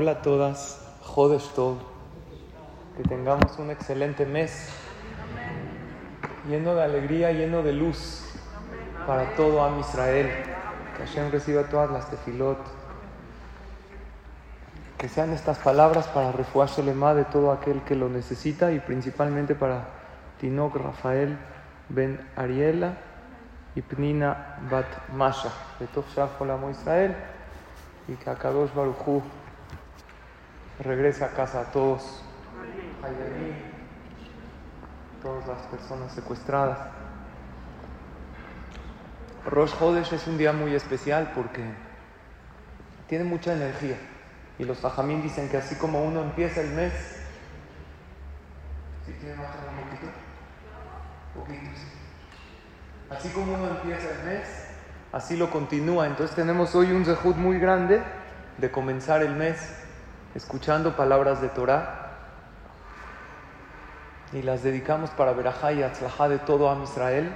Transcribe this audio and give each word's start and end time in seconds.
Hola 0.00 0.12
a 0.12 0.22
todas, 0.22 0.80
Jodesh 1.02 1.48
Tov. 1.56 1.78
Que 2.96 3.02
tengamos 3.02 3.58
un 3.58 3.72
excelente 3.72 4.26
mes, 4.26 4.68
lleno 6.48 6.76
de 6.76 6.84
alegría, 6.84 7.32
lleno 7.32 7.64
de 7.64 7.72
luz 7.72 8.22
para 9.08 9.34
todo 9.34 9.60
Am 9.60 9.80
Israel. 9.80 10.30
Que 10.96 11.04
Hashem 11.04 11.32
reciba 11.32 11.64
todas 11.64 11.90
las 11.90 12.08
tefilot. 12.08 12.58
Que 14.98 15.08
sean 15.08 15.32
estas 15.32 15.58
palabras 15.58 16.06
para 16.06 16.30
refugiarse 16.30 16.80
de 16.80 17.24
todo 17.24 17.50
aquel 17.50 17.82
que 17.82 17.96
lo 17.96 18.08
necesita 18.08 18.70
y 18.70 18.78
principalmente 18.78 19.56
para 19.56 19.88
Tinok 20.38 20.76
Rafael 20.76 21.36
Ben 21.88 22.24
Ariela 22.36 22.98
y 23.74 23.82
Pnina 23.82 24.60
Bat 24.70 25.10
Masha. 25.12 25.50
De 25.80 25.88
Tov 25.88 26.04
Shaf 26.14 26.40
Israel 26.70 27.16
y 28.06 28.12
que 28.12 28.30
Akadosh 28.30 28.72
Baruchu 28.72 29.24
regrese 30.80 31.24
a 31.24 31.28
casa 31.28 31.60
a 31.60 31.64
todos, 31.64 32.22
todas 35.22 35.46
las 35.46 35.58
personas 35.66 36.12
secuestradas. 36.12 36.78
Rosh 39.46 39.72
Hodesh 39.80 40.12
es 40.12 40.26
un 40.26 40.38
día 40.38 40.52
muy 40.52 40.74
especial 40.74 41.32
porque 41.34 41.62
tiene 43.08 43.24
mucha 43.24 43.54
energía. 43.54 43.96
Y 44.58 44.64
los 44.64 44.78
Fajamín 44.78 45.22
dicen 45.22 45.48
que 45.48 45.56
así 45.56 45.76
como 45.76 46.02
uno 46.04 46.22
empieza 46.22 46.60
el 46.60 46.70
mes, 46.70 46.92
Así 53.10 53.30
como 53.30 53.54
uno 53.54 53.68
empieza 53.68 54.10
el 54.10 54.24
mes, 54.28 54.48
así 55.12 55.36
lo 55.36 55.50
continúa. 55.50 56.06
Entonces 56.06 56.36
tenemos 56.36 56.74
hoy 56.74 56.92
un 56.92 57.04
zehut 57.04 57.36
muy 57.36 57.58
grande 57.58 58.02
de 58.58 58.70
comenzar 58.70 59.22
el 59.22 59.34
mes 59.34 59.87
escuchando 60.34 60.96
palabras 60.96 61.40
de 61.40 61.48
Torah 61.48 62.08
y 64.32 64.42
las 64.42 64.62
dedicamos 64.62 65.10
para 65.10 65.32
Berajá 65.32 65.72
y 65.72 65.82
Atzlajá 65.82 66.28
de 66.28 66.38
todo 66.38 66.68
Am 66.68 66.82
Israel. 66.82 67.32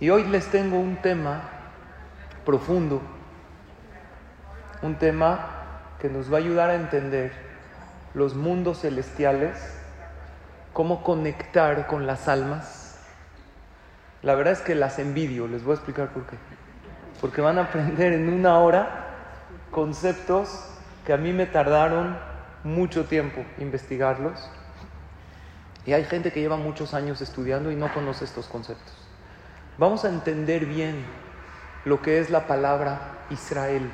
Y 0.00 0.10
hoy 0.10 0.24
les 0.24 0.46
tengo 0.46 0.78
un 0.78 0.96
tema 0.96 1.42
profundo, 2.44 3.02
un 4.80 4.96
tema 4.96 5.50
que 6.00 6.08
nos 6.08 6.32
va 6.32 6.36
a 6.36 6.40
ayudar 6.40 6.70
a 6.70 6.74
entender 6.74 7.32
los 8.14 8.34
mundos 8.34 8.80
celestiales, 8.80 9.56
cómo 10.72 11.02
conectar 11.02 11.86
con 11.86 12.06
las 12.06 12.26
almas. 12.26 12.98
La 14.22 14.34
verdad 14.34 14.54
es 14.54 14.60
que 14.60 14.74
las 14.74 14.98
envidio, 14.98 15.46
les 15.46 15.62
voy 15.62 15.72
a 15.72 15.74
explicar 15.76 16.08
por 16.08 16.24
qué. 16.26 16.36
Porque 17.20 17.40
van 17.40 17.58
a 17.58 17.64
aprender 17.64 18.12
en 18.12 18.32
una 18.32 18.58
hora 18.58 19.06
conceptos 19.70 20.71
que 21.06 21.12
a 21.12 21.16
mí 21.16 21.32
me 21.32 21.46
tardaron 21.46 22.18
mucho 22.64 23.04
tiempo 23.04 23.44
investigarlos. 23.58 24.50
Y 25.84 25.94
hay 25.94 26.04
gente 26.04 26.30
que 26.30 26.40
lleva 26.40 26.56
muchos 26.56 26.94
años 26.94 27.20
estudiando 27.20 27.72
y 27.72 27.76
no 27.76 27.92
conoce 27.92 28.24
estos 28.24 28.46
conceptos. 28.46 28.94
Vamos 29.78 30.04
a 30.04 30.08
entender 30.08 30.66
bien 30.66 31.04
lo 31.84 32.00
que 32.02 32.20
es 32.20 32.30
la 32.30 32.46
palabra 32.46 33.24
Israel, 33.30 33.90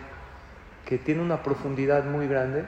que 0.85 0.99
tiene 0.99 1.23
una 1.23 1.43
profundidad 1.43 2.05
muy 2.05 2.29
grande. 2.29 2.65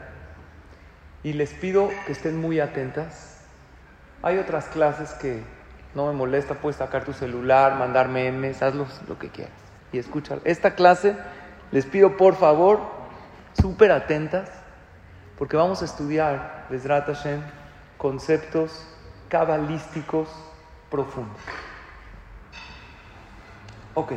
Y 1.23 1.35
les 1.35 1.53
pido 1.53 1.91
que 2.07 2.13
estén 2.13 2.41
muy 2.41 2.61
atentas. 2.61 3.43
Hay 4.23 4.39
otras 4.39 4.67
clases 4.67 5.11
que 5.13 5.43
no 5.95 6.07
me 6.07 6.13
molesta, 6.13 6.55
puedes 6.55 6.77
sacar 6.77 7.05
tu 7.05 7.13
celular, 7.13 7.75
mandar 7.75 8.09
memes, 8.09 8.63
hazlo 8.63 8.87
lo 9.07 9.19
que 9.19 9.29
quieras 9.29 9.53
y 9.93 9.99
escuchar. 9.99 10.41
Esta 10.45 10.75
clase 10.75 11.17
les 11.73 11.87
pido 11.87 12.17
por 12.17 12.37
favor 12.37 13.00
súper 13.55 13.93
atentas, 13.93 14.51
porque 15.39 15.57
vamos 15.57 15.83
a 15.83 15.85
estudiar, 15.85 16.67
Besrat 16.69 17.07
Hashem, 17.07 17.41
conceptos 17.97 18.87
cabalísticos 19.29 20.29
profundos. 20.91 21.41
Ok. 23.95 24.13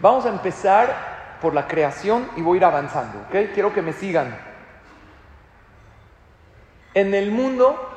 Vamos 0.00 0.26
a 0.26 0.30
empezar 0.30 1.38
por 1.40 1.54
la 1.54 1.66
creación 1.66 2.28
y 2.36 2.42
voy 2.42 2.56
a 2.56 2.58
ir 2.58 2.64
avanzando, 2.64 3.18
¿ok? 3.28 3.52
Quiero 3.54 3.72
que 3.72 3.82
me 3.82 3.92
sigan. 3.92 4.36
En 6.94 7.14
el 7.14 7.30
mundo 7.30 7.90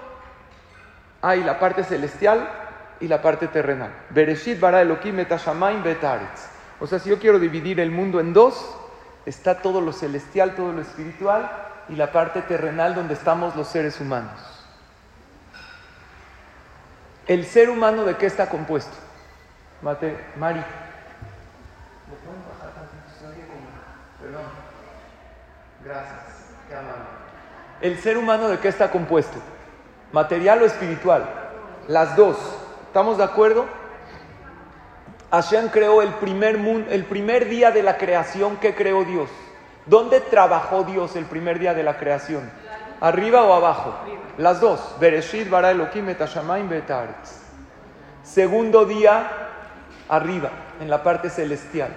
hay 1.21 1.43
la 1.43 1.59
parte 1.59 1.83
celestial 1.83 2.47
y 2.99 3.07
la 3.07 3.21
parte 3.21 3.47
terrenal. 3.47 3.91
Bereshit 4.09 4.59
bara 4.59 4.81
Elohim 4.81 5.19
etashamaim 5.19 5.83
betaretz. 5.83 6.49
O 6.79 6.87
sea, 6.87 6.99
si 6.99 7.09
yo 7.09 7.19
quiero 7.19 7.39
dividir 7.39 7.79
el 7.79 7.91
mundo 7.91 8.19
en 8.19 8.33
dos, 8.33 8.77
está 9.25 9.61
todo 9.61 9.81
lo 9.81 9.91
celestial, 9.91 10.55
todo 10.55 10.71
lo 10.71 10.81
espiritual 10.81 11.51
y 11.89 11.95
la 11.95 12.11
parte 12.11 12.41
terrenal 12.41 12.95
donde 12.95 13.13
estamos 13.13 13.55
los 13.55 13.67
seres 13.67 13.99
humanos. 13.99 14.39
¿El 17.27 17.45
ser 17.45 17.69
humano 17.69 18.03
de 18.03 18.17
qué 18.17 18.27
está 18.27 18.49
compuesto? 18.49 18.95
Mate, 19.81 20.17
Mari. 20.37 20.63
Perdón. 24.21 24.43
Gracias. 25.83 26.21
Qué 26.67 26.75
amable. 26.75 27.03
¿El 27.81 27.99
ser 27.99 28.17
humano 28.17 28.47
de 28.47 28.59
qué 28.59 28.67
está 28.67 28.89
compuesto? 28.91 29.37
¿Material 30.11 30.61
o 30.61 30.65
espiritual? 30.65 31.27
Las 31.87 32.15
dos. 32.15 32.37
¿Estamos 32.87 33.17
de 33.17 33.23
acuerdo? 33.23 33.65
Hashem 35.31 35.69
creó 35.69 36.01
el 36.01 36.13
primer, 36.15 36.55
el 36.89 37.05
primer 37.05 37.49
día 37.49 37.71
de 37.71 37.83
la 37.83 37.97
creación 37.97 38.57
que 38.57 38.75
creó 38.75 39.03
Dios. 39.03 39.29
¿Dónde 39.85 40.19
trabajó 40.19 40.83
Dios 40.83 41.15
el 41.15 41.25
primer 41.25 41.59
día 41.59 41.73
de 41.73 41.83
la 41.83 41.97
creación? 41.97 42.49
¿Arriba 43.01 43.43
o 43.43 43.53
abajo? 43.53 43.93
Las 44.37 44.59
dos. 44.61 44.95
Bereshit 44.99 45.49
bara 45.49 45.71
Elohim 45.71 46.15
Segundo 48.23 48.85
día, 48.85 49.29
arriba, 50.09 50.49
en 50.79 50.89
la 50.89 51.03
parte 51.03 51.29
celestial. 51.29 51.89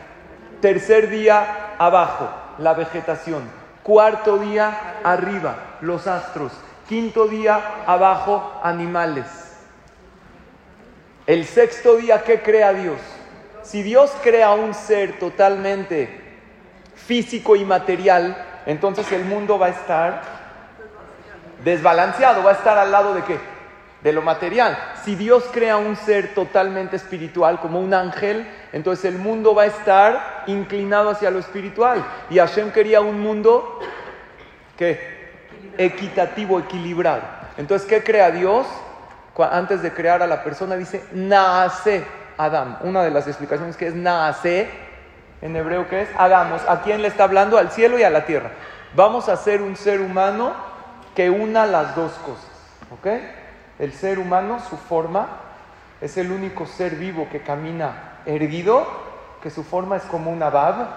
Tercer 0.60 1.08
día, 1.08 1.74
abajo, 1.78 2.28
la 2.58 2.74
vegetación. 2.74 3.42
Cuarto 3.82 4.38
día, 4.38 4.98
arriba, 5.04 5.56
los 5.80 6.06
astros. 6.06 6.52
Quinto 6.88 7.26
día, 7.26 7.84
abajo, 7.86 8.60
animales. 8.62 9.26
El 11.26 11.44
sexto 11.46 11.96
día, 11.96 12.22
¿qué 12.22 12.42
crea 12.42 12.72
Dios? 12.72 12.98
Si 13.68 13.82
Dios 13.82 14.10
crea 14.22 14.52
un 14.52 14.72
ser 14.72 15.18
totalmente 15.18 16.08
físico 16.94 17.54
y 17.54 17.66
material, 17.66 18.62
entonces 18.64 19.12
el 19.12 19.26
mundo 19.26 19.58
va 19.58 19.66
a 19.66 19.68
estar 19.68 20.22
desbalanceado, 21.62 22.42
va 22.42 22.52
a 22.52 22.54
estar 22.54 22.78
al 22.78 22.90
lado 22.90 23.12
de 23.12 23.24
qué? 23.24 23.38
De 24.02 24.14
lo 24.14 24.22
material. 24.22 24.78
Si 25.04 25.16
Dios 25.16 25.44
crea 25.52 25.76
un 25.76 25.96
ser 25.96 26.32
totalmente 26.34 26.96
espiritual, 26.96 27.60
como 27.60 27.78
un 27.78 27.92
ángel, 27.92 28.48
entonces 28.72 29.04
el 29.04 29.18
mundo 29.18 29.54
va 29.54 29.64
a 29.64 29.66
estar 29.66 30.44
inclinado 30.46 31.10
hacia 31.10 31.30
lo 31.30 31.38
espiritual. 31.38 32.02
Y 32.30 32.38
Hashem 32.38 32.70
quería 32.70 33.02
un 33.02 33.20
mundo 33.20 33.80
¿qué? 34.78 35.28
equitativo, 35.76 36.58
equilibrado. 36.58 37.20
Entonces, 37.58 37.86
¿qué 37.86 38.02
crea 38.02 38.30
Dios? 38.30 38.66
Antes 39.36 39.82
de 39.82 39.92
crear 39.92 40.22
a 40.22 40.26
la 40.26 40.42
persona 40.42 40.74
dice, 40.74 41.04
nace 41.12 42.02
Adam. 42.38 42.78
Una 42.82 43.02
de 43.02 43.10
las 43.10 43.26
explicaciones 43.26 43.76
que 43.76 43.88
es 43.88 43.94
naase, 43.94 44.70
en 45.42 45.56
hebreo 45.56 45.88
que 45.88 46.02
es, 46.02 46.08
hagamos. 46.16 46.62
¿A 46.68 46.82
quién 46.82 47.02
le 47.02 47.08
está 47.08 47.24
hablando? 47.24 47.58
Al 47.58 47.70
cielo 47.70 47.98
y 47.98 48.04
a 48.04 48.10
la 48.10 48.24
tierra. 48.24 48.50
Vamos 48.94 49.28
a 49.28 49.36
ser 49.36 49.60
un 49.60 49.76
ser 49.76 50.00
humano 50.00 50.52
que 51.14 51.30
una 51.30 51.66
las 51.66 51.94
dos 51.94 52.12
cosas. 52.12 52.48
¿Ok? 52.92 53.06
El 53.78 53.92
ser 53.92 54.18
humano, 54.18 54.58
su 54.60 54.76
forma, 54.76 55.28
es 56.00 56.16
el 56.16 56.32
único 56.32 56.66
ser 56.66 56.94
vivo 56.94 57.28
que 57.30 57.42
camina 57.42 58.20
erguido, 58.24 58.86
que 59.42 59.50
su 59.50 59.64
forma 59.64 59.96
es 59.96 60.04
como 60.04 60.30
una 60.30 60.50
bab. 60.50 60.88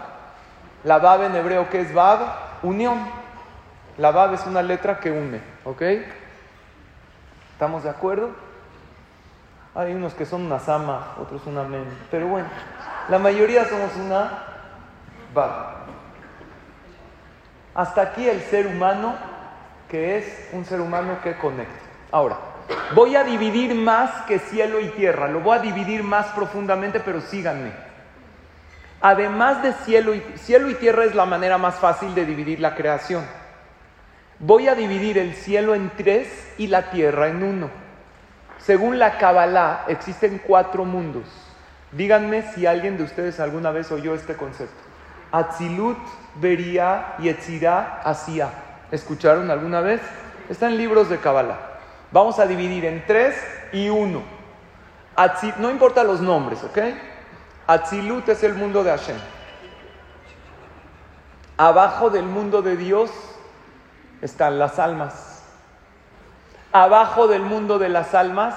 La 0.84 1.00
bab 1.00 1.24
en 1.24 1.36
hebreo 1.36 1.70
que 1.70 1.82
es 1.82 1.94
bab, 1.94 2.20
unión. 2.64 3.00
La 3.98 4.12
bab 4.12 4.34
es 4.34 4.46
una 4.46 4.62
letra 4.62 5.00
que 5.00 5.12
une. 5.12 5.42
¿Ok? 5.66 5.82
¿Estamos 7.54 7.84
de 7.84 7.90
acuerdo? 7.90 8.32
Hay 9.74 9.94
unos 9.94 10.14
que 10.14 10.26
son 10.26 10.44
una 10.44 10.60
sama, 10.60 11.16
otros 11.20 11.46
una 11.46 11.64
men. 11.64 11.86
Pero 12.10 12.28
bueno, 12.28 12.48
la 13.10 13.20
mayoría 13.20 13.66
somos 13.66 13.96
una 13.96 14.44
vaga. 15.34 15.76
Hasta 17.74 18.02
aquí 18.02 18.28
el 18.28 18.42
ser 18.42 18.68
humano, 18.68 19.16
que 19.88 20.18
es 20.18 20.50
un 20.52 20.66
ser 20.66 20.82
humano 20.82 21.20
que 21.24 21.38
conecta. 21.38 21.74
Ahora, 22.12 22.38
voy 22.94 23.16
a 23.16 23.24
dividir 23.24 23.74
más 23.74 24.24
que 24.24 24.40
cielo 24.40 24.82
y 24.82 24.90
tierra. 24.90 25.30
Lo 25.30 25.40
voy 25.40 25.58
a 25.58 25.62
dividir 25.62 26.04
más 26.04 26.28
profundamente, 26.28 27.00
pero 27.00 27.22
síganme. 27.22 27.72
Además 29.00 29.64
de 29.64 29.74
cielo 29.86 30.14
y, 30.14 30.22
cielo 30.38 30.70
y 30.70 30.76
tierra 30.76 31.06
es 31.06 31.16
la 31.16 31.26
manera 31.26 31.58
más 31.58 31.76
fácil 31.76 32.14
de 32.14 32.26
dividir 32.26 32.60
la 32.60 32.76
creación. 32.76 33.26
Voy 34.40 34.68
a 34.68 34.76
dividir 34.76 35.18
el 35.18 35.34
cielo 35.34 35.76
en 35.76 35.92
tres 35.96 36.54
y 36.58 36.68
la 36.68 36.92
tierra 36.92 37.30
en 37.30 37.42
uno. 37.42 37.70
Según 38.66 39.00
la 39.00 39.18
Kabbalah, 39.18 39.86
existen 39.88 40.42
cuatro 40.46 40.86
mundos. 40.86 41.26
Díganme 41.92 42.44
si 42.54 42.66
alguien 42.66 42.96
de 42.96 43.04
ustedes 43.04 43.40
alguna 43.40 43.72
vez 43.72 43.92
oyó 43.92 44.14
este 44.14 44.36
concepto. 44.36 44.80
Atzilut, 45.32 45.98
Beria, 46.36 47.16
Yetzirah, 47.20 48.02
Asia. 48.04 48.50
¿Escucharon 48.92 49.50
alguna 49.50 49.82
vez? 49.82 50.02
Está 50.50 50.68
en 50.68 50.78
libros 50.78 51.10
de 51.10 51.18
Kabbalah. 51.18 51.58
Vamos 52.12 52.40
a 52.40 52.46
dividir 52.46 52.86
en 52.86 53.06
tres 53.06 53.36
y 53.72 53.90
uno. 53.90 54.22
no 55.58 55.72
importa 55.72 56.04
los 56.04 56.22
nombres, 56.22 56.64
¿ok? 56.64 56.78
Atzilut 57.68 58.30
es 58.30 58.44
el 58.44 58.54
mundo 58.54 58.84
de 58.84 58.92
Hashem. 58.92 59.18
Abajo 61.58 62.10
del 62.10 62.26
mundo 62.26 62.62
de 62.62 62.76
Dios 62.76 63.12
están 64.22 64.60
las 64.60 64.78
almas. 64.78 65.31
Abajo 66.74 67.28
del 67.28 67.42
mundo 67.42 67.80
de 67.80 67.90
las 67.90 68.16
almas 68.16 68.56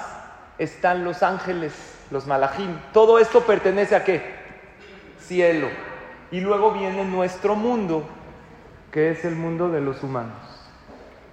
están 0.57 1.03
los 1.03 1.21
ángeles, 1.21 1.73
los 2.11 2.25
malajim. 2.27 2.77
Todo 2.93 3.19
esto 3.19 3.41
pertenece 3.41 3.93
a 3.93 4.05
qué? 4.05 4.35
Cielo. 5.19 5.67
Y 6.31 6.39
luego 6.39 6.71
viene 6.71 7.03
nuestro 7.03 7.55
mundo, 7.55 8.07
que 8.91 9.11
es 9.11 9.25
el 9.25 9.35
mundo 9.35 9.69
de 9.69 9.81
los 9.81 10.01
humanos. 10.01 10.37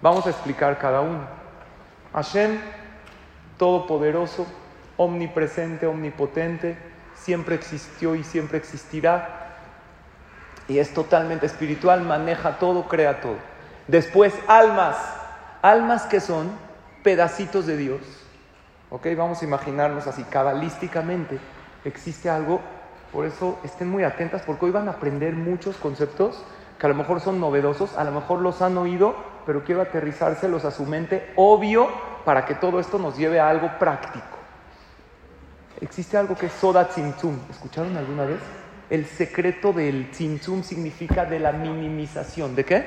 Vamos 0.01 0.27
a 0.27 0.31
explicar 0.31 0.79
cada 0.79 1.03
uno. 1.03 1.21
Hashem, 2.15 2.59
todopoderoso, 3.59 4.45
omnipresente, 4.97 5.87
omnipotente, 5.87 6.77
siempre 7.15 7.55
existió 7.55 8.17
y 8.17 8.25
siempre 8.25 8.59
existirá. 8.59 9.55
Y 10.67 10.79
es 10.79 10.93
totalmente 10.93 11.47
espiritual, 11.47 12.03
maneja 12.03 12.59
todo, 12.59 12.89
crea 12.89 13.21
todo. 13.21 13.37
Después, 13.87 14.35
almas. 14.49 14.97
Almas 15.63 16.03
que 16.07 16.19
son 16.19 16.51
pedacitos 17.03 17.67
de 17.67 17.77
Dios. 17.77 18.01
¿Ok? 18.91 19.07
Vamos 19.17 19.43
a 19.43 19.45
imaginarnos 19.45 20.07
así, 20.07 20.23
cabalísticamente. 20.25 21.39
Existe 21.85 22.29
algo, 22.31 22.61
por 23.13 23.27
eso 23.27 23.59
estén 23.65 23.89
muy 23.89 24.05
atentas, 24.05 24.43
porque 24.43 24.67
hoy 24.67 24.71
van 24.71 24.89
a 24.89 24.93
aprender 24.93 25.35
muchos 25.35 25.77
conceptos 25.77 26.43
que 26.79 26.87
a 26.87 26.89
lo 26.89 26.95
mejor 26.95 27.21
son 27.21 27.41
novedosos, 27.41 27.97
a 27.97 28.05
lo 28.05 28.13
mejor 28.13 28.41
los 28.41 28.61
han 28.61 28.77
oído, 28.77 29.15
pero 29.47 29.65
quiero 29.65 29.83
aterrizárselos 29.83 30.65
a 30.65 30.71
su 30.71 30.85
mente, 30.85 31.33
obvio, 31.37 31.89
para 32.25 32.45
que 32.45 32.55
todo 32.55 32.81
esto 32.81 32.99
nos 32.99 33.17
lleve 33.17 33.41
a 33.41 33.49
algo 33.49 33.79
práctico. 33.79 34.39
Existe 35.81 36.17
algo 36.17 36.37
que 36.37 36.47
es 36.47 36.53
Soda 36.53 36.89
Tzimtzum. 36.89 37.37
¿Escucharon 37.51 37.97
alguna 37.97 38.25
vez? 38.25 38.41
El 38.89 39.07
secreto 39.07 39.73
del 39.73 40.11
Tzimtzum 40.11 40.63
significa 40.63 41.25
de 41.25 41.41
la 41.41 41.53
minimización. 41.53 42.55
¿De 42.55 42.65
qué? 42.65 42.85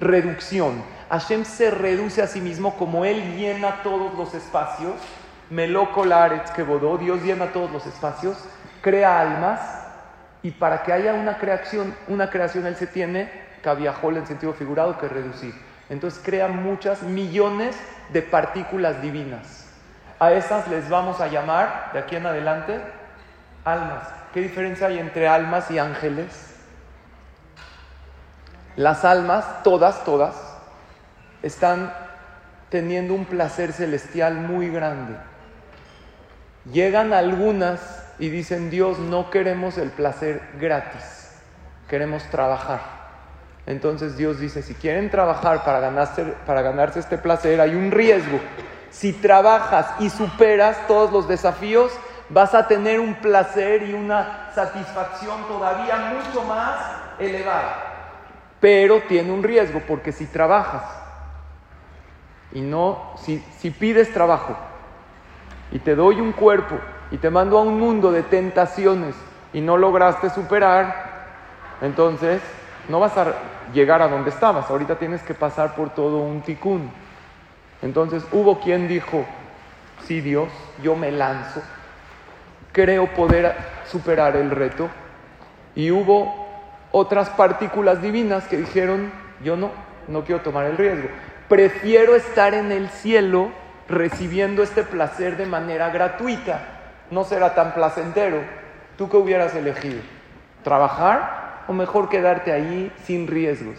Reducción. 0.00 0.82
Hashem 1.10 1.44
se 1.44 1.70
reduce 1.70 2.20
a 2.22 2.26
sí 2.26 2.40
mismo 2.40 2.76
como 2.76 3.04
Él 3.04 3.36
llena 3.36 3.82
todos 3.82 4.14
los 4.14 4.34
espacios. 4.34 4.94
Meloko 5.50 6.04
Laretz 6.04 6.50
Kebodó, 6.50 6.98
Dios 6.98 7.22
llena 7.22 7.52
todos 7.52 7.70
los 7.70 7.86
espacios, 7.86 8.36
crea 8.82 9.20
almas 9.20 9.60
y 10.42 10.50
para 10.50 10.82
que 10.82 10.92
haya 10.92 11.14
una 11.14 11.38
creación, 11.38 11.94
una 12.08 12.30
creación 12.30 12.66
Él 12.66 12.74
se 12.76 12.88
tiene, 12.88 13.30
cabiajol 13.62 14.16
en 14.16 14.26
sentido 14.26 14.52
figurado, 14.52 14.98
que 14.98 15.08
reducir. 15.08 15.54
Entonces 15.88 16.20
crea 16.24 16.48
muchas 16.48 17.02
millones 17.02 17.76
de 18.12 18.22
partículas 18.22 19.00
divinas. 19.00 19.68
A 20.18 20.32
esas 20.32 20.66
les 20.68 20.88
vamos 20.88 21.20
a 21.20 21.28
llamar, 21.28 21.90
de 21.92 22.00
aquí 22.00 22.16
en 22.16 22.26
adelante, 22.26 22.80
almas. 23.64 24.08
¿Qué 24.32 24.40
diferencia 24.40 24.88
hay 24.88 24.98
entre 24.98 25.28
almas 25.28 25.70
y 25.70 25.78
ángeles? 25.78 26.54
Las 28.76 29.04
almas, 29.04 29.62
todas, 29.62 30.04
todas, 30.04 30.45
están 31.46 31.92
teniendo 32.68 33.14
un 33.14 33.24
placer 33.24 33.72
celestial 33.72 34.34
muy 34.34 34.68
grande. 34.68 35.16
Llegan 36.72 37.12
algunas 37.12 38.04
y 38.18 38.28
dicen, 38.28 38.70
Dios, 38.70 38.98
no 38.98 39.30
queremos 39.30 39.78
el 39.78 39.90
placer 39.90 40.42
gratis, 40.58 41.30
queremos 41.88 42.24
trabajar. 42.24 42.80
Entonces 43.66 44.16
Dios 44.16 44.38
dice, 44.38 44.62
si 44.62 44.74
quieren 44.74 45.10
trabajar 45.10 45.64
para 45.64 45.80
ganarse, 45.80 46.24
para 46.44 46.62
ganarse 46.62 47.00
este 47.00 47.18
placer, 47.18 47.60
hay 47.60 47.74
un 47.74 47.90
riesgo. 47.90 48.40
Si 48.90 49.12
trabajas 49.12 49.86
y 49.98 50.10
superas 50.10 50.86
todos 50.86 51.12
los 51.12 51.28
desafíos, 51.28 51.92
vas 52.28 52.54
a 52.54 52.66
tener 52.66 53.00
un 53.00 53.14
placer 53.16 53.82
y 53.82 53.92
una 53.92 54.50
satisfacción 54.54 55.46
todavía 55.46 56.14
mucho 56.14 56.42
más 56.44 56.76
elevada. 57.18 57.92
Pero 58.60 59.02
tiene 59.02 59.30
un 59.32 59.42
riesgo, 59.42 59.82
porque 59.86 60.12
si 60.12 60.26
trabajas 60.26 61.05
y 62.52 62.60
no, 62.60 63.14
si, 63.16 63.70
pides 63.70 64.12
trabajo 64.12 64.56
y 65.72 65.78
te 65.78 65.94
doy 65.94 66.20
un 66.20 66.32
cuerpo 66.32 66.76
y 67.10 67.18
te 67.18 67.30
mando 67.30 67.58
a 67.58 67.62
un 67.62 67.78
mundo 67.78 68.12
de 68.12 68.22
tentaciones 68.22 69.14
y 69.52 69.60
no 69.60 69.76
lograste 69.76 70.30
superar, 70.30 71.26
entonces 71.80 72.40
no 72.88 73.00
vas 73.00 73.16
a 73.18 73.34
llegar 73.72 74.02
a 74.02 74.08
donde 74.08 74.30
estabas. 74.30 74.70
Ahorita 74.70 74.96
tienes 74.96 75.22
que 75.22 75.34
pasar 75.34 75.74
por 75.74 75.90
todo 75.90 76.18
un 76.18 76.42
ticún. 76.42 76.90
Entonces 77.82 78.24
hubo 78.32 78.60
quien 78.60 78.88
dijo, 78.88 79.24
sí 80.04 80.20
Dios, 80.20 80.48
yo 80.82 80.96
me 80.96 81.10
lanzo, 81.10 81.62
creo 82.72 83.06
poder 83.14 83.54
superar 83.86 84.36
el 84.36 84.50
reto. 84.50 84.88
Y 85.74 85.90
hubo 85.90 86.46
otras 86.92 87.28
partículas 87.30 88.00
divinas 88.00 88.46
que 88.46 88.56
dijeron, 88.56 89.12
yo 89.44 89.56
no, 89.56 89.70
no 90.08 90.24
quiero 90.24 90.40
tomar 90.40 90.64
el 90.66 90.76
riesgo. 90.76 91.08
Prefiero 91.48 92.16
estar 92.16 92.54
en 92.54 92.72
el 92.72 92.88
cielo 92.88 93.50
recibiendo 93.88 94.64
este 94.64 94.82
placer 94.82 95.36
de 95.36 95.46
manera 95.46 95.90
gratuita. 95.90 96.60
No 97.10 97.22
será 97.22 97.54
tan 97.54 97.72
placentero. 97.72 98.42
¿Tú 98.98 99.08
qué 99.08 99.16
hubieras 99.16 99.54
elegido? 99.54 100.00
¿Trabajar 100.64 101.62
o 101.68 101.72
mejor 101.72 102.08
quedarte 102.08 102.52
ahí 102.52 102.92
sin 103.04 103.28
riesgos? 103.28 103.78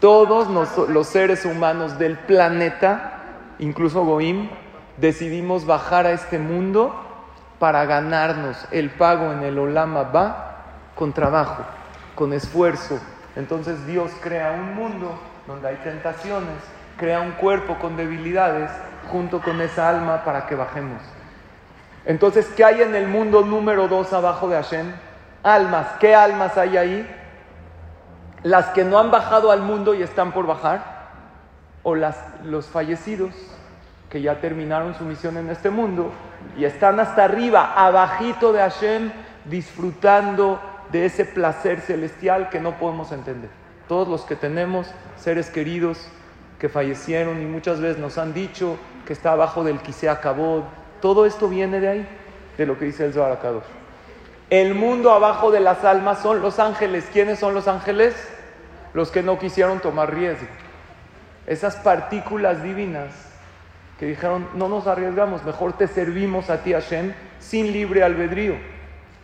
Todos 0.00 0.48
los 0.90 1.06
seres 1.06 1.46
humanos 1.46 1.98
del 1.98 2.18
planeta, 2.18 3.22
incluso 3.58 4.04
Goim, 4.04 4.50
decidimos 4.98 5.64
bajar 5.64 6.04
a 6.04 6.10
este 6.10 6.38
mundo 6.38 6.94
para 7.58 7.86
ganarnos 7.86 8.66
el 8.70 8.90
pago 8.90 9.32
en 9.32 9.44
el 9.44 9.58
Olama 9.58 10.02
Ba 10.02 10.56
con 10.94 11.14
trabajo, 11.14 11.64
con 12.14 12.34
esfuerzo. 12.34 13.00
Entonces 13.34 13.86
Dios 13.86 14.10
crea 14.20 14.50
un 14.50 14.74
mundo 14.74 15.18
donde 15.46 15.68
hay 15.68 15.76
tentaciones, 15.76 16.56
crea 16.96 17.20
un 17.20 17.32
cuerpo 17.32 17.78
con 17.78 17.96
debilidades 17.96 18.70
junto 19.10 19.40
con 19.40 19.60
esa 19.60 19.88
alma 19.88 20.24
para 20.24 20.46
que 20.46 20.54
bajemos. 20.54 21.02
Entonces, 22.04 22.46
¿qué 22.56 22.64
hay 22.64 22.82
en 22.82 22.94
el 22.94 23.08
mundo 23.08 23.42
número 23.42 23.88
dos 23.88 24.12
abajo 24.12 24.48
de 24.48 24.56
Hashem? 24.56 24.92
Almas. 25.42 25.86
¿Qué 26.00 26.14
almas 26.14 26.56
hay 26.56 26.76
ahí? 26.76 27.20
las 28.44 28.66
que 28.66 28.84
no 28.84 28.98
han 28.98 29.10
bajado 29.10 29.50
al 29.50 29.62
mundo 29.62 29.94
y 29.94 30.02
están 30.02 30.30
por 30.30 30.46
bajar, 30.46 30.84
o 31.82 31.94
las, 31.94 32.16
los 32.44 32.66
fallecidos 32.66 33.34
que 34.10 34.20
ya 34.22 34.40
terminaron 34.40 34.94
su 34.94 35.04
misión 35.04 35.36
en 35.38 35.50
este 35.50 35.70
mundo 35.70 36.12
y 36.56 36.64
están 36.64 37.00
hasta 37.00 37.24
arriba, 37.24 37.72
abajito 37.74 38.52
de 38.52 38.60
Hashem, 38.60 39.10
disfrutando 39.46 40.60
de 40.92 41.06
ese 41.06 41.24
placer 41.24 41.80
celestial 41.80 42.50
que 42.50 42.60
no 42.60 42.72
podemos 42.78 43.10
entender. 43.12 43.50
Todos 43.88 44.08
los 44.08 44.22
que 44.22 44.36
tenemos 44.36 44.86
seres 45.16 45.50
queridos 45.50 45.98
que 46.58 46.68
fallecieron 46.68 47.42
y 47.42 47.44
muchas 47.44 47.80
veces 47.80 47.98
nos 47.98 48.18
han 48.18 48.32
dicho 48.32 48.76
que 49.06 49.12
está 49.12 49.32
abajo 49.32 49.64
del 49.64 49.80
Kisea 49.80 50.20
Kabod, 50.20 50.62
todo 51.00 51.26
esto 51.26 51.48
viene 51.48 51.80
de 51.80 51.88
ahí, 51.88 52.08
de 52.56 52.66
lo 52.66 52.78
que 52.78 52.86
dice 52.86 53.04
el 53.04 53.12
Zohar 53.12 53.38
El 54.48 54.74
mundo 54.74 55.10
abajo 55.10 55.50
de 55.50 55.60
las 55.60 55.84
almas 55.84 56.20
son 56.20 56.40
los 56.40 56.58
ángeles. 56.58 57.06
¿Quiénes 57.12 57.38
son 57.38 57.52
los 57.52 57.68
ángeles? 57.68 58.14
los 58.94 59.10
que 59.10 59.22
no 59.22 59.38
quisieron 59.38 59.80
tomar 59.80 60.14
riesgo. 60.14 60.46
Esas 61.46 61.76
partículas 61.76 62.62
divinas 62.62 63.12
que 63.98 64.06
dijeron, 64.06 64.48
no 64.54 64.68
nos 64.68 64.86
arriesgamos, 64.86 65.44
mejor 65.44 65.74
te 65.74 65.88
servimos 65.88 66.48
a 66.48 66.62
ti 66.62 66.72
Hashem 66.72 67.12
sin 67.38 67.72
libre 67.72 68.02
albedrío. 68.02 68.54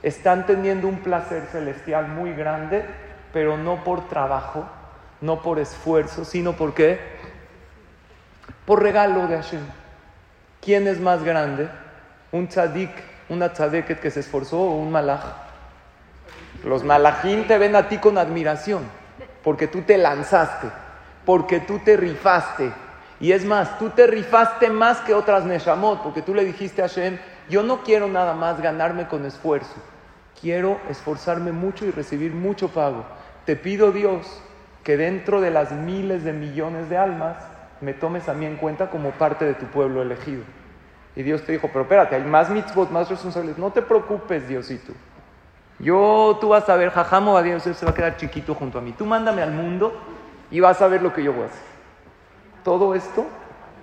Están 0.03 0.45
teniendo 0.45 0.87
un 0.89 0.99
placer 0.99 1.45
celestial 1.51 2.09
muy 2.09 2.33
grande, 2.35 2.85
pero 3.33 3.57
no 3.57 3.85
por 3.85 4.09
trabajo, 4.09 4.65
no 5.21 5.43
por 5.43 5.59
esfuerzo, 5.59 6.25
sino 6.25 6.55
por 6.55 6.75
qué? 6.75 6.99
Por 8.65 8.83
regalo 8.83 9.27
de 9.27 9.37
Hashem. 9.37 9.65
¿Quién 10.61 10.87
es 10.87 11.01
más 11.01 11.23
grande? 11.23 11.69
¿Un 12.33 12.49
tzadik, 12.49 12.91
una 13.29 13.53
tzadeket 13.53 14.01
que 14.01 14.11
se 14.11 14.21
esforzó 14.21 14.61
o 14.61 14.77
un 14.77 14.91
malaj? 14.91 15.23
Los 16.65 16.85
malajín 16.85 17.47
te 17.47 17.59
ven 17.59 17.75
a 17.77 17.89
ti 17.89 17.99
con 17.99 18.19
admiración 18.19 19.01
porque 19.43 19.67
tú 19.67 19.83
te 19.83 19.99
lanzaste, 19.99 20.69
porque 21.25 21.61
tú 21.61 21.79
te 21.79 21.97
rifaste. 21.97 22.73
Y 23.21 23.33
es 23.33 23.45
más, 23.45 23.79
tú 23.79 23.91
te 23.91 24.07
rifaste 24.07 24.71
más 24.71 24.99
que 25.01 25.15
otras 25.15 25.45
Neshamot, 25.45 26.03
porque 26.03 26.23
tú 26.23 26.35
le 26.35 26.45
dijiste 26.45 26.83
a 26.83 26.89
Hashem, 26.89 27.19
yo 27.49 27.63
no 27.63 27.83
quiero 27.83 28.09
nada 28.09 28.35
más 28.35 28.61
ganarme 28.61 29.09
con 29.09 29.27
esfuerzo, 29.27 29.75
quiero 30.41 30.81
esforzarme 30.89 31.53
mucho 31.53 31.85
y 31.85 31.91
recibir 31.91 32.33
mucho 32.33 32.69
pago. 32.69 33.05
Te 33.51 33.57
pido 33.57 33.91
Dios 33.91 34.41
que 34.85 34.97
dentro 34.97 35.41
de 35.41 35.51
las 35.51 35.73
miles 35.73 36.23
de 36.23 36.33
millones 36.33 36.89
de 36.89 36.97
almas 36.97 37.35
me 37.81 37.93
tomes 37.95 38.29
a 38.29 38.33
mí 38.33 38.47
en 38.47 38.55
cuenta 38.55 38.91
como 38.91 39.11
parte 39.11 39.45
de 39.45 39.55
tu 39.55 39.67
pueblo 39.67 40.03
elegido. 40.03 40.45
Y 41.17 41.25
Dios 41.25 41.43
te 41.43 41.51
dijo, 41.51 41.67
pero 41.67 41.81
espérate, 41.81 42.15
hay 42.15 42.23
más 42.23 42.49
mitzvot, 42.49 42.93
más 42.93 43.11
responsabilidades. 43.11 43.59
No 43.59 43.73
te 43.73 43.83
preocupes, 43.83 44.47
Diosito. 44.47 44.93
Yo, 45.81 46.39
tú 46.41 46.51
vas 46.51 46.69
a 46.69 46.77
ver, 46.77 46.91
Jajamo 46.91 47.37
a 47.37 47.43
Dios 47.43 47.65
se 47.65 47.85
va 47.85 47.91
a 47.91 47.95
quedar 47.95 48.17
chiquito 48.19 48.55
junto 48.55 48.79
a 48.79 48.83
mí. 48.83 48.93
Tú 48.93 49.05
mándame 49.05 49.43
al 49.43 49.51
mundo 49.51 50.01
y 50.53 50.61
vas 50.61 50.81
a 50.81 50.87
ver 50.87 51.03
lo 51.03 51.13
que 51.13 51.25
yo 51.25 51.33
voy 51.33 51.43
a 51.43 51.47
hacer. 51.47 51.65
Todo 52.63 52.95
esto 52.95 53.27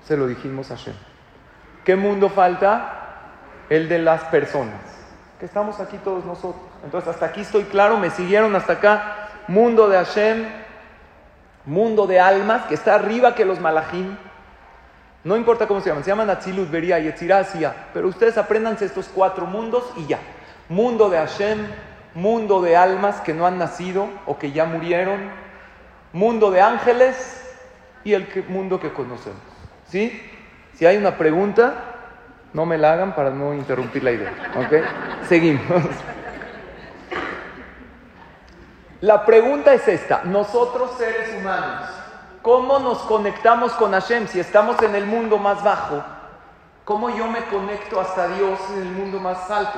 se 0.05 0.15
lo 0.15 0.27
dijimos 0.27 0.71
a 0.71 0.77
Hashem. 0.77 0.95
¿Qué 1.83 1.97
mundo 1.97 2.29
falta? 2.29 3.33
El 3.69 3.89
de 3.89 3.99
las 3.99 4.23
personas. 4.23 4.79
Que 5.41 5.45
estamos 5.45 5.81
aquí 5.81 5.97
todos 5.97 6.23
nosotros. 6.23 6.63
Entonces, 6.85 7.09
hasta 7.09 7.25
aquí 7.25 7.41
estoy 7.41 7.65
claro, 7.65 7.97
me 7.97 8.11
siguieron 8.11 8.55
hasta 8.55 8.71
acá. 8.71 9.26
Mundo 9.47 9.87
de 9.87 9.97
Hashem, 9.97 10.45
mundo 11.65 12.07
de 12.07 12.19
almas, 12.19 12.65
que 12.65 12.75
está 12.75 12.95
arriba 12.95 13.35
que 13.35 13.45
los 13.45 13.59
malachim. 13.59 14.15
No 15.23 15.35
importa 15.35 15.67
cómo 15.67 15.81
se 15.81 15.89
llaman, 15.89 16.03
se 16.03 16.09
llaman 16.09 16.29
Atzilut, 16.29 16.69
Beria, 16.69 16.99
Yetzirah, 16.99 17.45
Pero 17.93 18.07
ustedes 18.07 18.37
apréndanse 18.37 18.85
estos 18.85 19.09
cuatro 19.13 19.45
mundos 19.45 19.83
y 19.97 20.05
ya. 20.05 20.19
Mundo 20.69 21.09
de 21.09 21.17
Hashem, 21.17 21.57
mundo 22.13 22.61
de 22.61 22.75
almas 22.75 23.21
que 23.21 23.33
no 23.33 23.45
han 23.45 23.57
nacido 23.57 24.07
o 24.25 24.37
que 24.37 24.51
ya 24.51 24.65
murieron, 24.65 25.29
mundo 26.13 26.51
de 26.51 26.61
ángeles 26.61 27.43
y 28.03 28.13
el 28.13 28.27
mundo 28.47 28.79
que 28.79 28.91
conocemos. 28.91 29.39
¿Sí? 29.87 30.21
Si 30.73 30.85
hay 30.85 30.97
una 30.97 31.17
pregunta, 31.17 31.73
no 32.53 32.65
me 32.65 32.77
la 32.77 32.93
hagan 32.93 33.15
para 33.15 33.29
no 33.29 33.53
interrumpir 33.53 34.03
la 34.03 34.11
idea. 34.11 34.33
¿Ok? 34.55 35.27
Seguimos. 35.27 35.83
La 39.01 39.25
pregunta 39.25 39.73
es 39.73 39.87
esta, 39.87 40.23
nosotros 40.23 40.91
seres 40.97 41.35
humanos, 41.39 41.87
¿cómo 42.41 42.79
nos 42.79 42.97
conectamos 42.99 43.73
con 43.73 43.91
Hashem 43.91 44.27
si 44.27 44.39
estamos 44.39 44.81
en 44.81 44.95
el 44.95 45.05
mundo 45.05 45.37
más 45.37 45.63
bajo? 45.63 46.03
¿Cómo 46.83 47.09
yo 47.15 47.27
me 47.27 47.43
conecto 47.45 47.99
hasta 47.99 48.27
Dios 48.29 48.59
en 48.73 48.81
el 48.81 48.91
mundo 48.91 49.19
más 49.19 49.51
alto? 49.51 49.77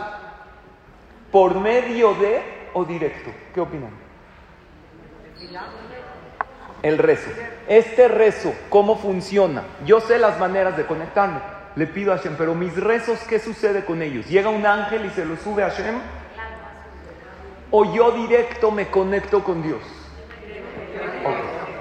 ¿Por 1.34 1.60
medio 1.60 2.14
de 2.14 2.70
o 2.74 2.86
directo? 2.86 3.32
¿Qué 3.54 3.60
opinan? 3.60 3.92
El 6.82 6.98
rezo. 6.98 7.30
Este 7.68 8.08
rezo, 8.08 8.54
¿cómo 8.70 8.96
funciona? 8.96 9.64
Yo 9.86 10.00
sé 10.00 10.18
las 10.18 10.40
maneras 10.40 10.78
de 10.78 10.86
conectarme. 10.86 11.40
Le 11.76 11.88
pido 11.88 12.14
a 12.14 12.18
Hashem, 12.18 12.36
pero 12.38 12.56
mis 12.56 12.76
rezos, 12.78 13.20
¿qué 13.28 13.40
sucede 13.40 13.84
con 13.84 14.02
ellos? 14.02 14.28
¿Llega 14.28 14.50
un 14.50 14.66
ángel 14.66 15.06
y 15.06 15.10
se 15.10 15.26
lo 15.26 15.36
sube 15.36 15.64
a 15.64 15.70
Hashem? 15.70 16.00
¿O 17.72 17.94
yo 17.94 18.12
directo 18.12 18.72
me 18.72 18.90
conecto 18.90 19.44
con 19.44 19.62
Dios? 19.62 19.82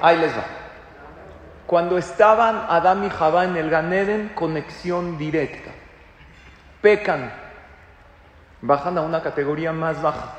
Ahí 0.03 0.19
les 0.19 0.37
va. 0.37 0.45
Cuando 1.67 1.99
estaban 1.99 2.65
Adán 2.69 3.05
y 3.05 3.11
Jabá 3.11 3.45
en 3.45 3.57
el 3.57 3.71
Ganeden, 3.71 4.33
conexión 4.35 5.19
directa. 5.19 5.71
Pecan, 6.81 7.33
bajan 8.63 8.97
a 8.99 9.03
una 9.03 9.23
categoría 9.23 9.73
más 9.73 10.01
baja. 10.01 10.35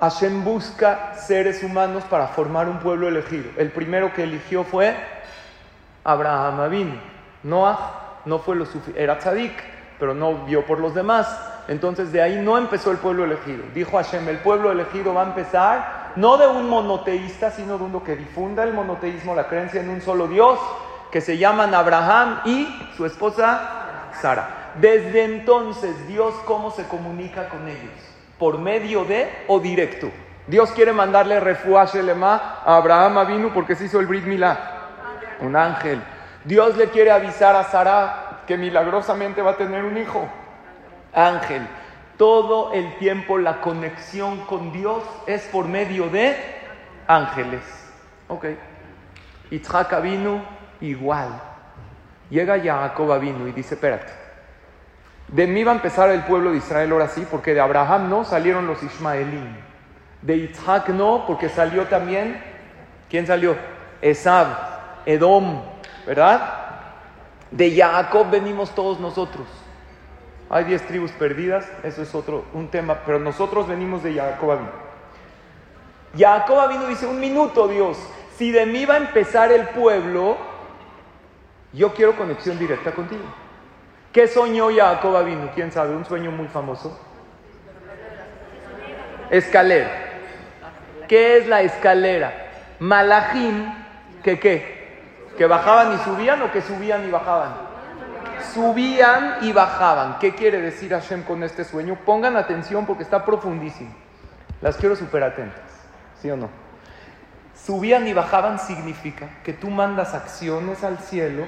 Hashem 0.00 0.44
busca 0.44 1.14
seres 1.14 1.62
humanos 1.62 2.04
para 2.04 2.28
formar 2.28 2.68
un 2.68 2.78
pueblo 2.78 3.08
elegido. 3.08 3.50
El 3.56 3.70
primero 3.70 4.12
que 4.12 4.24
eligió 4.24 4.64
fue 4.64 4.96
Abraham 6.02 6.60
Avin. 6.60 7.00
Noah 7.42 8.20
no 8.24 8.38
fue 8.38 8.56
lo 8.56 8.66
suficiente, 8.66 9.02
era 9.02 9.18
tzadik, 9.18 9.54
pero 9.98 10.14
no 10.14 10.44
vio 10.44 10.66
por 10.66 10.78
los 10.78 10.94
demás. 10.94 11.53
Entonces 11.68 12.12
de 12.12 12.20
ahí 12.20 12.36
no 12.36 12.58
empezó 12.58 12.90
el 12.90 12.98
pueblo 12.98 13.24
elegido. 13.24 13.64
Dijo 13.74 13.96
Hashem, 13.96 14.28
el 14.28 14.38
pueblo 14.38 14.70
elegido 14.70 15.14
va 15.14 15.22
a 15.22 15.26
empezar 15.26 16.12
no 16.16 16.36
de 16.36 16.46
un 16.46 16.68
monoteísta, 16.68 17.50
sino 17.50 17.78
de 17.78 17.84
uno 17.84 18.04
que 18.04 18.16
difunda 18.16 18.62
el 18.62 18.72
monoteísmo, 18.72 19.34
la 19.34 19.48
creencia 19.48 19.80
en 19.80 19.88
un 19.88 20.00
solo 20.00 20.28
Dios, 20.28 20.58
que 21.10 21.20
se 21.20 21.38
llaman 21.38 21.74
Abraham 21.74 22.40
y 22.44 22.68
su 22.96 23.06
esposa 23.06 24.10
Sara. 24.20 24.72
Desde 24.80 25.24
entonces, 25.24 26.06
Dios 26.06 26.34
cómo 26.44 26.70
se 26.70 26.86
comunica 26.86 27.48
con 27.48 27.66
ellos? 27.68 27.92
¿Por 28.38 28.58
medio 28.58 29.04
de 29.04 29.30
o 29.46 29.60
directo? 29.60 30.10
Dios 30.46 30.72
quiere 30.72 30.92
mandarle 30.92 31.40
refuaje 31.40 32.02
lema 32.02 32.60
a 32.64 32.76
Abraham 32.76 33.18
Avinu 33.18 33.50
porque 33.52 33.76
se 33.76 33.84
hizo 33.84 34.00
el 34.00 34.06
Brit 34.06 34.24
Milá. 34.24 34.58
Un 35.40 35.56
ángel. 35.56 36.02
Dios 36.44 36.76
le 36.76 36.90
quiere 36.90 37.10
avisar 37.10 37.56
a 37.56 37.64
Sara 37.64 38.42
que 38.46 38.56
milagrosamente 38.56 39.40
va 39.40 39.52
a 39.52 39.56
tener 39.56 39.84
un 39.84 39.96
hijo. 39.96 40.28
Ángel. 41.14 41.66
Todo 42.16 42.72
el 42.72 42.96
tiempo 42.98 43.38
la 43.38 43.60
conexión 43.60 44.38
con 44.46 44.72
Dios 44.72 45.02
es 45.26 45.42
por 45.44 45.66
medio 45.66 46.08
de 46.08 46.36
ángeles. 47.06 47.62
Ok. 48.28 48.46
Itzhak 49.50 49.92
Avinu 49.92 50.40
igual. 50.80 51.28
Llega 52.30 52.60
Jacob 52.60 53.12
Avinu 53.12 53.46
y 53.48 53.52
dice, 53.52 53.74
espérate. 53.74 54.12
De 55.28 55.46
mí 55.46 55.64
va 55.64 55.72
a 55.72 55.76
empezar 55.76 56.10
el 56.10 56.22
pueblo 56.22 56.52
de 56.52 56.58
Israel 56.58 56.92
ahora 56.92 57.08
sí, 57.08 57.26
porque 57.30 57.54
de 57.54 57.60
Abraham 57.60 58.08
no 58.08 58.24
salieron 58.24 58.66
los 58.66 58.82
Ismaelín. 58.82 59.56
De 60.22 60.36
Isaac 60.36 60.88
no, 60.88 61.24
porque 61.26 61.48
salió 61.48 61.86
también, 61.86 62.42
¿quién 63.10 63.26
salió? 63.26 63.56
Esab, 64.00 64.46
Edom, 65.06 65.62
¿verdad? 66.06 66.60
De 67.50 67.74
Jacob 67.76 68.30
venimos 68.30 68.74
todos 68.74 69.00
nosotros. 69.00 69.46
Hay 70.54 70.62
diez 70.62 70.86
tribus 70.86 71.10
perdidas, 71.10 71.68
eso 71.82 72.00
es 72.00 72.14
otro, 72.14 72.44
un 72.52 72.68
tema, 72.68 73.00
pero 73.04 73.18
nosotros 73.18 73.66
venimos 73.66 74.04
de 74.04 74.14
Jacob 74.14 74.56
vino. 74.56 74.70
Jacob 76.16 76.68
vino 76.68 76.86
dice, 76.86 77.06
un 77.08 77.18
minuto 77.18 77.66
Dios, 77.66 77.98
si 78.36 78.52
de 78.52 78.64
mí 78.64 78.84
va 78.84 78.94
a 78.94 78.98
empezar 78.98 79.50
el 79.50 79.66
pueblo, 79.70 80.36
yo 81.72 81.92
quiero 81.92 82.14
conexión 82.14 82.56
directa 82.56 82.92
contigo. 82.92 83.24
¿Qué 84.12 84.28
soñó 84.28 84.68
Jacob 84.72 85.16
Avinu? 85.16 85.50
¿Quién 85.56 85.72
sabe? 85.72 85.96
Un 85.96 86.04
sueño 86.04 86.30
muy 86.30 86.46
famoso. 86.46 87.00
Escalera. 89.30 89.90
¿Qué 91.08 91.38
es 91.38 91.48
la 91.48 91.62
escalera? 91.62 92.32
Malachim, 92.78 93.74
¿que 94.22 94.38
qué? 94.38 95.00
¿Que 95.36 95.46
bajaban 95.46 95.94
y 95.94 95.98
subían 96.04 96.42
o 96.42 96.52
que 96.52 96.62
subían 96.62 97.08
y 97.08 97.10
bajaban? 97.10 97.73
Subían 98.52 99.38
y 99.42 99.52
bajaban. 99.52 100.18
¿Qué 100.18 100.34
quiere 100.34 100.60
decir 100.60 100.90
Hashem 100.90 101.22
con 101.22 101.42
este 101.42 101.64
sueño? 101.64 101.98
Pongan 102.04 102.36
atención 102.36 102.86
porque 102.86 103.02
está 103.02 103.24
profundísimo. 103.24 103.94
Las 104.60 104.76
quiero 104.76 104.96
súper 104.96 105.22
atentas. 105.22 105.62
¿Sí 106.20 106.30
o 106.30 106.36
no? 106.36 106.48
Subían 107.54 108.06
y 108.06 108.12
bajaban 108.12 108.58
significa 108.58 109.28
que 109.42 109.52
tú 109.52 109.70
mandas 109.70 110.14
acciones 110.14 110.84
al 110.84 110.98
cielo 110.98 111.46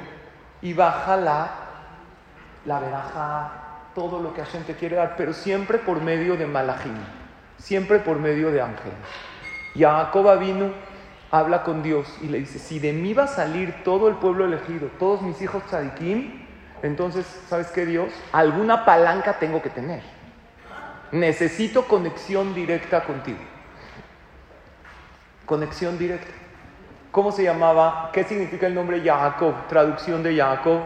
y 0.63 0.73
baja 0.73 1.17
la 1.17 1.67
la 2.67 2.81
veraja, 2.81 3.53
todo 3.95 4.21
lo 4.21 4.35
que 4.35 4.43
Hashem 4.43 4.65
te 4.65 4.75
quiere 4.75 4.97
dar, 4.97 5.15
pero 5.17 5.33
siempre 5.33 5.79
por 5.79 6.03
medio 6.03 6.37
de 6.37 6.47
Malachim, 6.47 6.97
siempre 7.59 8.01
por 8.01 8.19
medio 8.19 8.51
de 8.51 8.61
ángeles. 8.61 8.99
Jacob 9.77 10.39
vino, 10.39 10.73
habla 11.31 11.63
con 11.63 11.83
Dios 11.83 12.13
y 12.21 12.27
le 12.27 12.41
dice, 12.41 12.59
si 12.59 12.79
de 12.79 12.93
mí 12.93 13.15
va 13.15 13.25
a 13.25 13.29
salir 13.29 13.83
todo 13.85 14.09
el 14.09 14.17
pueblo 14.17 14.45
elegido, 14.45 14.89
todos 14.99 15.23
mis 15.23 15.41
hijos 15.41 15.63
tzadikim, 15.65 16.46
entonces, 16.83 17.27
¿sabes 17.49 17.69
qué 17.69 17.87
Dios? 17.87 18.13
Alguna 18.33 18.85
palanca 18.85 19.39
tengo 19.39 19.63
que 19.63 19.71
tener. 19.71 20.03
Necesito 21.13 21.87
conexión 21.87 22.55
directa 22.55 23.05
contigo. 23.05 23.39
Conexión 25.47 25.99
directa. 25.99 26.33
¿Cómo 27.13 27.33
se 27.33 27.45
llamaba? 27.45 28.11
¿Qué 28.13 28.25
significa 28.25 28.67
el 28.67 28.75
nombre 28.75 29.01
Jacob? 29.03 29.55
Traducción 29.69 30.23
de 30.23 30.37
Jacob 30.37 30.81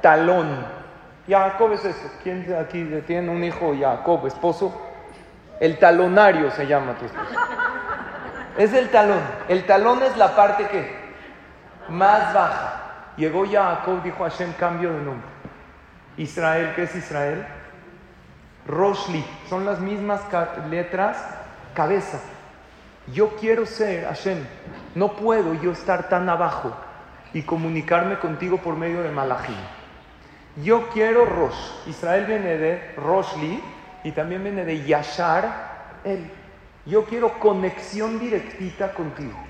talón. 0.00 0.66
Jacob 1.28 1.72
es 1.72 1.84
eso. 1.84 2.10
¿Quién 2.22 2.54
aquí 2.58 2.84
tiene 3.06 3.30
un 3.30 3.44
hijo 3.44 3.74
Jacob, 3.78 4.26
esposo? 4.26 4.80
El 5.60 5.78
talonario 5.78 6.50
se 6.50 6.66
llama 6.66 6.94
tu 6.94 7.06
esposo. 7.06 7.34
Es 8.56 8.72
el 8.72 8.88
talón. 8.90 9.20
El 9.48 9.64
talón 9.66 10.02
es 10.02 10.16
la 10.16 10.34
parte 10.34 10.66
que 10.68 10.96
más 11.88 12.32
baja. 12.32 12.87
Llegó 13.18 13.44
Jacob, 13.46 14.02
dijo 14.02 14.22
Hashem, 14.22 14.52
cambio 14.52 14.92
de 14.92 15.02
nombre. 15.02 15.28
Israel, 16.16 16.72
¿qué 16.74 16.84
es 16.84 16.94
Israel? 16.94 17.44
Roshli, 18.66 19.24
son 19.48 19.64
las 19.64 19.80
mismas 19.80 20.22
letras, 20.70 21.16
cabeza. 21.74 22.20
Yo 23.12 23.36
quiero 23.36 23.66
ser 23.66 24.04
Hashem. 24.04 24.38
No 24.94 25.16
puedo 25.16 25.54
yo 25.54 25.72
estar 25.72 26.08
tan 26.08 26.28
abajo 26.28 26.72
y 27.32 27.42
comunicarme 27.42 28.18
contigo 28.18 28.58
por 28.58 28.76
medio 28.76 29.02
de 29.02 29.10
Malachim. 29.10 29.54
Yo 30.62 30.88
quiero 30.90 31.24
Rosh. 31.24 31.88
Israel 31.88 32.24
viene 32.24 32.56
de 32.56 32.94
Roshli 32.96 33.60
y 34.04 34.12
también 34.12 34.44
viene 34.44 34.64
de 34.64 34.84
Yashar, 34.84 36.00
él. 36.04 36.30
Yo 36.86 37.04
quiero 37.04 37.38
conexión 37.38 38.18
directita 38.18 38.92
contigo. 38.94 39.47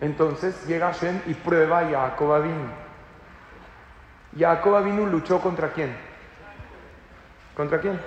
Entonces 0.00 0.66
llega 0.66 0.92
Hashem 0.92 1.20
y 1.26 1.34
prueba 1.34 1.80
a 1.80 1.88
Jacob 1.88 2.32
Avinu. 2.32 2.68
Jacob 4.38 4.84
luchó 5.10 5.40
contra 5.40 5.72
quién? 5.72 5.96
¿Contra 7.54 7.80
quién? 7.80 7.98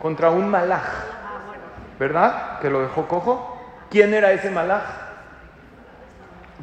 Contra 0.00 0.30
un 0.30 0.48
malaj. 0.48 0.84
¿Verdad? 1.98 2.60
Que 2.60 2.70
lo 2.70 2.82
dejó 2.82 3.08
cojo. 3.08 3.60
¿Quién 3.90 4.14
era 4.14 4.32
ese 4.32 4.50
malaj? 4.50 4.82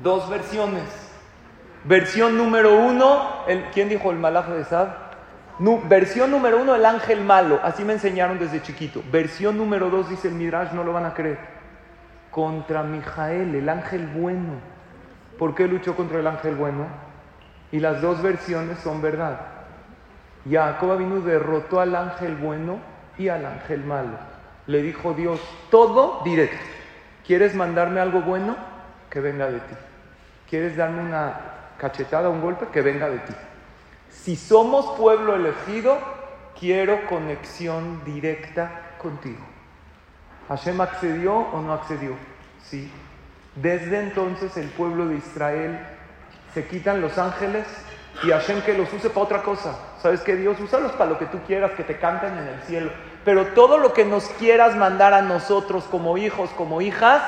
Dos 0.01 0.29
versiones. 0.29 1.05
Versión 1.83 2.37
número 2.37 2.77
uno, 2.79 3.43
el, 3.47 3.65
¿quién 3.71 3.89
dijo 3.89 4.11
el 4.11 4.17
malaje 4.17 4.53
de 4.53 4.63
Sad? 4.65 4.87
versión 5.87 6.31
número 6.31 6.59
uno, 6.61 6.75
el 6.75 6.85
ángel 6.85 7.21
malo. 7.21 7.59
Así 7.63 7.83
me 7.83 7.93
enseñaron 7.93 8.39
desde 8.39 8.61
chiquito. 8.61 9.03
Versión 9.11 9.57
número 9.57 9.89
dos, 9.89 10.09
dice 10.09 10.29
el 10.29 10.33
Midrash, 10.35 10.71
no 10.71 10.83
lo 10.83 10.93
van 10.93 11.05
a 11.05 11.13
creer. 11.13 11.54
Contra 12.35 12.83
Mijael, 12.83 13.55
el 13.55 13.69
ángel 13.69 14.07
bueno. 14.07 14.55
¿Por 15.39 15.55
qué 15.55 15.69
luchó 15.69 15.95
contra 15.95 16.19
el 16.19 16.27
ángel 16.27 16.55
bueno? 16.55 16.85
Y 17.71 17.79
las 17.79 18.01
dos 18.01 18.21
versiones 18.21 18.77
son 18.79 19.01
verdad. 19.01 19.39
Jacob 20.43 20.97
vino 20.97 21.21
derrotó 21.21 21.79
al 21.79 21.95
ángel 21.95 22.35
bueno 22.35 22.79
y 23.17 23.29
al 23.29 23.45
ángel 23.45 23.85
malo. 23.85 24.17
Le 24.67 24.81
dijo 24.81 25.13
Dios, 25.13 25.39
todo 25.71 26.23
directo. 26.25 26.57
¿Quieres 27.25 27.55
mandarme 27.55 28.01
algo 28.01 28.19
bueno? 28.19 28.57
Que 29.09 29.21
venga 29.21 29.49
de 29.49 29.59
ti. 29.61 29.75
¿Quieres 30.49 30.75
darme 30.75 31.03
una 31.03 31.39
cachetada, 31.77 32.27
un 32.27 32.41
golpe? 32.41 32.67
Que 32.67 32.81
venga 32.81 33.07
de 33.07 33.19
ti. 33.19 33.33
Si 34.09 34.35
somos 34.35 34.97
pueblo 34.97 35.37
elegido, 35.37 35.97
quiero 36.59 37.07
conexión 37.07 38.03
directa 38.03 38.97
contigo. 38.97 39.54
¿Hashem 40.49 40.79
accedió 40.81 41.35
o 41.35 41.61
no 41.61 41.73
accedió? 41.73 42.11
Sí. 42.63 42.91
Desde 43.55 43.99
entonces 43.99 44.57
el 44.57 44.67
pueblo 44.69 45.07
de 45.07 45.15
Israel 45.15 45.79
se 46.53 46.67
quitan 46.67 47.01
los 47.01 47.17
ángeles 47.17 47.65
y 48.23 48.29
Hashem 48.29 48.61
que 48.61 48.77
los 48.77 48.91
use 48.93 49.09
para 49.09 49.21
otra 49.21 49.43
cosa. 49.43 49.77
¿Sabes 50.01 50.21
qué? 50.21 50.35
Dios? 50.35 50.59
Úsalos 50.59 50.91
para 50.93 51.09
lo 51.11 51.17
que 51.17 51.25
tú 51.25 51.39
quieras, 51.45 51.71
que 51.71 51.83
te 51.83 51.97
canten 51.97 52.37
en 52.37 52.47
el 52.47 52.61
cielo. 52.61 52.91
Pero 53.23 53.47
todo 53.47 53.77
lo 53.77 53.93
que 53.93 54.05
nos 54.05 54.25
quieras 54.29 54.75
mandar 54.75 55.13
a 55.13 55.21
nosotros 55.21 55.85
como 55.85 56.17
hijos, 56.17 56.49
como 56.51 56.81
hijas, 56.81 57.21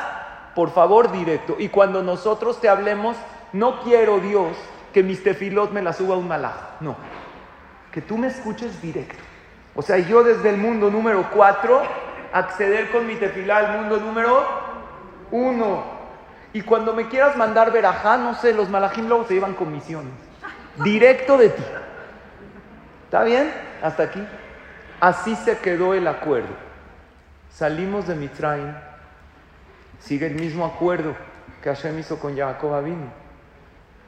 por 0.56 0.72
favor, 0.72 1.12
directo. 1.12 1.56
Y 1.58 1.70
cuando 1.70 2.04
nosotros 2.04 2.62
te 2.62 2.70
hablemos, 2.70 3.18
no 3.52 3.82
quiero, 3.82 4.20
Dios, 4.20 4.56
que 4.94 5.04
mis 5.04 5.24
tefilot 5.24 5.72
me 5.72 5.82
la 5.82 5.94
suba 5.94 6.18
un 6.18 6.28
malaj. 6.28 6.54
No. 6.82 6.96
Que 7.92 8.02
tú 8.02 8.18
me 8.18 8.28
escuches 8.28 8.82
directo. 8.82 9.24
O 9.76 9.82
sea, 9.82 9.98
yo 9.98 10.24
desde 10.24 10.50
el 10.50 10.58
mundo 10.58 10.90
número 10.90 11.30
cuatro, 11.34 11.82
acceder 12.34 12.92
con 12.92 13.06
mi 13.08 13.16
tefilá 13.16 13.58
al 13.58 13.78
mundo 13.80 13.98
número 13.98 14.46
uno. 15.32 15.84
Y 16.54 16.62
cuando 16.62 16.94
me 16.94 17.08
quieras 17.08 17.36
mandar 17.36 17.72
verajá, 17.72 18.18
no 18.18 18.34
sé, 18.34 18.54
los 18.54 18.70
malajim 18.70 19.08
luego 19.08 19.26
se 19.26 19.36
llevan 19.36 19.54
comisiones. 19.54 20.14
Directo 20.84 21.38
de 21.38 21.50
ti. 21.50 21.64
¿Está 23.06 23.24
bien? 23.24 23.52
Hasta 23.82 24.04
aquí. 24.04 24.24
Así 25.00 25.36
se 25.36 25.58
quedó 25.60 25.94
el 25.94 26.08
acuerdo. 26.08 26.54
Salimos 27.50 28.08
de 28.08 28.16
Mitraim. 28.16 28.74
Sigue 30.00 30.28
el 30.28 30.36
mismo 30.36 30.66
acuerdo 30.66 31.16
que 31.62 31.70
Hashem 31.70 32.00
hizo 32.00 32.20
con 32.20 32.38
Jacob 32.38 32.74
Abinu. 32.74 33.10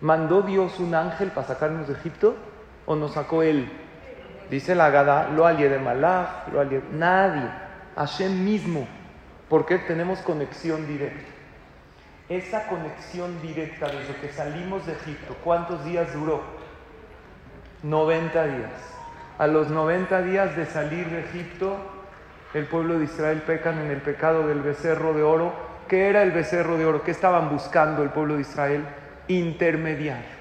¿Mandó 0.01 0.41
Dios 0.41 0.79
un 0.79 0.95
ángel 0.95 1.29
para 1.29 1.47
sacarnos 1.47 1.87
de 1.87 1.93
Egipto 1.93 2.35
o 2.85 2.95
nos 2.95 3.13
sacó 3.13 3.43
él? 3.43 3.71
Dice 4.49 4.73
la 4.75 4.89
Gada, 4.89 5.29
lo 5.29 5.45
alié 5.45 5.69
de 5.69 5.77
Malach, 5.77 6.47
lo 6.51 6.61
alié. 6.61 6.81
Nadie. 6.91 7.49
Hashem 7.95 8.43
mismo. 8.43 8.87
Porque 9.49 9.79
tenemos 9.79 10.19
conexión 10.19 10.87
directa. 10.87 11.31
Esa 12.29 12.67
conexión 12.67 13.41
directa 13.41 13.87
desde 13.87 14.15
que 14.21 14.29
salimos 14.29 14.85
de 14.85 14.93
Egipto, 14.93 15.35
¿cuántos 15.43 15.83
días 15.83 16.13
duró? 16.13 16.41
90 17.81 18.45
días. 18.45 18.71
A 19.39 19.47
los 19.47 19.69
90 19.69 20.21
días 20.21 20.55
de 20.55 20.67
salir 20.67 21.09
de 21.09 21.21
Egipto, 21.21 21.77
el 22.53 22.65
pueblo 22.65 22.99
de 22.99 23.05
Israel 23.05 23.41
pecan 23.41 23.79
en 23.79 23.89
el 23.89 24.01
pecado 24.01 24.47
del 24.47 24.61
becerro 24.61 25.13
de 25.13 25.23
oro. 25.23 25.53
¿Qué 25.87 26.09
era 26.09 26.21
el 26.21 26.31
becerro 26.31 26.77
de 26.77 26.85
oro? 26.85 27.03
¿Qué 27.03 27.11
estaban 27.11 27.49
buscando 27.49 28.03
el 28.03 28.09
pueblo 28.09 28.35
de 28.35 28.41
Israel? 28.41 28.85
Intermediario. 29.27 30.37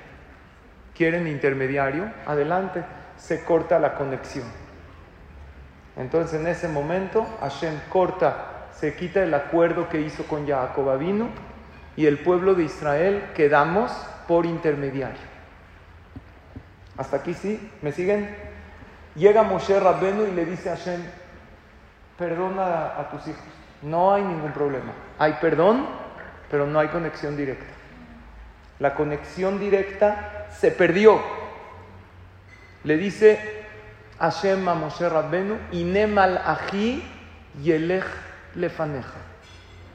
¿Quieren 0.95 1.27
intermediario? 1.27 2.11
Adelante. 2.27 2.85
Se 3.17 3.45
corta 3.45 3.79
la 3.79 3.95
conexión. 3.95 4.47
Entonces 5.99 6.41
en 6.41 6.47
ese 6.47 6.69
momento 6.69 7.27
Hashem 7.41 7.75
corta, 7.91 8.69
se 8.73 8.95
quita 8.95 9.23
el 9.23 9.35
acuerdo 9.35 9.89
que 9.89 10.01
hizo 10.01 10.25
con 10.25 10.47
Jacob 10.47 10.89
Avino 10.89 11.29
y 11.97 12.07
el 12.07 12.19
pueblo 12.19 12.55
de 12.55 12.65
Israel 12.65 13.25
quedamos 13.35 13.91
por 14.29 14.47
intermediario. 14.47 15.19
Hasta 16.97 17.17
aquí 17.17 17.35
sí, 17.35 17.71
¿me 17.83 17.91
siguen? 17.91 18.35
Llega 19.17 19.43
Moshe 19.43 19.79
Rabbenu 19.81 20.27
y 20.27 20.33
le 20.33 20.45
dice 20.45 20.71
a 20.71 20.77
Hashem, 20.77 21.03
perdona 22.17 22.99
a 22.99 23.09
tus 23.11 23.27
hijos, 23.27 23.43
no 23.83 24.15
hay 24.15 24.23
ningún 24.23 24.53
problema. 24.53 24.93
Hay 25.19 25.35
perdón, 25.41 25.87
pero 26.51 26.67
no 26.67 26.79
hay 26.79 26.89
conexión 26.89 27.37
directa. 27.37 27.67
La 28.79 28.95
conexión 28.95 29.59
directa 29.59 30.47
se 30.57 30.71
perdió. 30.71 31.21
Le 32.85 32.97
dice 32.97 33.58
Hashem 34.19 34.67
a 34.69 34.75
Moshe 34.75 35.09
Rabbenu, 35.09 35.57
Inemal 35.73 36.39
aji 36.39 37.03
yelech 37.63 38.05
lefaneja. 38.57 39.19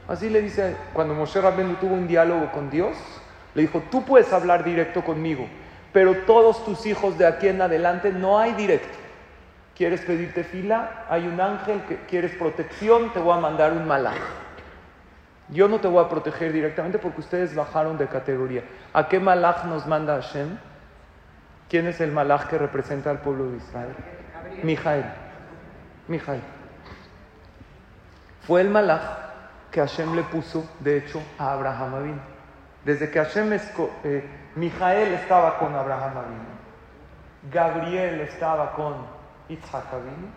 Así 0.08 0.28
le 0.30 0.42
dice, 0.42 0.76
cuando 0.92 1.14
Moshe 1.14 1.40
Rabbenu 1.40 1.74
tuvo 1.76 1.94
un 1.94 2.06
diálogo 2.06 2.50
con 2.52 2.70
Dios, 2.70 2.96
le 3.54 3.62
dijo, 3.62 3.82
tú 3.90 4.04
puedes 4.04 4.32
hablar 4.32 4.64
directo 4.64 5.02
conmigo, 5.02 5.46
pero 5.92 6.14
todos 6.26 6.64
tus 6.64 6.86
hijos 6.86 7.16
de 7.18 7.26
aquí 7.26 7.48
en 7.48 7.62
adelante 7.62 8.12
no 8.12 8.38
hay 8.38 8.52
directo. 8.52 8.98
¿Quieres 9.74 10.02
pedirte 10.02 10.44
fila? 10.44 11.04
Hay 11.08 11.26
un 11.26 11.40
ángel 11.40 11.82
que 11.82 11.96
quieres 12.06 12.32
protección, 12.36 13.12
te 13.12 13.18
voy 13.18 13.36
a 13.36 13.40
mandar 13.40 13.72
un 13.72 13.86
malaj. 13.86 14.18
Yo 15.48 15.68
no 15.68 15.80
te 15.80 15.88
voy 15.88 16.04
a 16.04 16.08
proteger 16.08 16.52
directamente 16.52 16.98
porque 16.98 17.20
ustedes 17.20 17.54
bajaron 17.54 17.98
de 17.98 18.06
categoría. 18.06 18.62
¿A 18.92 19.08
qué 19.08 19.20
malaj 19.20 19.64
nos 19.66 19.86
manda 19.86 20.14
Hashem? 20.14 20.58
¿Quién 21.68 21.86
es 21.86 22.00
el 22.00 22.12
malaj 22.12 22.48
que 22.48 22.58
representa 22.58 23.10
al 23.10 23.20
pueblo 23.20 23.50
de 23.50 23.56
Israel? 23.56 23.94
Mijael. 24.62 25.04
Mijael. 26.08 26.42
Fue 28.42 28.60
el 28.60 28.68
malaj 28.68 29.00
que 29.70 29.80
Hashem 29.80 30.14
le 30.14 30.22
puso, 30.22 30.68
de 30.80 30.98
hecho, 30.98 31.22
a 31.38 31.52
Abraham 31.52 31.94
Avinu. 31.94 32.20
Desde 32.84 33.10
que 33.10 33.18
Hashem, 33.18 33.52
eh, 34.04 34.24
Mijael 34.56 35.14
estaba 35.14 35.58
con 35.58 35.74
Abraham 35.74 36.18
Avinu, 36.18 36.54
Gabriel 37.50 38.20
estaba 38.20 38.72
con 38.72 38.94
Isaac 39.48 39.86
Avinu, 39.92 40.28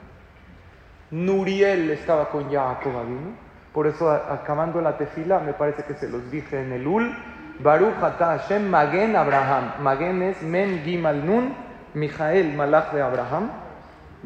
Nuriel 1.12 1.92
estaba 1.92 2.30
con 2.30 2.52
Jacob 2.52 2.98
Avinu. 2.98 3.36
Por 3.74 3.88
eso, 3.88 4.10
acabando 4.10 4.82
la 4.82 4.98
tefila, 4.98 5.40
me 5.40 5.54
parece 5.54 5.84
que 5.84 5.94
se 5.94 6.10
los 6.10 6.32
dije 6.32 6.62
en 6.62 6.72
el 6.72 6.88
Ul, 6.88 7.16
Baruch 7.60 8.02
Ata 8.02 8.38
Hashem 8.38 8.70
Magen 8.70 9.16
Abraham. 9.16 9.74
Magen 9.80 10.22
es 10.22 10.42
Men 10.42 10.84
Gimal 10.84 11.26
Nun, 11.26 11.56
Mijael, 11.94 12.54
malach 12.54 12.94
de 12.94 13.02
Abraham. 13.02 13.52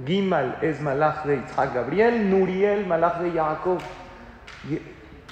Gimal 0.06 0.58
es 0.62 0.82
malach 0.82 1.24
de 1.26 1.38
Isaac 1.38 1.74
Gabriel, 1.74 2.30
Nuriel, 2.30 2.86
malach 2.86 3.20
de 3.20 3.32
Jacob. 3.32 3.80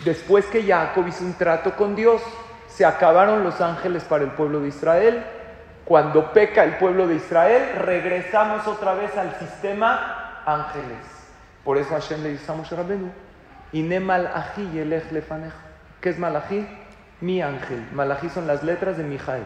Después 0.05 0.45
que 0.45 0.63
Jacob 0.63 1.07
hizo 1.07 1.25
un 1.25 1.33
trato 1.33 1.75
con 1.75 1.95
Dios, 1.95 2.21
se 2.67 2.85
acabaron 2.85 3.43
los 3.43 3.59
ángeles 3.59 4.03
para 4.05 4.23
el 4.23 4.31
pueblo 4.31 4.61
de 4.61 4.69
Israel. 4.69 5.23
Cuando 5.83 6.31
peca 6.31 6.63
el 6.63 6.77
pueblo 6.77 7.07
de 7.07 7.15
Israel, 7.15 7.73
regresamos 7.79 8.65
otra 8.67 8.93
vez 8.93 9.17
al 9.17 9.35
sistema 9.39 10.41
ángeles. 10.45 10.99
Por 11.65 11.77
eso 11.77 11.89
Hashem 11.89 12.23
le 12.23 12.29
dice 12.29 12.49
a 12.51 12.55
Moshe 12.55 12.75
Rabbeinu. 12.75 13.11
¿Qué 16.01 16.09
es 16.09 16.17
malachi? 16.17 16.65
Mi 17.21 17.41
ángel. 17.41 17.87
Malachi 17.93 18.29
son 18.29 18.47
las 18.47 18.63
letras 18.63 18.97
de 18.97 19.03
Mijael. 19.03 19.43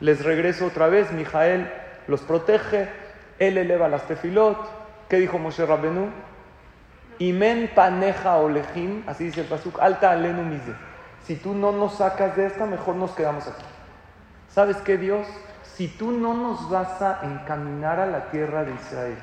Les 0.00 0.24
regreso 0.24 0.66
otra 0.66 0.88
vez, 0.88 1.12
Mijael 1.12 1.70
los 2.06 2.22
protege, 2.22 2.88
él 3.38 3.58
eleva 3.58 3.88
las 3.88 4.02
tefilot. 4.06 4.58
¿Qué 5.08 5.16
dijo 5.16 5.38
Moshe 5.38 5.64
Rabbeinu? 5.64 6.10
Imen 7.18 7.70
paneja 7.74 8.36
olejim, 8.36 9.02
así 9.06 9.24
dice 9.24 9.42
el 9.42 9.46
pasuk, 9.46 9.78
alta 9.80 10.10
alenu 10.10 10.42
mize. 10.42 10.72
Si 11.24 11.36
tú 11.36 11.54
no 11.54 11.72
nos 11.72 11.96
sacas 11.96 12.36
de 12.36 12.46
esta, 12.46 12.66
mejor 12.66 12.96
nos 12.96 13.10
quedamos 13.12 13.46
aquí. 13.46 13.64
¿Sabes 14.48 14.76
qué, 14.78 14.96
Dios? 14.96 15.26
Si 15.62 15.88
tú 15.88 16.12
no 16.12 16.34
nos 16.34 16.70
vas 16.70 17.00
a 17.02 17.20
encaminar 17.22 18.00
a 18.00 18.06
la 18.06 18.30
tierra 18.30 18.64
de 18.64 18.74
Israel 18.74 19.18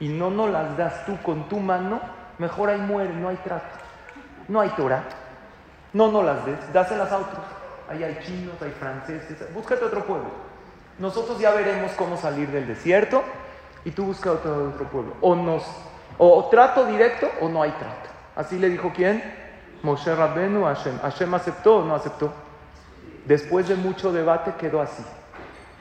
y 0.00 0.08
no 0.08 0.30
nos 0.30 0.50
las 0.50 0.76
das 0.76 1.04
tú 1.04 1.16
con 1.22 1.48
tu 1.48 1.60
mano, 1.60 2.00
mejor 2.38 2.70
ahí 2.70 2.80
muere, 2.80 3.12
no 3.14 3.28
hay 3.28 3.36
trato. 3.36 3.76
No 4.48 4.60
hay 4.60 4.70
Torah. 4.70 5.04
No 5.92 6.10
nos 6.10 6.24
las 6.24 6.44
des, 6.46 6.72
dáselas 6.72 7.12
a 7.12 7.18
otros. 7.18 7.44
Ahí 7.88 8.02
hay 8.02 8.18
chinos, 8.24 8.54
hay 8.62 8.70
franceses, 8.70 9.52
búscate 9.52 9.84
otro 9.84 10.04
pueblo. 10.04 10.30
Nosotros 10.98 11.38
ya 11.38 11.50
veremos 11.52 11.92
cómo 11.92 12.16
salir 12.16 12.50
del 12.50 12.66
desierto 12.66 13.22
y 13.84 13.90
tú 13.90 14.04
busca 14.04 14.32
otro, 14.32 14.72
pueblo. 14.90 15.14
O 15.20 15.34
nos 15.34 15.64
o 16.18 16.48
trato 16.50 16.86
directo 16.86 17.28
o 17.40 17.48
no 17.48 17.62
hay 17.62 17.70
trato. 17.72 18.10
Así 18.36 18.58
le 18.58 18.68
dijo 18.68 18.92
quién? 18.94 19.22
Moshe 19.82 20.14
Rabbenu 20.14 20.64
Hashem. 20.64 20.98
¿Hashem 21.00 21.34
aceptó 21.34 21.78
o 21.78 21.84
no 21.84 21.94
aceptó? 21.94 22.32
Después 23.26 23.68
de 23.68 23.74
mucho 23.74 24.12
debate 24.12 24.52
quedó 24.58 24.80
así. 24.80 25.02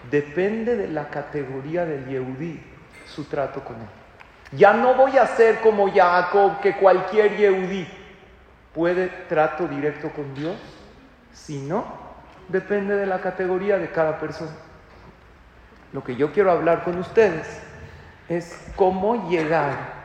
Depende 0.10 0.76
de 0.76 0.88
la 0.88 1.10
categoría 1.10 1.86
del 1.86 2.08
Yehudí 2.08 2.60
su 3.06 3.26
trato 3.26 3.64
con 3.64 3.76
él. 3.76 3.88
Ya 4.54 4.74
no 4.74 4.96
voy 4.96 5.18
a 5.18 5.28
ser 5.28 5.62
como 5.62 5.92
Jacob, 5.92 6.60
que 6.60 6.76
cualquier 6.76 7.38
Yehudí 7.38 7.88
puede 8.74 9.08
trato 9.28 9.68
directo 9.68 10.10
con 10.10 10.34
Dios. 10.34 10.56
Si 11.34 11.60
no, 11.60 11.86
depende 12.48 12.96
de 12.96 13.06
la 13.06 13.22
categoría 13.22 13.78
de 13.78 13.90
cada 13.92 14.20
persona. 14.20 14.52
Lo 15.94 16.04
que 16.04 16.16
yo 16.16 16.32
quiero 16.32 16.52
hablar 16.52 16.84
con 16.84 16.98
ustedes 16.98 17.62
es 18.30 18.72
cómo 18.76 19.30
llegar 19.30 20.02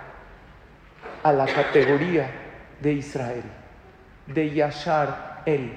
a 1.23 1.33
la 1.33 1.47
categoría 1.47 2.31
de 2.81 2.93
Israel, 2.93 3.45
de 4.27 4.53
Yashar 4.53 5.43
El. 5.47 5.75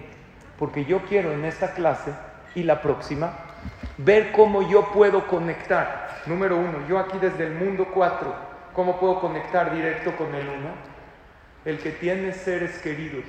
Porque 0.58 0.86
yo 0.86 1.06
quiero 1.06 1.32
en 1.32 1.46
esta 1.46 1.74
clase 1.74 2.12
y 2.56 2.64
la 2.64 2.82
próxima 2.82 3.34
ver 3.98 4.32
cómo 4.32 4.68
yo 4.68 4.92
puedo 4.92 5.28
conectar. 5.28 6.22
Número 6.26 6.58
uno, 6.58 6.88
yo 6.88 7.00
aquí 7.00 7.18
desde 7.20 7.46
el 7.46 7.56
mundo 7.56 7.88
4, 7.94 8.34
¿cómo 8.74 9.00
puedo 9.00 9.20
conectar 9.20 9.74
directo 9.74 10.16
con 10.16 10.34
el 10.34 10.48
uno? 10.48 10.99
El 11.66 11.80
que 11.80 11.92
tiene 11.92 12.32
seres 12.34 12.78
queridos. 12.80 13.26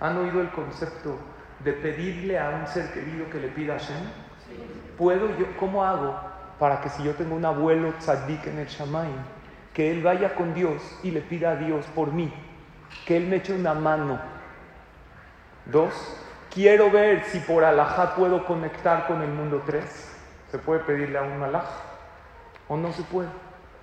¿Han 0.00 0.16
oído 0.18 0.40
el 0.40 0.50
concepto 0.50 1.18
de 1.64 1.72
pedirle 1.72 2.38
a 2.38 2.50
un 2.50 2.66
ser 2.66 2.92
querido 2.92 3.28
que 3.30 3.38
le 3.38 3.48
pida 3.48 3.74
a 3.74 3.78
Hashem? 3.78 3.96
¿Puedo 4.96 5.36
yo, 5.38 5.56
cómo 5.58 5.84
hago 5.84 6.18
para 6.58 6.80
que 6.80 6.90
si 6.90 7.02
yo 7.02 7.14
tengo 7.14 7.34
un 7.34 7.44
abuelo 7.44 7.92
tzaddik 7.98 8.46
en 8.46 8.58
el 8.58 8.66
Shamaim, 8.66 9.16
que 9.72 9.90
él 9.90 10.02
vaya 10.02 10.34
con 10.34 10.52
Dios 10.52 10.82
y 11.02 11.10
le 11.10 11.22
pida 11.22 11.52
a 11.52 11.56
Dios 11.56 11.86
por 11.94 12.12
mí, 12.12 12.32
que 13.06 13.16
él 13.16 13.26
me 13.26 13.36
eche 13.36 13.54
una 13.54 13.72
mano. 13.72 14.20
Dos, 15.64 15.94
quiero 16.52 16.90
ver 16.90 17.24
si 17.24 17.38
por 17.40 17.64
alajá 17.64 18.14
puedo 18.14 18.44
conectar 18.44 19.06
con 19.06 19.22
el 19.22 19.30
mundo 19.30 19.62
tres. 19.64 20.08
¿Se 20.50 20.58
puede 20.58 20.80
pedirle 20.80 21.18
a 21.18 21.22
un 21.22 21.38
malaj? 21.38 21.64
¿O 22.68 22.76
no 22.76 22.92
se 22.92 23.02
puede? 23.04 23.28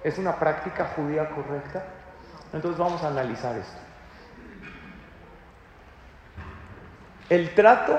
¿Es 0.04 0.18
una 0.18 0.36
práctica 0.36 0.92
judía 0.96 1.30
correcta? 1.30 1.84
Entonces 2.54 2.78
vamos 2.78 3.04
a 3.04 3.08
analizar 3.08 3.56
esto. 3.58 3.87
El 7.30 7.54
trato 7.54 7.98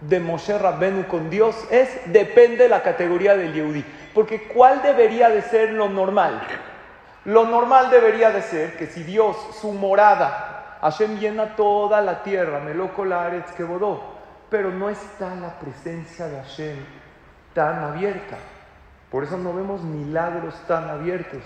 de 0.00 0.20
Moshe 0.20 0.56
Rabbenu 0.58 1.06
con 1.06 1.30
Dios 1.30 1.56
es, 1.70 1.88
depende 2.06 2.64
de 2.64 2.68
la 2.68 2.82
categoría 2.82 3.36
del 3.36 3.52
Yehudi. 3.52 3.84
Porque 4.14 4.48
¿cuál 4.48 4.82
debería 4.82 5.28
de 5.28 5.42
ser 5.42 5.72
lo 5.72 5.88
normal? 5.88 6.42
Lo 7.24 7.44
normal 7.44 7.90
debería 7.90 8.30
de 8.30 8.42
ser 8.42 8.76
que 8.76 8.86
si 8.86 9.02
Dios, 9.02 9.36
su 9.60 9.72
morada, 9.72 10.78
Hashem 10.80 11.18
llena 11.18 11.56
toda 11.56 12.00
la 12.00 12.22
tierra, 12.22 12.60
Meloko 12.60 13.04
Laaretz 13.04 13.52
que 13.52 13.66
pero 14.48 14.70
no 14.70 14.88
está 14.88 15.34
la 15.34 15.58
presencia 15.58 16.28
de 16.28 16.36
Hashem 16.36 16.76
tan 17.52 17.82
abierta. 17.82 18.36
Por 19.10 19.24
eso 19.24 19.36
no 19.36 19.52
vemos 19.54 19.82
milagros 19.82 20.54
tan 20.68 20.88
abiertos. 20.88 21.42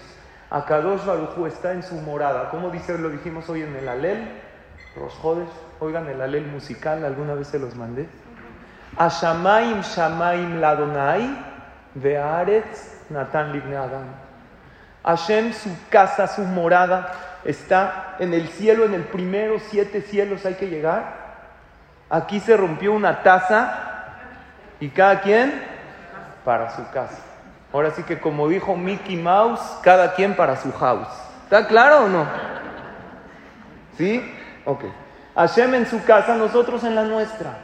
Akadosh 0.51 1.05
Baruchu 1.05 1.47
está 1.47 1.73
en 1.73 1.83
su 1.83 1.95
morada. 1.95 2.51
¿Cómo 2.51 2.71
dice? 2.71 2.99
Lo 2.99 3.09
dijimos 3.09 3.49
hoy 3.49 3.63
en 3.63 3.75
el 3.77 3.89
Alel, 3.89 4.29
los 4.97 5.15
jodes. 5.15 5.49
Oigan 5.81 6.07
el 6.09 6.21
Alel 6.21 6.47
musical, 6.47 7.05
alguna 7.05 7.35
vez 7.35 7.49
se 7.49 7.59
los 7.59 7.75
mandé. 7.75 8.07
Ashamaim 8.99 9.81
Shamaim 9.81 10.61
Ladonai, 10.61 11.43
Ve'aretz 11.95 13.09
Natan 13.09 13.53
Libne 13.53 13.77
Adam. 13.77 14.05
Hashem, 15.03 15.55
su 15.55 15.71
casa, 15.89 16.27
su 16.27 16.43
morada, 16.43 17.13
está 17.45 18.17
en 18.19 18.35
el 18.35 18.49
cielo, 18.49 18.85
en 18.85 18.93
el 18.93 19.05
primero 19.05 19.59
siete 19.59 20.03
cielos 20.03 20.45
hay 20.45 20.55
que 20.55 20.69
llegar. 20.69 21.15
Aquí 22.11 22.41
se 22.41 22.57
rompió 22.57 22.93
una 22.93 23.23
taza 23.23 23.73
y 24.81 24.91
cada 24.91 25.23
quien 25.23 25.65
para 26.45 26.71
su 26.77 26.91
casa. 26.91 27.19
Ahora 27.73 27.93
sí 27.93 28.03
que 28.03 28.21
como 28.21 28.49
dijo 28.49 28.77
Mickey 28.77 29.17
Mouse, 29.17 29.79
cada 29.83 30.15
quien 30.15 30.37
para 30.37 30.57
su 30.57 30.73
house. 30.73 31.09
¿Está 31.45 31.67
claro 31.67 32.05
o 32.05 32.09
no? 32.09 32.27
¿Sí? 33.97 34.23
Ok. 34.67 34.85
Hashem 35.41 35.75
en 35.75 35.87
su 35.87 36.05
casa, 36.05 36.37
nosotros 36.37 36.85
en 36.85 36.95
la 36.95 37.05
nuestra. 37.05 37.57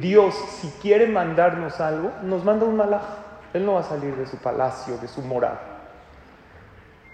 Dios, 0.00 0.34
si 0.60 0.68
quiere 0.82 1.06
mandarnos 1.06 1.80
algo, 1.80 2.10
nos 2.24 2.44
manda 2.44 2.66
un 2.66 2.76
malaj. 2.76 3.02
Él 3.52 3.64
no 3.64 3.74
va 3.74 3.80
a 3.80 3.84
salir 3.84 4.16
de 4.16 4.26
su 4.26 4.36
palacio, 4.38 4.98
de 4.98 5.06
su 5.06 5.22
morada. 5.22 5.60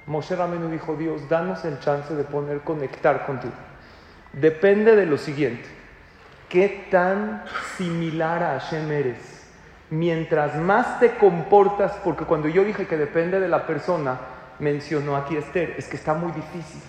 Moshe 0.06 0.34
Rameno 0.34 0.68
dijo, 0.68 0.96
Dios, 0.96 1.28
danos 1.28 1.66
el 1.66 1.78
chance 1.80 2.14
de 2.14 2.24
poner 2.24 2.62
conectar 2.62 3.26
contigo. 3.26 3.52
Depende 4.32 4.96
de 4.96 5.04
lo 5.04 5.18
siguiente. 5.18 5.68
¿Qué 6.48 6.86
tan 6.90 7.44
similar 7.76 8.42
a 8.42 8.58
Hashem 8.58 8.90
eres? 8.90 9.50
Mientras 9.90 10.56
más 10.56 10.98
te 10.98 11.16
comportas, 11.18 11.92
porque 12.02 12.24
cuando 12.24 12.48
yo 12.48 12.64
dije 12.64 12.86
que 12.86 12.96
depende 12.96 13.38
de 13.38 13.48
la 13.48 13.66
persona, 13.66 14.18
mencionó 14.60 15.14
aquí 15.14 15.36
Esther, 15.36 15.74
es 15.76 15.88
que 15.88 15.96
está 15.96 16.14
muy 16.14 16.32
difícil. 16.32 16.80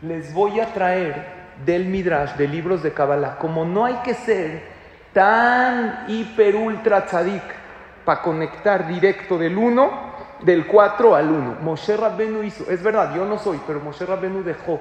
Les 0.00 0.32
voy 0.32 0.58
a 0.58 0.72
traer 0.72 1.41
del 1.64 1.86
Midrash, 1.86 2.34
de 2.34 2.48
libros 2.48 2.82
de 2.82 2.92
Kabbalah, 2.92 3.38
como 3.38 3.64
no 3.64 3.84
hay 3.84 3.96
que 4.04 4.14
ser 4.14 4.62
tan 5.12 6.04
hiper 6.08 6.56
ultra 6.56 7.06
tzadik 7.06 7.42
para 8.04 8.22
conectar 8.22 8.88
directo 8.88 9.38
del 9.38 9.56
1, 9.56 10.12
del 10.42 10.66
4 10.66 11.14
al 11.14 11.30
1. 11.30 11.56
Moshe 11.60 11.96
Rabbenu 11.96 12.42
hizo, 12.42 12.70
es 12.70 12.82
verdad, 12.82 13.14
yo 13.14 13.24
no 13.24 13.38
soy, 13.38 13.60
pero 13.66 13.80
Moshe 13.80 14.04
Rabbenu 14.04 14.42
dejó 14.42 14.80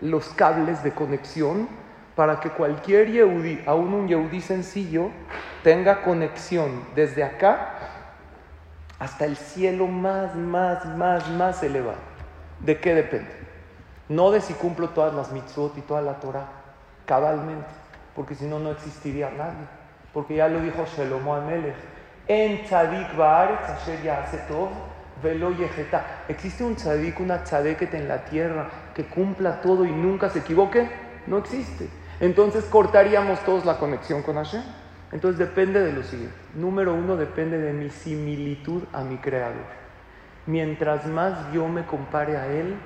los 0.00 0.28
cables 0.30 0.82
de 0.82 0.92
conexión 0.92 1.68
para 2.14 2.40
que 2.40 2.50
cualquier 2.50 3.10
Yehudi, 3.10 3.62
aún 3.66 3.94
un 3.94 4.08
Yehudi 4.08 4.40
sencillo, 4.40 5.10
tenga 5.62 6.02
conexión 6.02 6.84
desde 6.94 7.24
acá 7.24 7.74
hasta 8.98 9.24
el 9.24 9.36
cielo 9.36 9.86
más, 9.86 10.34
más, 10.34 10.84
más, 10.96 11.28
más 11.30 11.62
elevado. 11.62 11.98
¿De 12.60 12.78
qué 12.78 12.94
depende? 12.94 13.39
No 14.10 14.32
de 14.32 14.40
si 14.40 14.54
cumplo 14.54 14.88
todas 14.88 15.14
las 15.14 15.30
mitzvot 15.30 15.78
y 15.78 15.82
toda 15.82 16.02
la 16.02 16.18
Torah 16.18 16.46
cabalmente, 17.06 17.68
porque 18.14 18.34
si 18.34 18.44
no, 18.44 18.58
no 18.58 18.72
existiría 18.72 19.30
nadie. 19.30 19.66
Porque 20.12 20.34
ya 20.34 20.48
lo 20.48 20.60
dijo 20.60 20.84
Shelomo 20.84 21.34
Amelech. 21.36 21.76
En 22.26 22.64
tzadik 22.64 23.16
baaretz 23.16 23.68
asher 23.70 23.98
todo 24.48 24.70
velo 25.22 25.52
yejeta. 25.52 26.24
¿Existe 26.28 26.64
un 26.64 26.74
tzadik, 26.74 27.20
una 27.20 27.44
tzadeket 27.44 27.94
en 27.94 28.08
la 28.08 28.24
tierra 28.24 28.68
que 28.94 29.04
cumpla 29.04 29.60
todo 29.60 29.84
y 29.84 29.92
nunca 29.92 30.28
se 30.28 30.40
equivoque? 30.40 30.90
No 31.28 31.38
existe. 31.38 31.88
Entonces 32.18 32.64
cortaríamos 32.64 33.38
todos 33.44 33.64
la 33.64 33.78
conexión 33.78 34.22
con 34.22 34.36
Hashem. 34.36 34.62
Entonces 35.12 35.38
depende 35.38 35.80
de 35.80 35.92
lo 35.92 36.02
siguiente. 36.02 36.36
Número 36.54 36.94
uno, 36.94 37.16
depende 37.16 37.58
de 37.58 37.72
mi 37.72 37.90
similitud 37.90 38.82
a 38.92 39.02
mi 39.02 39.18
creador. 39.18 39.78
Mientras 40.46 41.06
más 41.06 41.52
yo 41.52 41.68
me 41.68 41.84
compare 41.84 42.36
a 42.36 42.46
Él, 42.46 42.76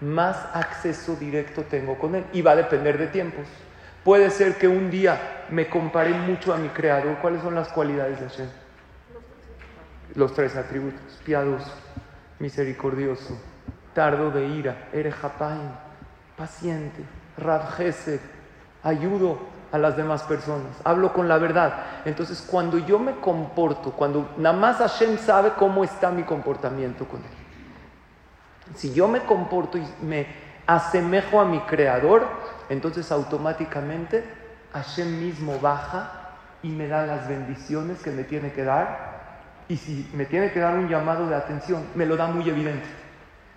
más 0.00 0.36
acceso 0.52 1.16
directo 1.16 1.62
tengo 1.62 1.98
con 1.98 2.14
Él. 2.14 2.24
Y 2.32 2.42
va 2.42 2.52
a 2.52 2.56
depender 2.56 2.98
de 2.98 3.06
tiempos. 3.08 3.46
Puede 4.04 4.30
ser 4.30 4.56
que 4.56 4.68
un 4.68 4.90
día 4.90 5.44
me 5.50 5.68
compare 5.68 6.10
mucho 6.10 6.54
a 6.54 6.56
mi 6.56 6.68
Creador. 6.68 7.16
¿Cuáles 7.18 7.42
son 7.42 7.54
las 7.54 7.68
cualidades 7.68 8.20
de 8.20 8.28
Hashem? 8.28 8.48
Los 10.14 10.32
tres 10.34 10.54
atributos. 10.56 11.00
Piadoso, 11.24 11.72
misericordioso, 12.38 13.36
tardo 13.94 14.30
de 14.30 14.46
ira, 14.46 14.88
erejapain, 14.92 15.70
paciente, 16.36 17.02
rabjesed, 17.36 18.20
ayudo 18.82 19.38
a 19.72 19.78
las 19.78 19.96
demás 19.96 20.22
personas, 20.22 20.70
hablo 20.84 21.12
con 21.12 21.28
la 21.28 21.38
verdad. 21.38 21.74
Entonces, 22.04 22.46
cuando 22.48 22.78
yo 22.78 22.98
me 22.98 23.16
comporto, 23.16 23.90
cuando 23.92 24.30
nada 24.36 24.56
más 24.56 24.76
Hashem 24.76 25.18
sabe 25.18 25.52
cómo 25.58 25.82
está 25.82 26.10
mi 26.10 26.22
comportamiento 26.22 27.06
con 27.06 27.20
Él. 27.20 27.45
Si 28.74 28.92
yo 28.92 29.08
me 29.08 29.20
comporto 29.20 29.78
y 29.78 29.86
me 30.02 30.26
asemejo 30.66 31.40
a 31.40 31.44
mi 31.44 31.60
creador, 31.60 32.26
entonces 32.68 33.10
automáticamente 33.12 34.24
Hashem 34.72 35.20
mismo 35.20 35.58
baja 35.60 36.32
y 36.62 36.68
me 36.68 36.88
da 36.88 37.06
las 37.06 37.28
bendiciones 37.28 38.02
que 38.02 38.10
me 38.10 38.24
tiene 38.24 38.52
que 38.52 38.64
dar. 38.64 39.16
Y 39.68 39.76
si 39.76 40.08
me 40.12 40.26
tiene 40.26 40.52
que 40.52 40.60
dar 40.60 40.74
un 40.74 40.88
llamado 40.88 41.28
de 41.28 41.34
atención, 41.34 41.86
me 41.94 42.06
lo 42.06 42.16
da 42.16 42.26
muy 42.26 42.48
evidente. 42.48 42.86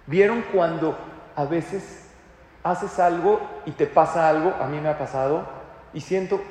¿Vieron 0.08 0.43
cuando 0.52 0.98
a 1.36 1.45
veces 1.45 2.08
haces 2.63 3.00
algo 3.00 3.41
y 3.65 3.72
te 3.72 3.86
pasa 3.86 4.30
algo? 4.30 4.56
A 4.62 4.67
mí 4.67 4.80
me 4.80 4.89
ha 4.89 4.98
pasado 4.98 5.48
y 5.93 6.02
siento 6.02 6.41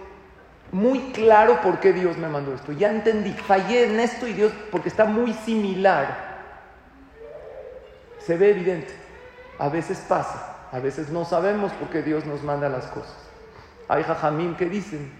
muy 0.70 1.12
claro 1.12 1.60
por 1.62 1.80
qué 1.80 1.92
Dios 1.92 2.16
me 2.18 2.28
mandó 2.28 2.54
esto. 2.54 2.72
Ya 2.72 2.90
entendí, 2.90 3.32
fallé 3.32 3.84
en 3.84 4.00
esto 4.00 4.26
y 4.26 4.32
Dios, 4.32 4.52
porque 4.70 4.88
está 4.88 5.04
muy 5.04 5.32
similar 5.32 6.27
se 8.28 8.36
ve 8.36 8.50
evidente. 8.50 8.92
A 9.58 9.70
veces 9.70 10.04
pasa, 10.06 10.58
a 10.70 10.80
veces 10.80 11.08
no 11.08 11.24
sabemos 11.24 11.72
por 11.72 11.88
qué 11.88 12.02
Dios 12.02 12.26
nos 12.26 12.42
manda 12.42 12.68
las 12.68 12.84
cosas. 12.88 13.16
Hay 13.88 14.02
jajamim 14.02 14.54
que 14.54 14.66
dicen 14.66 15.10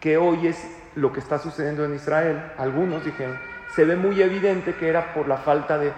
que 0.00 0.16
hoy 0.16 0.46
es 0.46 0.66
lo 0.94 1.12
que 1.12 1.20
está 1.20 1.38
sucediendo 1.38 1.84
en 1.84 1.94
Israel. 1.94 2.42
Algunos 2.56 3.04
dijeron, 3.04 3.38
se 3.74 3.84
ve 3.84 3.94
muy 3.94 4.22
evidente 4.22 4.74
que 4.74 4.88
era 4.88 5.12
por 5.12 5.28
la 5.28 5.36
falta 5.36 5.76
de, 5.76 5.92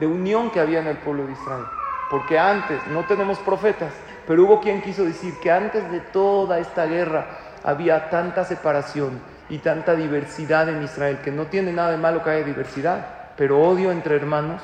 de 0.00 0.06
unión 0.08 0.50
que 0.50 0.58
había 0.58 0.80
en 0.80 0.88
el 0.88 0.96
pueblo 0.96 1.26
de 1.26 1.32
Israel. 1.32 1.66
Porque 2.10 2.40
antes, 2.40 2.84
no 2.88 3.04
tenemos 3.04 3.38
profetas, 3.38 3.92
pero 4.26 4.42
hubo 4.42 4.60
quien 4.60 4.82
quiso 4.82 5.04
decir 5.04 5.34
que 5.40 5.52
antes 5.52 5.88
de 5.92 6.00
toda 6.00 6.58
esta 6.58 6.86
guerra 6.86 7.38
había 7.62 8.10
tanta 8.10 8.44
separación 8.44 9.20
y 9.48 9.58
tanta 9.58 9.94
diversidad 9.94 10.68
en 10.70 10.82
Israel, 10.82 11.20
que 11.22 11.30
no 11.30 11.46
tiene 11.46 11.72
nada 11.72 11.92
de 11.92 11.98
malo 11.98 12.24
que 12.24 12.30
haya 12.30 12.44
diversidad, 12.44 13.06
pero 13.36 13.62
odio 13.62 13.92
entre 13.92 14.16
hermanos 14.16 14.60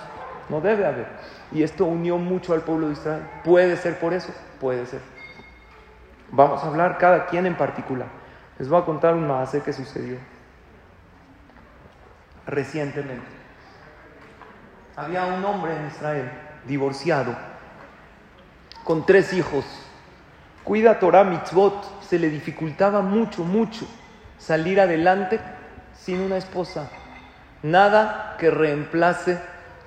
no 0.48 0.60
debe 0.60 0.86
haber. 0.86 1.06
Y 1.52 1.62
esto 1.62 1.84
unió 1.84 2.18
mucho 2.18 2.52
al 2.52 2.62
pueblo 2.62 2.88
de 2.88 2.94
Israel. 2.94 3.22
¿Puede 3.44 3.76
ser 3.76 3.98
por 3.98 4.12
eso? 4.12 4.32
Puede 4.60 4.86
ser. 4.86 5.00
Vamos 6.30 6.62
a 6.62 6.66
hablar 6.66 6.98
cada 6.98 7.26
quien 7.26 7.46
en 7.46 7.56
particular. 7.56 8.08
Les 8.58 8.68
voy 8.68 8.80
a 8.80 8.84
contar 8.84 9.14
un 9.14 9.26
más 9.28 9.52
que 9.52 9.72
sucedió 9.72 10.18
recientemente. 12.46 13.26
había 14.94 15.26
un 15.26 15.44
hombre 15.44 15.76
en 15.76 15.88
Israel, 15.88 16.30
divorciado, 16.66 17.36
con 18.84 19.04
tres 19.04 19.32
hijos. 19.32 19.64
Cuida 20.64 20.98
Torah 20.98 21.24
mitzvot, 21.24 22.02
se 22.02 22.18
le 22.18 22.30
dificultaba 22.30 23.02
mucho, 23.02 23.44
mucho 23.44 23.86
salir 24.38 24.80
adelante 24.80 25.38
sin 25.94 26.20
una 26.20 26.36
esposa. 26.36 26.88
Nada 27.62 28.36
que 28.38 28.50
reemplace 28.50 29.38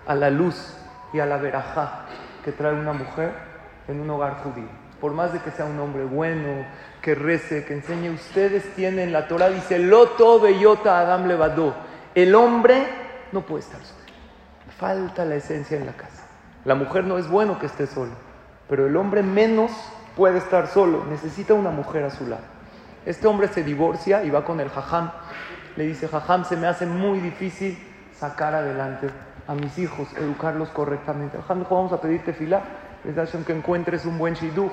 a 0.06 0.16
la 0.16 0.30
luz 0.30 0.79
y 1.14 1.20
a 1.20 1.26
la 1.26 1.38
verajá 1.38 2.06
que 2.44 2.52
trae 2.52 2.74
una 2.74 2.94
mujer 2.94 3.32
en 3.88 4.00
un 4.00 4.10
hogar 4.10 4.44
judío. 4.44 4.68
Por 5.02 5.14
más 5.14 5.32
de 5.34 5.40
que 5.40 5.52
sea 5.52 5.66
un 5.66 5.80
hombre 5.80 6.04
bueno, 6.04 6.66
que 7.02 7.16
rece, 7.16 7.64
que 7.66 7.74
enseñe, 7.74 8.10
ustedes 8.10 8.76
tienen 8.76 9.14
la 9.14 9.28
Torah, 9.28 9.50
dice, 9.50 9.80
Loto 9.80 10.40
bellota 10.40 11.00
Adam 11.00 11.28
levadó. 11.28 11.74
El 12.14 12.36
hombre 12.36 12.86
no 13.32 13.42
puede 13.42 13.64
estar 13.64 13.82
solo. 13.82 14.00
Falta 14.78 15.26
la 15.26 15.36
esencia 15.36 15.78
en 15.78 15.86
la 15.86 15.94
casa. 15.94 16.26
La 16.66 16.76
mujer 16.76 17.06
no 17.06 17.18
es 17.18 17.30
bueno 17.30 17.60
que 17.60 17.68
esté 17.68 17.88
solo, 17.88 18.12
pero 18.68 18.88
el 18.88 18.98
hombre 18.98 19.24
menos 19.24 19.72
puede 20.16 20.38
estar 20.38 20.68
solo. 20.68 21.06
Necesita 21.10 21.54
una 21.54 21.72
mujer 21.72 22.04
a 22.04 22.10
su 22.10 22.28
lado. 22.28 22.44
Este 23.06 23.28
hombre 23.28 23.48
se 23.48 23.64
divorcia 23.64 24.24
y 24.24 24.30
va 24.30 24.44
con 24.44 24.60
el 24.60 24.70
jajam. 24.70 25.12
Le 25.78 25.86
dice, 25.86 26.10
jajam, 26.10 26.44
se 26.44 26.58
me 26.58 26.68
hace 26.68 26.86
muy 26.86 27.20
difícil 27.20 27.78
sacar 28.12 28.54
adelante 28.54 29.08
a 29.50 29.56
mis 29.56 29.80
hijos, 29.80 30.08
educarlos 30.16 30.70
correctamente. 30.70 31.38
Dijo, 31.38 31.76
vamos 31.76 31.92
a 31.92 32.00
pedirte 32.00 32.34
fila, 32.34 32.62
que 33.48 33.52
encuentres 33.52 34.06
un 34.06 34.20
buen 34.20 34.36
shidduch. 34.36 34.72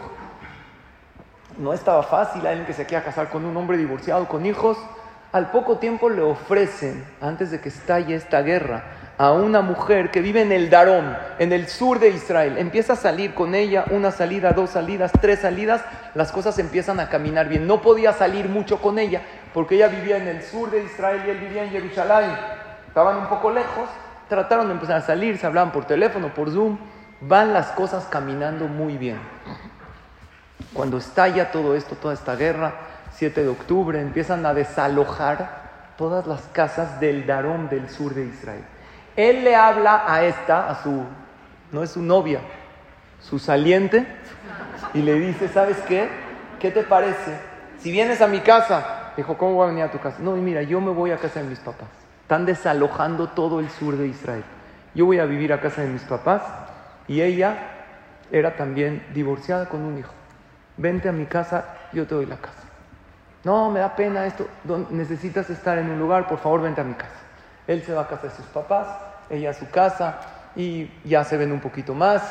No 1.56 1.72
estaba 1.72 2.02
fácil 2.02 2.46
alguien 2.46 2.66
que 2.66 2.74
se 2.74 2.84
quiera 2.84 3.02
casar 3.02 3.30
con 3.30 3.46
un 3.46 3.56
hombre 3.56 3.78
divorciado, 3.78 4.28
con 4.28 4.44
hijos. 4.44 4.76
Al 5.32 5.50
poco 5.50 5.78
tiempo 5.78 6.10
le 6.10 6.20
ofrecen, 6.20 7.06
antes 7.22 7.50
de 7.50 7.58
que 7.58 7.70
estalle 7.70 8.14
esta 8.14 8.42
guerra, 8.42 8.84
a 9.16 9.32
una 9.32 9.62
mujer 9.62 10.10
que 10.10 10.20
vive 10.20 10.42
en 10.42 10.52
el 10.52 10.68
Darón, 10.68 11.16
en 11.38 11.54
el 11.54 11.68
sur 11.68 11.98
de 11.98 12.10
Israel. 12.10 12.58
Empieza 12.58 12.92
a 12.92 12.96
salir 12.96 13.32
con 13.32 13.54
ella, 13.54 13.86
una 13.90 14.10
salida, 14.10 14.52
dos 14.52 14.70
salidas, 14.70 15.10
tres 15.22 15.40
salidas, 15.40 15.82
las 16.14 16.32
cosas 16.32 16.58
empiezan 16.58 17.00
a 17.00 17.08
caminar 17.08 17.48
bien. 17.48 17.66
No 17.66 17.80
podía 17.80 18.12
salir 18.12 18.50
mucho 18.50 18.78
con 18.82 18.98
ella 18.98 19.22
porque 19.54 19.76
ella 19.76 19.88
vivía 19.88 20.18
en 20.18 20.28
el 20.28 20.42
sur 20.42 20.70
de 20.70 20.84
Israel 20.84 21.22
y 21.26 21.30
él 21.30 21.38
vivía 21.38 21.64
en 21.64 21.70
Jerusalén. 21.70 22.30
Estaban 22.88 23.16
un 23.16 23.26
poco 23.28 23.50
lejos, 23.50 23.88
trataron 24.28 24.66
de 24.66 24.74
empezar 24.74 24.96
a 24.96 25.02
salir, 25.02 25.38
se 25.38 25.46
hablaban 25.46 25.72
por 25.72 25.84
teléfono, 25.84 26.34
por 26.34 26.50
Zoom. 26.50 26.78
Van 27.20 27.52
las 27.52 27.68
cosas 27.68 28.06
caminando 28.10 28.68
muy 28.68 28.98
bien. 28.98 29.18
Cuando 30.72 30.98
estalla 30.98 31.50
todo 31.50 31.74
esto, 31.74 31.96
toda 31.96 32.14
esta 32.14 32.36
guerra, 32.36 32.74
7 33.12 33.42
de 33.42 33.48
octubre, 33.48 34.00
empiezan 34.00 34.44
a 34.44 34.52
desalojar 34.52 35.66
todas 35.96 36.26
las 36.26 36.42
casas 36.52 37.00
del 37.00 37.26
Darón 37.26 37.68
del 37.68 37.88
sur 37.88 38.14
de 38.14 38.26
Israel. 38.26 38.64
Él 39.16 39.44
le 39.44 39.56
habla 39.56 40.04
a 40.06 40.24
esta, 40.24 40.68
a 40.68 40.82
su, 40.82 41.02
no 41.72 41.82
es 41.82 41.90
su 41.92 42.02
novia, 42.02 42.40
su 43.20 43.38
saliente, 43.38 44.06
y 44.92 45.00
le 45.00 45.14
dice, 45.14 45.48
¿sabes 45.48 45.78
qué? 45.88 46.08
¿Qué 46.60 46.70
te 46.70 46.82
parece? 46.82 47.38
Si 47.78 47.90
vienes 47.90 48.20
a 48.20 48.26
mi 48.26 48.40
casa, 48.40 49.12
dijo, 49.16 49.38
¿cómo 49.38 49.54
voy 49.54 49.64
a 49.64 49.68
venir 49.68 49.84
a 49.84 49.90
tu 49.90 49.98
casa? 49.98 50.18
No, 50.20 50.32
mira, 50.32 50.62
yo 50.62 50.80
me 50.80 50.90
voy 50.90 51.12
a 51.12 51.16
casa 51.16 51.40
de 51.40 51.46
mis 51.46 51.60
papás. 51.60 51.88
Están 52.26 52.44
desalojando 52.44 53.28
todo 53.28 53.60
el 53.60 53.70
sur 53.70 53.96
de 53.96 54.08
Israel. 54.08 54.42
Yo 54.96 55.06
voy 55.06 55.20
a 55.20 55.26
vivir 55.26 55.52
a 55.52 55.60
casa 55.60 55.82
de 55.82 55.86
mis 55.86 56.02
papás 56.02 56.42
y 57.06 57.20
ella 57.20 57.56
era 58.32 58.56
también 58.56 59.06
divorciada 59.14 59.68
con 59.68 59.82
un 59.82 59.96
hijo. 59.96 60.12
Vente 60.76 61.08
a 61.08 61.12
mi 61.12 61.26
casa, 61.26 61.76
yo 61.92 62.04
te 62.04 62.16
doy 62.16 62.26
la 62.26 62.34
casa. 62.38 62.64
No, 63.44 63.70
me 63.70 63.78
da 63.78 63.94
pena 63.94 64.26
esto. 64.26 64.48
Necesitas 64.90 65.48
estar 65.50 65.78
en 65.78 65.88
un 65.88 66.00
lugar, 66.00 66.26
por 66.26 66.38
favor, 66.38 66.62
vente 66.62 66.80
a 66.80 66.84
mi 66.84 66.94
casa. 66.94 67.14
Él 67.68 67.84
se 67.84 67.92
va 67.92 68.02
a 68.02 68.08
casa 68.08 68.26
de 68.26 68.34
sus 68.34 68.46
papás, 68.46 68.88
ella 69.30 69.50
a 69.50 69.54
su 69.54 69.70
casa 69.70 70.18
y 70.56 70.90
ya 71.04 71.22
se 71.22 71.36
ven 71.36 71.52
un 71.52 71.60
poquito 71.60 71.94
más. 71.94 72.24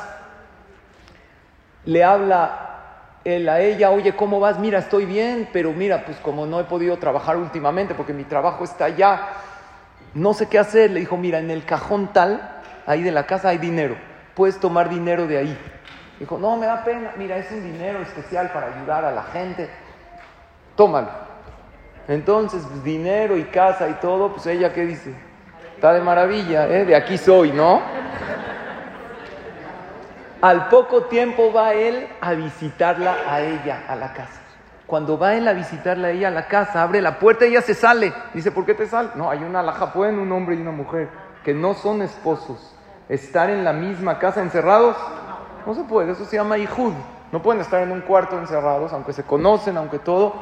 Le 1.85 2.03
habla 2.03 2.65
él 3.23 3.47
a 3.47 3.61
ella, 3.61 3.91
oye, 3.91 4.13
¿cómo 4.13 4.41
vas? 4.41 4.59
Mira, 4.59 4.79
estoy 4.79 5.05
bien, 5.05 5.47
pero 5.53 5.71
mira, 5.71 6.03
pues 6.03 6.17
como 6.17 6.45
no 6.45 6.59
he 6.59 6.65
podido 6.65 6.97
trabajar 6.97 7.37
últimamente 7.37 7.95
porque 7.95 8.11
mi 8.11 8.25
trabajo 8.25 8.65
está 8.65 8.85
allá, 8.85 9.21
no 10.15 10.33
sé 10.33 10.47
qué 10.47 10.57
hacer. 10.57 10.89
Le 10.89 11.01
dijo, 11.01 11.17
mira, 11.17 11.37
en 11.37 11.51
el 11.51 11.63
cajón 11.63 12.11
tal, 12.11 12.61
ahí 12.87 13.03
de 13.03 13.11
la 13.11 13.27
casa 13.27 13.49
hay 13.49 13.59
dinero, 13.59 13.95
puedes 14.33 14.59
tomar 14.59 14.89
dinero 14.89 15.27
de 15.27 15.37
ahí. 15.37 15.57
Dijo, 16.19 16.39
no, 16.39 16.55
me 16.57 16.65
da 16.65 16.83
pena, 16.83 17.11
mira, 17.17 17.37
es 17.37 17.51
un 17.51 17.61
dinero 17.61 18.01
especial 18.01 18.49
para 18.51 18.73
ayudar 18.73 19.03
a 19.05 19.11
la 19.11 19.23
gente, 19.23 19.69
tómalo. 20.75 21.09
Entonces, 22.07 22.63
pues, 22.67 22.83
dinero 22.83 23.37
y 23.37 23.43
casa 23.45 23.89
y 23.89 23.93
todo, 23.95 24.31
pues 24.31 24.45
ella, 24.47 24.71
¿qué 24.73 24.85
dice? 24.85 25.13
Está 25.75 25.93
de 25.93 26.01
maravilla, 26.01 26.67
¿eh? 26.67 26.85
de 26.85 26.95
aquí 26.95 27.17
soy, 27.17 27.51
¿no? 27.51 27.81
Al 30.41 30.69
poco 30.69 31.05
tiempo 31.05 31.51
va 31.51 31.73
él 31.73 32.07
a 32.21 32.33
visitarla 32.33 33.15
a 33.27 33.41
ella, 33.41 33.83
a 33.87 33.95
la 33.95 34.13
casa. 34.13 34.44
Cuando 34.87 35.17
va 35.17 35.33
él 35.33 35.47
a 35.47 35.53
visitarla 35.53 36.09
a 36.09 36.11
ella 36.11 36.27
a 36.27 36.31
la 36.31 36.47
casa, 36.47 36.83
abre 36.83 37.01
la 37.01 37.17
puerta 37.17 37.45
y 37.45 37.49
ella 37.49 37.61
se 37.61 37.73
sale. 37.73 38.13
Dice, 38.33 38.51
¿por 38.51 38.65
qué 38.65 38.75
te 38.75 38.85
sale? 38.85 39.09
No, 39.15 39.29
hay 39.29 39.43
una 39.43 39.63
laja, 39.63 39.91
pueden 39.93 40.19
un 40.19 40.31
hombre 40.31 40.55
y 40.55 40.61
una 40.61 40.71
mujer 40.71 41.09
que 41.43 41.53
no 41.53 41.73
son 41.73 42.01
esposos 42.01 42.75
estar 43.09 43.49
en 43.49 43.63
la 43.63 43.73
misma 43.73 44.19
casa 44.19 44.41
encerrados. 44.41 44.95
No 45.65 45.73
se 45.73 45.83
puede, 45.83 46.11
eso 46.11 46.25
se 46.25 46.35
llama 46.35 46.57
hijud. 46.57 46.93
No 47.31 47.41
pueden 47.41 47.61
estar 47.61 47.81
en 47.81 47.91
un 47.91 48.01
cuarto 48.01 48.37
encerrados, 48.37 48.93
aunque 48.93 49.13
se 49.13 49.23
conocen, 49.23 49.77
aunque 49.77 49.99
todo. 49.99 50.33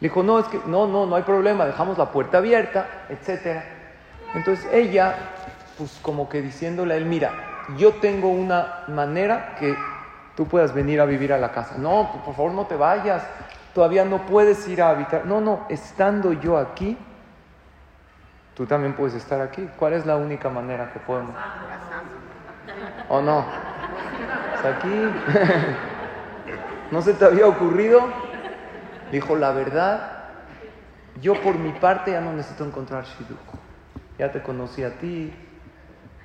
Le 0.00 0.08
dijo, 0.08 0.22
no, 0.22 0.38
es 0.38 0.46
que 0.46 0.60
no, 0.66 0.86
no, 0.86 1.06
no 1.06 1.16
hay 1.16 1.22
problema, 1.22 1.64
dejamos 1.64 1.98
la 1.98 2.12
puerta 2.12 2.38
abierta, 2.38 2.86
etc. 3.08 3.62
Entonces 4.34 4.66
ella, 4.72 5.14
pues 5.76 5.98
como 6.02 6.28
que 6.28 6.40
diciéndole 6.40 6.94
a 6.94 6.96
él, 6.98 7.06
mira, 7.06 7.32
yo 7.76 7.94
tengo 7.94 8.28
una 8.28 8.84
manera 8.88 9.56
que 9.58 9.74
tú 10.36 10.46
puedas 10.46 10.72
venir 10.74 11.00
a 11.00 11.06
vivir 11.06 11.32
a 11.32 11.38
la 11.38 11.50
casa. 11.50 11.76
No, 11.78 12.20
por 12.24 12.34
favor 12.34 12.52
no 12.52 12.66
te 12.66 12.76
vayas, 12.76 13.22
todavía 13.76 14.06
no 14.06 14.24
puedes 14.24 14.66
ir 14.68 14.80
a 14.80 14.88
habitar. 14.88 15.26
No, 15.26 15.42
no, 15.42 15.66
estando 15.68 16.32
yo 16.32 16.56
aquí, 16.56 16.96
tú 18.54 18.64
también 18.64 18.94
puedes 18.94 19.14
estar 19.14 19.42
aquí. 19.42 19.68
¿Cuál 19.78 19.92
es 19.92 20.06
la 20.06 20.16
única 20.16 20.48
manera 20.48 20.90
que 20.94 20.98
podemos? 20.98 21.36
¿O 23.10 23.20
no? 23.20 23.44
aquí. 24.64 24.88
¿No 26.90 27.02
se 27.02 27.12
te 27.12 27.26
había 27.26 27.46
ocurrido? 27.46 28.00
Dijo, 29.12 29.36
la 29.36 29.52
verdad, 29.52 30.24
yo 31.20 31.38
por 31.42 31.58
mi 31.58 31.72
parte 31.72 32.12
ya 32.12 32.22
no 32.22 32.32
necesito 32.32 32.64
encontrar 32.64 33.04
Shidduch. 33.04 33.36
Ya 34.18 34.32
te 34.32 34.42
conocí 34.42 34.84
a 34.84 34.98
ti. 34.98 35.34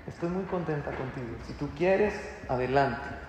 Estoy 0.07 0.29
muy 0.29 0.45
contenta 0.45 0.91
contigo. 0.91 1.35
Si 1.47 1.53
tú 1.53 1.67
quieres, 1.77 2.13
adelante. 2.47 3.20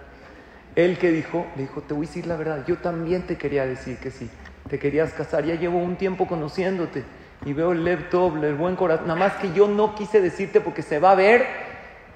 Él 0.74 0.98
que 0.98 1.10
dijo, 1.10 1.46
le 1.56 1.62
dijo, 1.62 1.82
te 1.82 1.92
voy 1.92 2.06
a 2.06 2.08
decir 2.08 2.26
la 2.26 2.36
verdad. 2.36 2.64
Yo 2.66 2.78
también 2.78 3.22
te 3.26 3.36
quería 3.36 3.66
decir 3.66 3.98
que 3.98 4.10
sí. 4.10 4.30
Te 4.68 4.78
querías 4.78 5.12
casar. 5.12 5.44
Ya 5.44 5.54
llevo 5.54 5.78
un 5.78 5.96
tiempo 5.96 6.26
conociéndote. 6.26 7.04
Y 7.44 7.52
veo 7.52 7.72
el 7.72 7.84
laptop, 7.84 8.42
el 8.42 8.54
buen 8.54 8.76
corazón. 8.76 9.08
Nada 9.08 9.18
más 9.18 9.34
que 9.34 9.52
yo 9.52 9.68
no 9.68 9.94
quise 9.94 10.20
decirte 10.20 10.60
porque 10.60 10.82
se 10.82 10.98
va 10.98 11.10
a 11.10 11.14
ver 11.14 11.44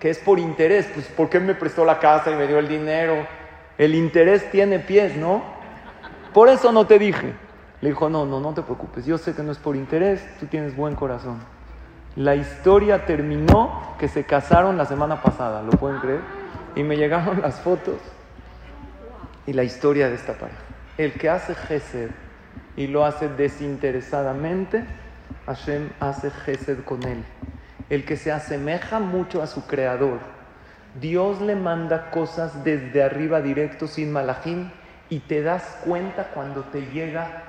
que 0.01 0.09
es 0.09 0.19
por 0.19 0.39
interés. 0.39 0.89
Pues, 0.95 1.07
¿por 1.07 1.29
qué 1.29 1.39
me 1.39 1.55
prestó 1.55 1.85
la 1.85 1.99
casa 1.99 2.31
y 2.31 2.35
me 2.35 2.47
dio 2.47 2.59
el 2.59 2.69
dinero? 2.69 3.27
El 3.77 3.95
interés 3.95 4.51
tiene 4.51 4.79
pies, 4.79 5.17
¿no? 5.17 5.43
Por 6.33 6.49
eso 6.49 6.73
no 6.73 6.87
te 6.87 6.99
dije. 6.99 7.35
Le 7.83 7.91
dijo, 7.91 8.09
no, 8.09 8.25
no, 8.25 8.41
no 8.41 8.55
te 8.55 8.63
preocupes. 8.63 9.05
Yo 9.05 9.19
sé 9.19 9.35
que 9.35 9.43
no 9.43 9.53
es 9.53 9.59
por 9.59 9.77
interés, 9.77 10.25
tú 10.41 10.47
tienes 10.47 10.75
buen 10.75 10.95
corazón. 10.95 11.41
La 12.15 12.35
historia 12.35 13.05
terminó 13.05 13.95
que 13.99 14.09
se 14.09 14.25
casaron 14.25 14.79
la 14.79 14.87
semana 14.87 15.21
pasada, 15.21 15.63
¿lo 15.63 15.73
pueden 15.73 16.01
creer? 16.01 16.21
Y 16.75 16.83
me 16.83 16.97
llegaron 16.97 17.43
las 17.43 17.61
fotos 17.61 17.97
y 19.47 19.53
la 19.53 19.65
historia 19.65 20.09
de 20.09 20.17
esta 20.17 20.35
pareja. 20.35 20.61
El 20.99 21.13
que 21.13 21.31
hace 21.31 21.55
Gesed 21.55 22.11
y 22.77 22.87
lo 22.87 23.05
hace 23.05 23.29
desinteresadamente, 23.29 24.85
Hashem 25.47 25.91
hace 26.01 26.31
Gesed 26.31 26.85
con 26.85 27.03
él 27.05 27.25
el 27.89 28.05
que 28.05 28.17
se 28.17 28.33
asemeja 28.33 29.01
mucho 29.01 29.43
a 29.43 29.47
su 29.47 29.67
creador. 29.67 30.19
Dios 31.01 31.41
le 31.41 31.55
manda 31.55 32.11
cosas 32.11 32.65
desde 32.65 33.03
arriba 33.03 33.41
directo 33.41 33.87
sin 33.87 34.13
malajim 34.13 34.71
y 35.09 35.21
te 35.21 35.43
das 35.43 35.79
cuenta 35.85 36.31
cuando 36.35 36.65
te 36.65 36.87
llega 36.87 37.43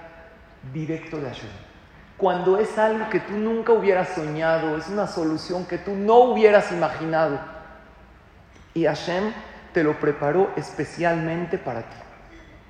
directo 0.74 1.18
de 1.18 1.28
Hashem. 1.28 1.50
Cuando 2.18 2.60
es 2.60 2.78
algo 2.78 3.10
que 3.10 3.20
tú 3.20 3.34
nunca 3.34 3.74
hubieras 3.74 4.10
soñado, 4.10 4.78
es 4.78 4.88
una 4.90 5.08
solución 5.08 5.66
que 5.66 5.78
tú 5.78 5.96
no 5.96 6.20
hubieras 6.20 6.72
imaginado. 6.72 7.40
Y 8.74 8.86
Hashem 8.86 9.32
te 9.78 9.84
lo 9.84 10.00
preparó 10.00 10.50
especialmente 10.56 11.60
para 11.60 11.82
ti. 11.82 11.96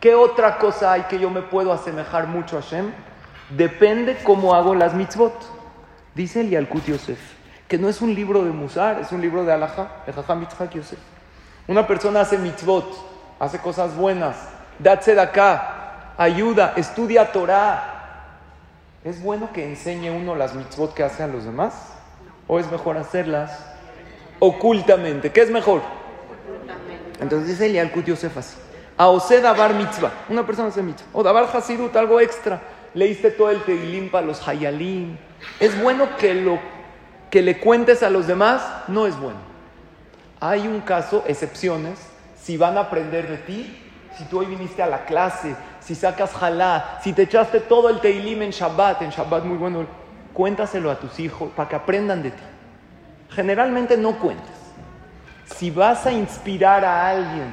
¿Qué 0.01 0.13
otra 0.13 0.57
cosa 0.57 0.91
hay 0.91 1.03
que 1.03 1.17
yo 1.17 1.29
me 1.29 1.41
puedo 1.41 1.71
asemejar 1.71 2.27
mucho 2.27 2.57
a 2.57 2.61
Hashem? 2.61 2.91
Depende 3.49 4.17
cómo 4.25 4.53
hago 4.53 4.75
las 4.75 4.93
mitzvot. 4.93 5.33
Dice 6.15 6.41
el 6.41 6.49
Yalkut 6.49 6.83
Yosef 6.83 7.17
que 7.69 7.77
no 7.77 7.87
es 7.87 8.01
un 8.01 8.13
libro 8.13 8.43
de 8.43 8.51
Musar, 8.51 8.99
es 8.99 9.13
un 9.13 9.21
libro 9.21 9.45
de 9.45 9.53
Alajá, 9.53 10.03
de 10.05 10.11
Jajam 10.11 10.41
Yitzhak 10.41 10.73
Yosef. 10.73 10.99
Una 11.69 11.87
persona 11.87 12.19
hace 12.19 12.37
mitzvot, 12.37 12.85
hace 13.39 13.59
cosas 13.59 13.95
buenas, 13.95 14.35
da 14.77 14.99
acá, 15.21 16.13
ayuda, 16.17 16.73
estudia 16.75 17.31
Torah. 17.31 18.41
¿Es 19.05 19.23
bueno 19.23 19.53
que 19.53 19.65
enseñe 19.65 20.09
uno 20.09 20.35
las 20.35 20.55
mitzvot 20.55 20.93
que 20.93 21.03
hacen 21.03 21.31
los 21.31 21.45
demás? 21.45 21.73
¿O 22.47 22.59
es 22.59 22.69
mejor 22.69 22.97
hacerlas 22.97 23.65
Ocultamente. 24.39 25.31
¿Qué 25.31 25.41
es 25.41 25.49
mejor? 25.49 25.81
Entonces 27.19 27.49
dice 27.49 27.65
el 27.65 27.73
Yalkut 27.73 28.06
Yosef 28.06 28.38
así. 28.38 28.58
A 28.97 29.12
Dabar 29.41 29.73
Mitzvah. 29.73 30.12
Una 30.30 30.45
persona 30.45 30.69
hace 30.69 30.82
mitzvah. 30.82 31.08
O 31.13 31.23
Dabar 31.23 31.47
Hasidut, 31.53 31.95
algo 31.95 32.19
extra. 32.19 32.62
Leíste 32.93 33.32
todo 33.32 33.51
el 33.51 33.62
Teilim 33.63 34.10
para 34.10 34.25
los 34.25 34.47
Hayalim. 34.47 35.17
Es 35.60 35.80
bueno 35.82 36.15
que 36.17 36.34
lo 36.34 36.60
que 37.30 37.41
le 37.41 37.60
cuentes 37.60 38.03
a 38.03 38.10
los 38.10 38.25
demás, 38.25 38.63
no 38.88 39.06
es 39.06 39.17
bueno. 39.19 39.39
Hay 40.39 40.67
un 40.67 40.82
caso, 40.82 41.23
excepciones, 41.27 41.99
si 42.41 42.58
van 42.58 42.77
a 42.77 42.82
aprender 42.82 43.27
de 43.27 43.38
ti, 43.38 43.77
si 44.17 44.23
tú 44.25 44.39
hoy 44.39 44.45
viniste 44.45 44.82
a 44.82 44.88
la 44.88 45.06
clase, 45.06 45.56
si 45.80 45.93
sacas 45.93 46.34
jalá, 46.34 46.99
si 47.03 47.13
te 47.13 47.23
echaste 47.23 47.60
todo 47.60 47.89
el 47.89 47.99
Teilim 47.99 48.41
en 48.41 48.51
Shabbat, 48.51 49.01
en 49.01 49.10
Shabbat 49.10 49.43
muy 49.43 49.58
bueno, 49.58 49.86
cuéntaselo 50.34 50.89
a 50.89 50.99
tus 50.99 51.19
hijos 51.19 51.51
para 51.56 51.69
que 51.69 51.75
aprendan 51.75 52.23
de 52.23 52.32
ti. 52.32 52.43
Generalmente 53.30 53.97
no 53.97 54.17
cuentes. 54.17 54.56
Si 55.55 55.71
vas 55.71 56.05
a 56.05 56.12
inspirar 56.12 56.83
a 56.83 57.10
alguien 57.10 57.49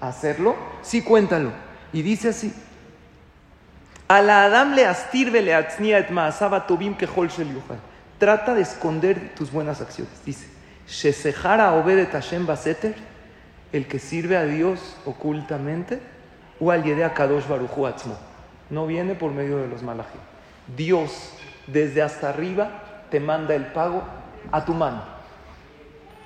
a 0.00 0.08
hacerlo, 0.08 0.56
sí 0.82 1.02
cuéntalo. 1.02 1.52
Y 1.92 2.02
dice 2.02 2.30
así: 2.30 2.52
A 4.08 4.22
la 4.22 4.44
Adam 4.44 4.74
le 4.74 4.86
astirve 4.86 5.42
le 5.42 5.52
et 5.52 6.10
maasaba 6.10 6.66
tobim 6.66 6.96
kehol 6.96 7.28
shel 7.28 7.48
Trata 8.18 8.54
de 8.54 8.62
esconder 8.62 9.34
tus 9.34 9.50
buenas 9.50 9.80
acciones. 9.80 10.24
Dice: 10.24 10.48
Shesehara 10.88 11.74
obedet 11.74 12.12
Hashem 12.12 12.46
baseter, 12.46 12.94
el 13.72 13.86
que 13.86 13.98
sirve 13.98 14.36
a 14.36 14.44
Dios 14.44 14.96
ocultamente, 15.04 16.00
o 16.58 16.70
al 16.70 16.82
yedea. 16.82 17.12
No 18.70 18.86
viene 18.86 19.14
por 19.14 19.30
medio 19.30 19.58
de 19.58 19.68
los 19.68 19.82
malajim. 19.82 20.20
Dios, 20.76 21.30
desde 21.66 22.02
hasta 22.02 22.30
arriba, 22.30 22.70
te 23.10 23.20
manda 23.20 23.54
el 23.54 23.66
pago 23.66 24.02
a 24.50 24.64
tu 24.64 24.72
mano. 24.72 25.13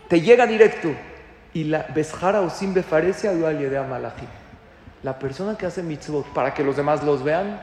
Te 0.09 0.21
llega 0.21 0.47
directo. 0.47 0.91
Y 1.55 1.65
la 1.65 1.87
besjara 1.95 2.43
o 2.43 2.51
sin 2.51 2.75
befarecia 2.75 3.33
de 3.33 3.81
malachi. 3.81 4.27
La 5.03 5.19
persona 5.19 5.57
que 5.57 5.67
hace 5.67 5.83
mitzvot 5.83 6.27
para 6.35 6.53
que 6.53 6.63
los 6.63 6.77
demás 6.77 7.03
los 7.03 7.23
vean 7.23 7.59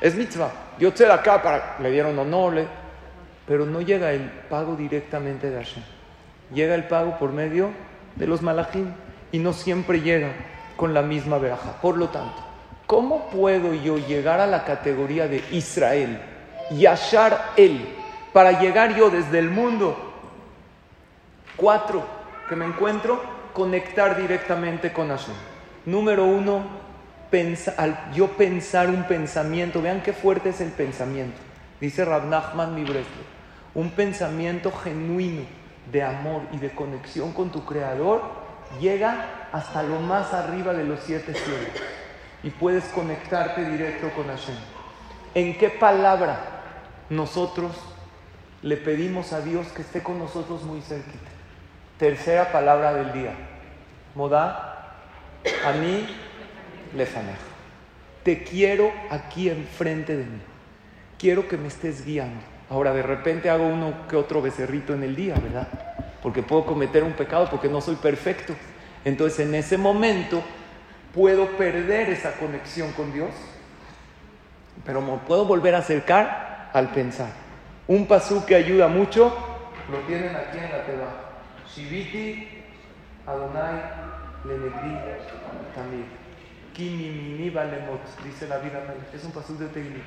es 0.00 0.14
mitzvah. 0.14 0.50
Yo 0.78 0.88
estoy 0.88 1.06
acá 1.06 1.42
para 1.42 1.76
le 1.80 1.90
dieron 1.90 2.18
honor, 2.18 2.64
pero 3.46 3.66
no 3.66 3.80
llega 3.80 4.12
el 4.12 4.30
pago 4.48 4.74
directamente 4.74 5.50
de 5.50 5.56
Hashem. 5.56 5.82
Llega 6.52 6.74
el 6.74 6.84
pago 6.84 7.18
por 7.18 7.32
medio 7.32 7.70
de 8.16 8.26
los 8.26 8.42
malachim 8.42 8.92
y 9.30 9.38
no 9.38 9.52
siempre 9.52 10.00
llega 10.00 10.32
con 10.76 10.94
la 10.94 11.02
misma 11.02 11.38
veraja. 11.38 11.80
Por 11.80 11.96
lo 11.96 12.08
tanto, 12.08 12.36
¿cómo 12.86 13.28
puedo 13.30 13.74
yo 13.74 13.98
llegar 13.98 14.40
a 14.40 14.46
la 14.46 14.64
categoría 14.64 15.28
de 15.28 15.44
Israel? 15.52 16.20
Yashar 16.70 17.52
él 17.56 17.86
para 18.32 18.60
llegar 18.60 18.96
yo 18.96 19.10
desde 19.10 19.38
el 19.38 19.50
mundo. 19.50 20.09
Cuatro, 21.60 22.02
que 22.48 22.56
me 22.56 22.64
encuentro, 22.64 23.20
conectar 23.52 24.16
directamente 24.16 24.94
con 24.94 25.08
Hashem. 25.08 25.34
Número 25.84 26.24
uno, 26.24 26.64
al 27.76 28.12
yo 28.14 28.28
pensar 28.28 28.88
un 28.88 29.04
pensamiento, 29.04 29.82
vean 29.82 30.02
qué 30.02 30.14
fuerte 30.14 30.48
es 30.48 30.62
el 30.62 30.70
pensamiento. 30.70 31.38
Dice 31.78 32.06
Rab 32.06 32.24
Nachman 32.28 32.74
Mibresle, 32.74 33.24
un 33.74 33.90
pensamiento 33.90 34.72
genuino 34.72 35.42
de 35.92 36.02
amor 36.02 36.42
y 36.52 36.56
de 36.56 36.70
conexión 36.70 37.32
con 37.32 37.50
tu 37.50 37.66
Creador 37.66 38.22
llega 38.80 39.48
hasta 39.52 39.82
lo 39.82 40.00
más 40.00 40.32
arriba 40.32 40.72
de 40.72 40.84
los 40.84 41.00
siete 41.00 41.34
cielos 41.34 41.82
y 42.42 42.48
puedes 42.48 42.84
conectarte 42.86 43.68
directo 43.68 44.10
con 44.16 44.28
Hashem. 44.28 44.56
¿En 45.34 45.58
qué 45.58 45.68
palabra 45.68 46.40
nosotros 47.10 47.76
le 48.62 48.76
pedimos 48.76 49.32
a 49.32 49.40
Dios 49.40 49.68
que 49.68 49.82
esté 49.82 50.02
con 50.02 50.18
nosotros 50.18 50.62
muy 50.62 50.82
cerquita. 50.82 51.29
Tercera 52.00 52.50
palabra 52.50 52.94
del 52.94 53.12
día. 53.12 53.34
Modá, 54.14 54.94
a 55.66 55.72
mí, 55.72 56.08
lefaneja. 56.96 57.36
Te 58.22 58.42
quiero 58.42 58.90
aquí 59.10 59.50
enfrente 59.50 60.16
de 60.16 60.24
mí. 60.24 60.40
Quiero 61.18 61.46
que 61.46 61.58
me 61.58 61.68
estés 61.68 62.06
guiando. 62.06 62.40
Ahora 62.70 62.94
de 62.94 63.02
repente 63.02 63.50
hago 63.50 63.66
uno 63.66 64.08
que 64.08 64.16
otro 64.16 64.40
becerrito 64.40 64.94
en 64.94 65.02
el 65.02 65.14
día, 65.14 65.34
¿verdad? 65.34 65.68
Porque 66.22 66.42
puedo 66.42 66.64
cometer 66.64 67.04
un 67.04 67.12
pecado 67.12 67.50
porque 67.50 67.68
no 67.68 67.82
soy 67.82 67.96
perfecto. 67.96 68.54
Entonces 69.04 69.46
en 69.46 69.54
ese 69.54 69.76
momento 69.76 70.42
puedo 71.14 71.48
perder 71.58 72.08
esa 72.08 72.32
conexión 72.32 72.92
con 72.92 73.12
Dios, 73.12 73.30
pero 74.86 75.02
me 75.02 75.18
puedo 75.18 75.44
volver 75.44 75.74
a 75.74 75.78
acercar 75.78 76.70
al 76.72 76.92
pensar. 76.92 77.28
Un 77.86 78.06
pasú 78.06 78.46
que 78.46 78.54
ayuda 78.54 78.88
mucho, 78.88 79.36
lo 79.90 79.98
tienen 80.06 80.34
aquí 80.34 80.56
en 80.56 80.72
la 80.72 80.86
teba. 80.86 81.29
Shiviti 81.74 82.48
Adonai 83.26 83.80
Lenegri 84.44 84.96
Tamir. 85.74 86.04
Kimi 86.72 87.50
Valemot, 87.50 88.00
dice 88.24 88.48
la 88.48 88.58
vida. 88.58 88.82
Es 89.12 89.24
un 89.24 89.32
pasú 89.32 89.56
de 89.58 89.68
Teilim. 89.68 90.02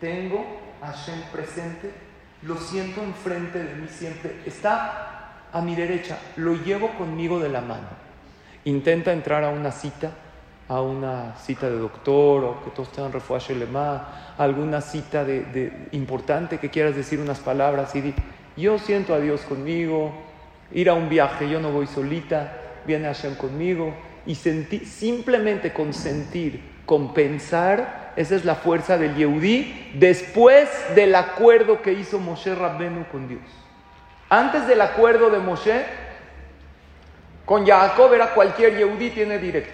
Tengo 0.00 0.44
a 0.82 0.88
Hashem 0.88 1.22
presente, 1.32 1.92
lo 2.42 2.56
siento 2.56 3.02
enfrente 3.02 3.62
de 3.62 3.74
mí 3.74 3.88
siempre. 3.88 4.42
Está 4.44 5.48
a 5.52 5.60
mi 5.62 5.74
derecha, 5.74 6.18
lo 6.36 6.54
llevo 6.54 6.90
conmigo 6.98 7.38
de 7.38 7.48
la 7.48 7.60
mano. 7.60 7.88
Intenta 8.64 9.12
entrar 9.12 9.44
a 9.44 9.50
una 9.50 9.70
cita 9.70 10.10
a 10.68 10.80
una 10.80 11.36
cita 11.36 11.70
de 11.70 11.78
doctor 11.78 12.44
o 12.44 12.64
que 12.64 12.70
todos 12.70 12.90
tengan 12.90 13.12
refuaje 13.12 13.54
lema, 13.54 14.34
alguna 14.36 14.80
cita 14.80 15.24
de, 15.24 15.88
importante 15.92 16.58
que 16.58 16.70
quieras 16.70 16.96
decir 16.96 17.20
unas 17.20 17.38
palabras 17.38 17.94
y 17.94 18.00
di, 18.00 18.14
yo 18.56 18.78
siento 18.78 19.14
a 19.14 19.20
Dios 19.20 19.42
conmigo, 19.42 20.12
ir 20.72 20.88
a 20.88 20.94
un 20.94 21.08
viaje, 21.08 21.48
yo 21.48 21.60
no 21.60 21.70
voy 21.70 21.86
solita, 21.86 22.52
viene 22.86 23.06
Hashem 23.06 23.36
conmigo 23.36 23.94
y 24.26 24.34
simplemente 24.34 25.72
con 25.72 25.92
sentir, 25.92 26.60
con 26.84 27.14
pensar, 27.14 28.12
esa 28.16 28.34
es 28.34 28.44
la 28.44 28.54
fuerza 28.54 28.96
del 28.96 29.14
Yehudí 29.14 29.92
después 29.94 30.68
del 30.94 31.14
acuerdo 31.14 31.82
que 31.82 31.92
hizo 31.92 32.18
Moshe 32.18 32.54
Rabbenu 32.54 33.04
con 33.12 33.28
Dios. 33.28 33.42
Antes 34.28 34.66
del 34.66 34.80
acuerdo 34.80 35.30
de 35.30 35.38
Moshe, 35.38 35.84
con 37.44 37.64
Jacob 37.66 38.12
era 38.12 38.34
cualquier 38.34 38.76
Yehudí 38.76 39.10
tiene 39.10 39.38
directo. 39.38 39.72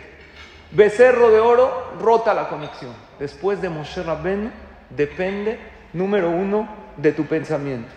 Becerro 0.72 1.30
de 1.30 1.40
oro 1.40 1.92
rota 2.00 2.34
la 2.34 2.48
conexión. 2.48 2.92
Después 3.18 3.60
de 3.62 3.68
Moshe 3.68 4.02
Rabben 4.02 4.52
depende, 4.90 5.58
número 5.92 6.30
uno, 6.30 6.68
de 6.96 7.12
tu 7.12 7.24
pensamiento. 7.24 7.90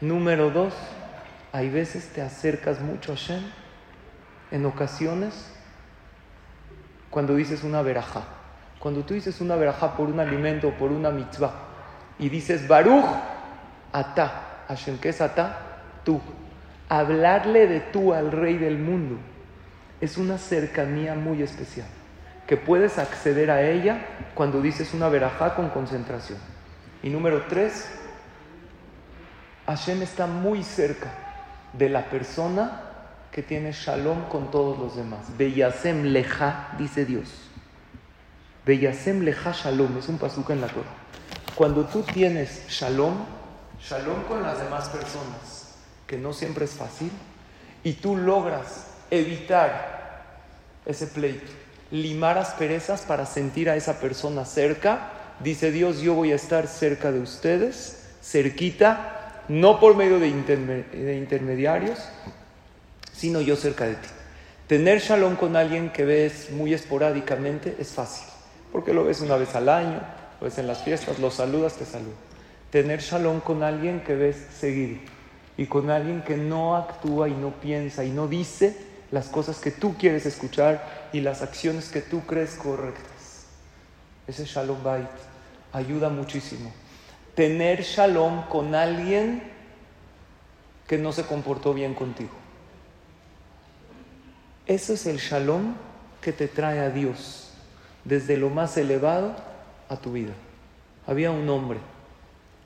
Número 0.00 0.50
dos, 0.50 0.74
hay 1.52 1.70
veces 1.70 2.08
te 2.08 2.22
acercas 2.22 2.80
mucho 2.80 3.12
a 3.12 3.16
Shem. 3.16 3.42
En 4.50 4.64
ocasiones, 4.66 5.50
cuando 7.10 7.34
dices 7.34 7.64
una 7.64 7.82
verajá. 7.82 8.24
Cuando 8.78 9.04
tú 9.04 9.14
dices 9.14 9.40
una 9.40 9.56
verajá 9.56 9.96
por 9.96 10.08
un 10.08 10.20
alimento, 10.20 10.70
por 10.72 10.92
una 10.92 11.10
mitzvah, 11.10 11.52
y 12.18 12.28
dices 12.28 12.68
Baruch, 12.68 13.04
ata, 13.92 14.64
Hashem, 14.68 14.98
¿qué 14.98 15.08
es 15.10 15.20
ata? 15.20 15.58
Tú. 16.04 16.20
Hablarle 16.88 17.66
de 17.66 17.80
tú 17.80 18.14
al 18.14 18.32
rey 18.32 18.56
del 18.56 18.78
mundo 18.78 19.18
es 20.00 20.16
una 20.16 20.38
cercanía 20.38 21.14
muy 21.14 21.42
especial 21.42 21.86
que 22.46 22.56
puedes 22.56 22.98
acceder 22.98 23.50
a 23.50 23.62
ella 23.62 24.06
cuando 24.34 24.62
dices 24.62 24.94
una 24.94 25.08
verajá 25.10 25.54
con 25.54 25.68
concentración. 25.68 26.38
Y 27.02 27.10
número 27.10 27.44
tres, 27.46 27.90
Hashem 29.66 30.00
está 30.00 30.26
muy 30.26 30.62
cerca 30.62 31.27
de 31.72 31.88
la 31.88 32.10
persona 32.10 32.82
que 33.30 33.42
tiene 33.42 33.72
shalom 33.72 34.28
con 34.28 34.50
todos 34.50 34.78
los 34.78 34.96
demás. 34.96 35.20
Beyasem 35.36 36.04
leja, 36.04 36.74
dice 36.78 37.04
Dios. 37.04 37.28
Beyasem 38.64 39.22
leja 39.22 39.52
shalom, 39.52 39.98
es 39.98 40.08
un 40.08 40.18
pasuca 40.18 40.52
en 40.52 40.60
la 40.60 40.68
Torah. 40.68 40.94
Cuando 41.54 41.84
tú 41.84 42.02
tienes 42.02 42.66
shalom, 42.68 43.14
shalom 43.80 44.22
con 44.24 44.42
las 44.42 44.58
demás 44.58 44.88
personas, 44.88 45.74
que 46.06 46.16
no 46.16 46.32
siempre 46.32 46.64
es 46.64 46.72
fácil, 46.72 47.10
y 47.84 47.94
tú 47.94 48.16
logras 48.16 48.86
evitar 49.10 50.24
ese 50.84 51.06
pleito, 51.06 51.50
limar 51.90 52.38
asperezas 52.38 53.02
para 53.02 53.26
sentir 53.26 53.70
a 53.70 53.76
esa 53.76 54.00
persona 54.00 54.44
cerca. 54.44 55.12
Dice 55.40 55.70
Dios, 55.70 56.00
yo 56.00 56.14
voy 56.14 56.32
a 56.32 56.36
estar 56.36 56.66
cerca 56.66 57.12
de 57.12 57.20
ustedes, 57.20 58.08
cerquita, 58.22 59.17
no 59.48 59.80
por 59.80 59.96
medio 59.96 60.18
de, 60.18 60.28
intermediarios, 60.28 61.98
sino 63.12 63.40
yo 63.40 63.56
cerca 63.56 63.86
de 63.86 63.94
ti. 63.94 64.08
Tener 64.66 65.00
shalom 65.00 65.36
con 65.36 65.56
alguien 65.56 65.90
que 65.90 66.04
ves 66.04 66.50
muy 66.50 66.74
esporádicamente 66.74 67.76
es 67.78 67.88
fácil, 67.88 68.26
porque 68.70 68.92
lo 68.92 69.04
ves 69.04 69.20
una 69.20 69.36
vez 69.36 69.54
al 69.54 69.68
año, 69.68 70.00
lo 70.40 70.44
ves 70.44 70.58
en 70.58 70.66
las 70.66 70.82
fiestas, 70.82 71.18
lo 71.18 71.30
saludas, 71.30 71.74
te 71.74 71.86
saluda. 71.86 72.14
Tener 72.70 73.00
shalom 73.00 73.40
con 73.40 73.62
alguien 73.62 74.00
que 74.00 74.14
ves 74.14 74.36
seguido 74.58 74.98
y 75.56 75.66
con 75.66 75.90
alguien 75.90 76.22
que 76.22 76.36
no 76.36 76.76
actúa 76.76 77.28
y 77.28 77.32
no 77.32 77.52
piensa 77.60 78.04
y 78.04 78.10
no 78.10 78.28
dice 78.28 78.76
las 79.10 79.28
cosas 79.28 79.58
que 79.58 79.70
tú 79.70 79.96
quieres 79.96 80.26
escuchar 80.26 81.08
y 81.14 81.20
las 81.20 81.40
acciones 81.40 81.88
que 81.88 82.02
tú 82.02 82.26
crees 82.26 82.54
correctas. 82.54 83.46
Ese 84.26 84.44
shalom 84.44 84.82
bait 84.84 85.08
ayuda 85.72 86.10
muchísimo. 86.10 86.70
Tener 87.38 87.82
shalom 87.82 88.46
con 88.48 88.74
alguien 88.74 89.44
que 90.88 90.98
no 90.98 91.12
se 91.12 91.22
comportó 91.22 91.72
bien 91.72 91.94
contigo. 91.94 92.32
Eso 94.66 94.92
es 94.94 95.06
el 95.06 95.18
shalom 95.18 95.74
que 96.20 96.32
te 96.32 96.48
trae 96.48 96.80
a 96.80 96.90
Dios, 96.90 97.52
desde 98.02 98.36
lo 98.38 98.50
más 98.50 98.76
elevado 98.76 99.36
a 99.88 99.98
tu 99.98 100.14
vida. 100.14 100.32
Había 101.06 101.30
un 101.30 101.48
hombre, 101.48 101.78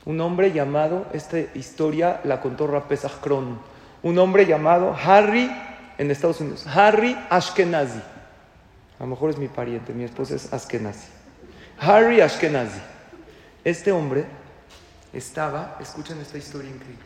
un 0.07 0.19
hombre 0.23 0.53
llamado, 0.53 1.05
esta 1.13 1.39
historia 1.39 2.23
la 2.25 2.41
contó 2.41 2.67
Rapesach 2.67 3.21
Kron, 3.21 3.59
un 4.03 4.19
hombre 4.19 4.47
llamado 4.47 4.97
Harry 5.05 5.51
en 5.99 6.11
Estados 6.11 6.41
Unidos, 6.41 6.67
Harry 6.67 7.15
Ashkenazi. 7.29 8.01
A 8.99 9.03
lo 9.03 9.07
mejor 9.09 9.29
es 9.29 9.37
mi 9.37 9.49
pariente, 9.49 9.93
mi 9.93 10.05
esposa 10.05 10.35
es 10.35 10.51
Ashkenazi. 10.51 11.09
Harry 11.79 12.23
Ashkenazi. 12.23 12.81
Este 13.65 13.93
hombre 13.93 14.41
estaba, 15.13 15.77
escuchen 15.81 16.21
esta 16.21 16.39
historia 16.39 16.71
increíble, 16.71 17.05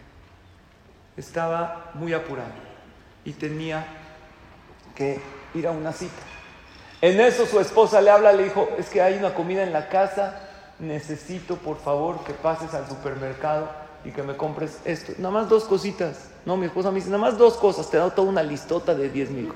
estaba 1.17 1.91
muy 1.95 2.13
apurado 2.13 2.53
y 3.25 3.33
tenía 3.33 3.87
que 4.95 5.21
ir 5.55 5.67
a 5.67 5.71
una 5.71 5.93
cita. 5.93 6.15
En 7.01 7.21
eso 7.21 7.47
su 7.47 7.61
esposa 7.61 8.01
le 8.01 8.11
habla, 8.11 8.33
le 8.33 8.45
dijo, 8.45 8.69
es 8.79 8.89
que 8.89 9.03
hay 9.03 9.19
una 9.19 9.35
comida 9.35 9.63
en 9.63 9.73
la 9.73 9.89
casa, 9.89 10.41
necesito 10.79 11.57
por 11.57 11.79
favor 11.79 12.25
que 12.25 12.33
pases 12.33 12.75
al 12.75 12.89
supermercado 12.89 13.69
y 14.05 14.11
que 14.11 14.23
me 14.23 14.37
compres 14.37 14.79
esto. 14.85 15.13
Nada 15.19 15.31
más 15.31 15.49
dos 15.49 15.65
cositas. 15.65 16.31
No, 16.45 16.57
mi 16.57 16.67
esposa 16.67 16.91
me 16.91 16.97
dice, 16.97 17.11
nada 17.11 17.23
más 17.23 17.37
dos 17.37 17.55
cosas, 17.55 17.91
te 17.91 17.97
he 17.97 17.99
dado 17.99 18.13
toda 18.13 18.29
una 18.29 18.43
listota 18.43 18.95
de 18.95 19.11
10 19.11 19.31
mil. 19.31 19.53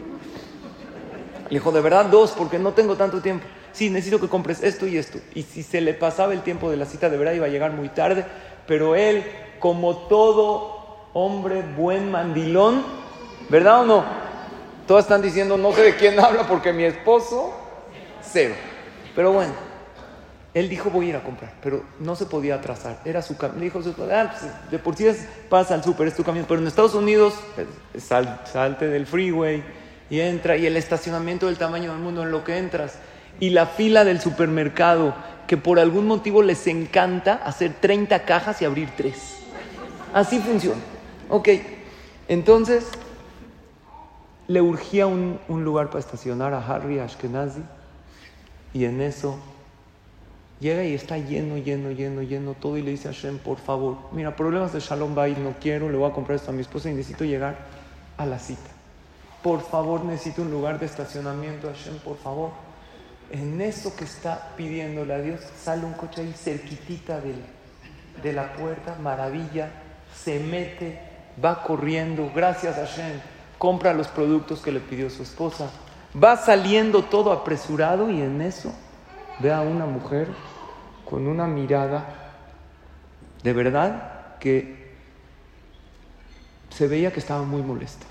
Le 1.48 1.50
dijo, 1.50 1.70
de 1.72 1.80
verdad 1.80 2.06
dos, 2.06 2.32
porque 2.32 2.58
no 2.58 2.72
tengo 2.72 2.96
tanto 2.96 3.20
tiempo. 3.20 3.46
Sí, 3.72 3.90
necesito 3.90 4.20
que 4.20 4.28
compres 4.28 4.62
esto 4.62 4.86
y 4.86 4.96
esto. 4.96 5.18
Y 5.34 5.42
si 5.42 5.62
se 5.62 5.80
le 5.80 5.94
pasaba 5.94 6.32
el 6.32 6.42
tiempo 6.42 6.70
de 6.70 6.76
la 6.76 6.86
cita, 6.86 7.08
de 7.08 7.16
verdad 7.16 7.32
iba 7.32 7.46
a 7.46 7.50
llegar 7.50 7.72
muy 7.72 7.88
tarde. 7.88 8.24
Pero 8.66 8.94
él, 8.96 9.24
como 9.58 9.96
todo 10.08 11.08
hombre 11.12 11.62
buen 11.76 12.10
mandilón, 12.10 12.84
¿verdad 13.48 13.80
o 13.82 13.84
no? 13.84 14.04
Todos 14.86 15.02
están 15.02 15.22
diciendo, 15.22 15.56
no 15.56 15.72
sé 15.72 15.82
de 15.82 15.96
quién 15.96 16.18
habla 16.18 16.46
porque 16.46 16.72
mi 16.72 16.84
esposo, 16.84 17.54
cero. 18.22 18.54
Pero 19.14 19.32
bueno, 19.32 19.52
él 20.52 20.68
dijo, 20.68 20.90
voy 20.90 21.06
a 21.06 21.08
ir 21.10 21.16
a 21.16 21.22
comprar, 21.22 21.52
pero 21.62 21.84
no 22.00 22.16
se 22.16 22.26
podía 22.26 22.56
atrasar. 22.56 23.00
Era 23.04 23.22
su 23.22 23.36
camino. 23.36 23.60
Dijo, 23.60 23.80
ah, 24.12 24.30
pues, 24.30 24.70
de 24.70 24.78
por 24.78 24.96
sí 24.96 25.06
pasa 25.48 25.74
al 25.74 25.84
súper, 25.84 26.08
es 26.08 26.16
tu 26.16 26.24
camino. 26.24 26.44
Pero 26.48 26.60
en 26.60 26.66
Estados 26.66 26.94
Unidos, 26.94 27.34
pues, 27.54 27.68
salte 28.02 28.88
del 28.88 29.06
freeway 29.06 29.62
y 30.10 30.20
entra, 30.20 30.56
y 30.56 30.66
el 30.66 30.76
estacionamiento 30.76 31.46
del 31.46 31.56
tamaño 31.56 31.92
del 31.92 32.00
mundo 32.00 32.24
en 32.24 32.32
lo 32.32 32.42
que 32.42 32.58
entras. 32.58 32.98
Y 33.40 33.50
la 33.50 33.66
fila 33.66 34.04
del 34.04 34.20
supermercado, 34.20 35.14
que 35.46 35.56
por 35.56 35.80
algún 35.80 36.06
motivo 36.06 36.42
les 36.42 36.66
encanta 36.66 37.34
hacer 37.34 37.74
30 37.80 38.24
cajas 38.24 38.62
y 38.62 38.64
abrir 38.64 38.90
3. 38.96 39.14
Así 40.14 40.38
funciona. 40.38 40.80
Ok, 41.28 41.48
entonces 42.28 42.86
le 44.46 44.60
urgía 44.60 45.06
un, 45.06 45.38
un 45.48 45.64
lugar 45.64 45.88
para 45.88 46.00
estacionar 46.00 46.54
a 46.54 46.66
Harry 46.66 46.98
Ashkenazi 46.98 47.62
y 48.72 48.84
en 48.84 49.00
eso 49.00 49.38
llega 50.60 50.84
y 50.84 50.94
está 50.94 51.18
lleno, 51.18 51.56
lleno, 51.56 51.90
lleno, 51.90 52.22
lleno 52.22 52.54
todo 52.54 52.76
y 52.76 52.82
le 52.82 52.90
dice 52.90 53.08
a 53.08 53.12
Hashem, 53.12 53.38
por 53.38 53.58
favor, 53.58 53.96
mira, 54.12 54.36
problemas 54.36 54.72
de 54.72 54.80
Shalom 54.80 55.14
Bay, 55.14 55.36
no 55.42 55.54
quiero, 55.60 55.88
le 55.90 55.96
voy 55.96 56.10
a 56.10 56.12
comprar 56.12 56.36
esto 56.36 56.50
a 56.50 56.54
mi 56.54 56.60
esposa 56.60 56.90
y 56.90 56.94
necesito 56.94 57.24
llegar 57.24 57.56
a 58.16 58.26
la 58.26 58.38
cita. 58.38 58.70
Por 59.42 59.62
favor, 59.62 60.04
necesito 60.04 60.42
un 60.42 60.50
lugar 60.50 60.78
de 60.78 60.86
estacionamiento, 60.86 61.68
Hashem, 61.68 61.98
por 62.00 62.18
favor. 62.18 62.50
En 63.30 63.60
eso 63.60 63.94
que 63.94 64.04
está 64.04 64.52
pidiéndole 64.56 65.14
a 65.14 65.18
Dios, 65.18 65.40
sale 65.62 65.84
un 65.84 65.92
coche 65.92 66.22
ahí 66.22 66.32
cerquitita 66.32 67.20
de, 67.20 68.32
la 68.32 68.52
puerta, 68.54 68.96
maravilla, 69.00 69.70
se 70.14 70.40
mete, 70.40 71.00
va 71.42 71.62
corriendo, 71.62 72.30
gracias 72.34 72.76
a 72.76 72.86
Hashem, 72.86 73.20
compra 73.56 73.94
los 73.94 74.08
productos 74.08 74.60
que 74.60 74.72
le 74.72 74.80
pidió 74.80 75.08
su 75.10 75.22
esposa, 75.22 75.70
va 76.22 76.36
saliendo 76.36 77.04
todo 77.04 77.30
apresurado 77.32 78.10
y 78.10 78.20
en 78.20 78.40
eso 78.40 78.74
ve 79.38 79.52
a 79.52 79.60
una 79.60 79.86
mujer 79.86 80.28
con 81.08 81.26
una 81.26 81.46
mirada 81.46 82.32
de 83.42 83.52
verdad 83.52 84.36
que 84.38 84.80
se 86.70 86.88
veía 86.88 87.12
que 87.12 87.20
estaba 87.20 87.42
muy 87.42 87.62
molesta. 87.62 88.06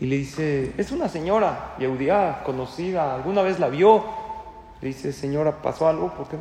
Y 0.00 0.06
le 0.06 0.16
dice, 0.16 0.72
es 0.76 0.92
una 0.92 1.08
señora 1.08 1.74
Yehudiá, 1.78 2.42
conocida, 2.44 3.14
alguna 3.14 3.42
vez 3.42 3.58
la 3.58 3.68
vio. 3.68 4.27
Dice, 4.80 5.12
señora, 5.12 5.60
¿pasó 5.60 5.88
algo? 5.88 6.14
¿Por 6.14 6.28
qué? 6.28 6.36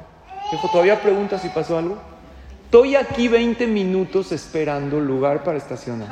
Dijo, 0.51 0.69
¿todavía 0.69 1.01
pregunta 1.01 1.39
si 1.39 1.49
pasó 1.49 1.77
algo? 1.77 1.97
Estoy 2.65 2.95
aquí 2.95 3.27
20 3.27 3.65
minutos 3.67 4.31
esperando 4.31 4.99
lugar 4.99 5.43
para 5.43 5.57
estacionar. 5.57 6.09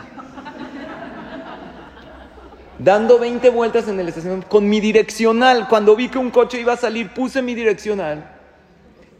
Dando 2.79 3.19
20 3.19 3.49
vueltas 3.49 3.87
en 3.87 3.99
el 3.99 4.07
estacionamiento 4.07 4.49
con 4.49 4.67
mi 4.67 4.79
direccional. 4.79 5.67
Cuando 5.69 5.95
vi 5.95 6.09
que 6.09 6.17
un 6.17 6.31
coche 6.31 6.59
iba 6.59 6.73
a 6.73 6.77
salir, 6.77 7.13
puse 7.13 7.41
mi 7.41 7.55
direccional. 7.55 8.31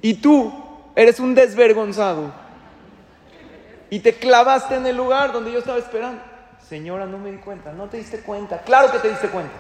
Y 0.02 0.16
tú 0.16 0.54
eres 0.96 1.20
un 1.20 1.36
desvergonzado. 1.36 2.34
Y 3.90 4.00
te 4.00 4.14
clavaste 4.14 4.76
en 4.76 4.86
el 4.88 4.98
lugar 4.98 5.32
donde 5.32 5.52
yo 5.52 5.60
estaba 5.60 5.78
esperando. 5.78 6.22
Señora, 6.68 7.06
no 7.06 7.18
me 7.18 7.32
di 7.32 7.38
cuenta. 7.38 7.72
No 7.72 7.88
te 7.88 7.98
diste 7.98 8.20
cuenta. 8.20 8.62
Claro 8.62 8.92
que 8.92 9.00
te 9.00 9.10
diste 9.10 9.30
cuenta. 9.30 9.54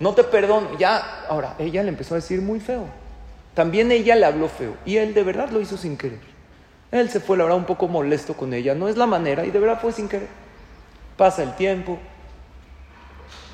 No 0.00 0.14
te 0.14 0.24
perdono. 0.24 0.76
Ya, 0.78 1.26
ahora, 1.28 1.54
ella 1.58 1.82
le 1.82 1.90
empezó 1.90 2.14
a 2.14 2.16
decir 2.16 2.40
muy 2.40 2.58
feo. 2.58 2.86
También 3.54 3.92
ella 3.92 4.16
le 4.16 4.24
habló 4.24 4.48
feo. 4.48 4.74
Y 4.84 4.96
él 4.96 5.14
de 5.14 5.22
verdad 5.22 5.50
lo 5.50 5.60
hizo 5.60 5.76
sin 5.76 5.96
querer. 5.96 6.18
Él 6.90 7.08
se 7.10 7.20
fue, 7.20 7.36
la 7.36 7.44
verdad, 7.44 7.58
un 7.58 7.66
poco 7.66 7.86
molesto 7.86 8.34
con 8.34 8.52
ella. 8.52 8.74
No 8.74 8.88
es 8.88 8.96
la 8.96 9.06
manera. 9.06 9.44
Y 9.44 9.50
de 9.50 9.58
verdad 9.60 9.78
fue 9.80 9.92
sin 9.92 10.08
querer. 10.08 10.28
Pasa 11.16 11.42
el 11.42 11.54
tiempo. 11.54 11.98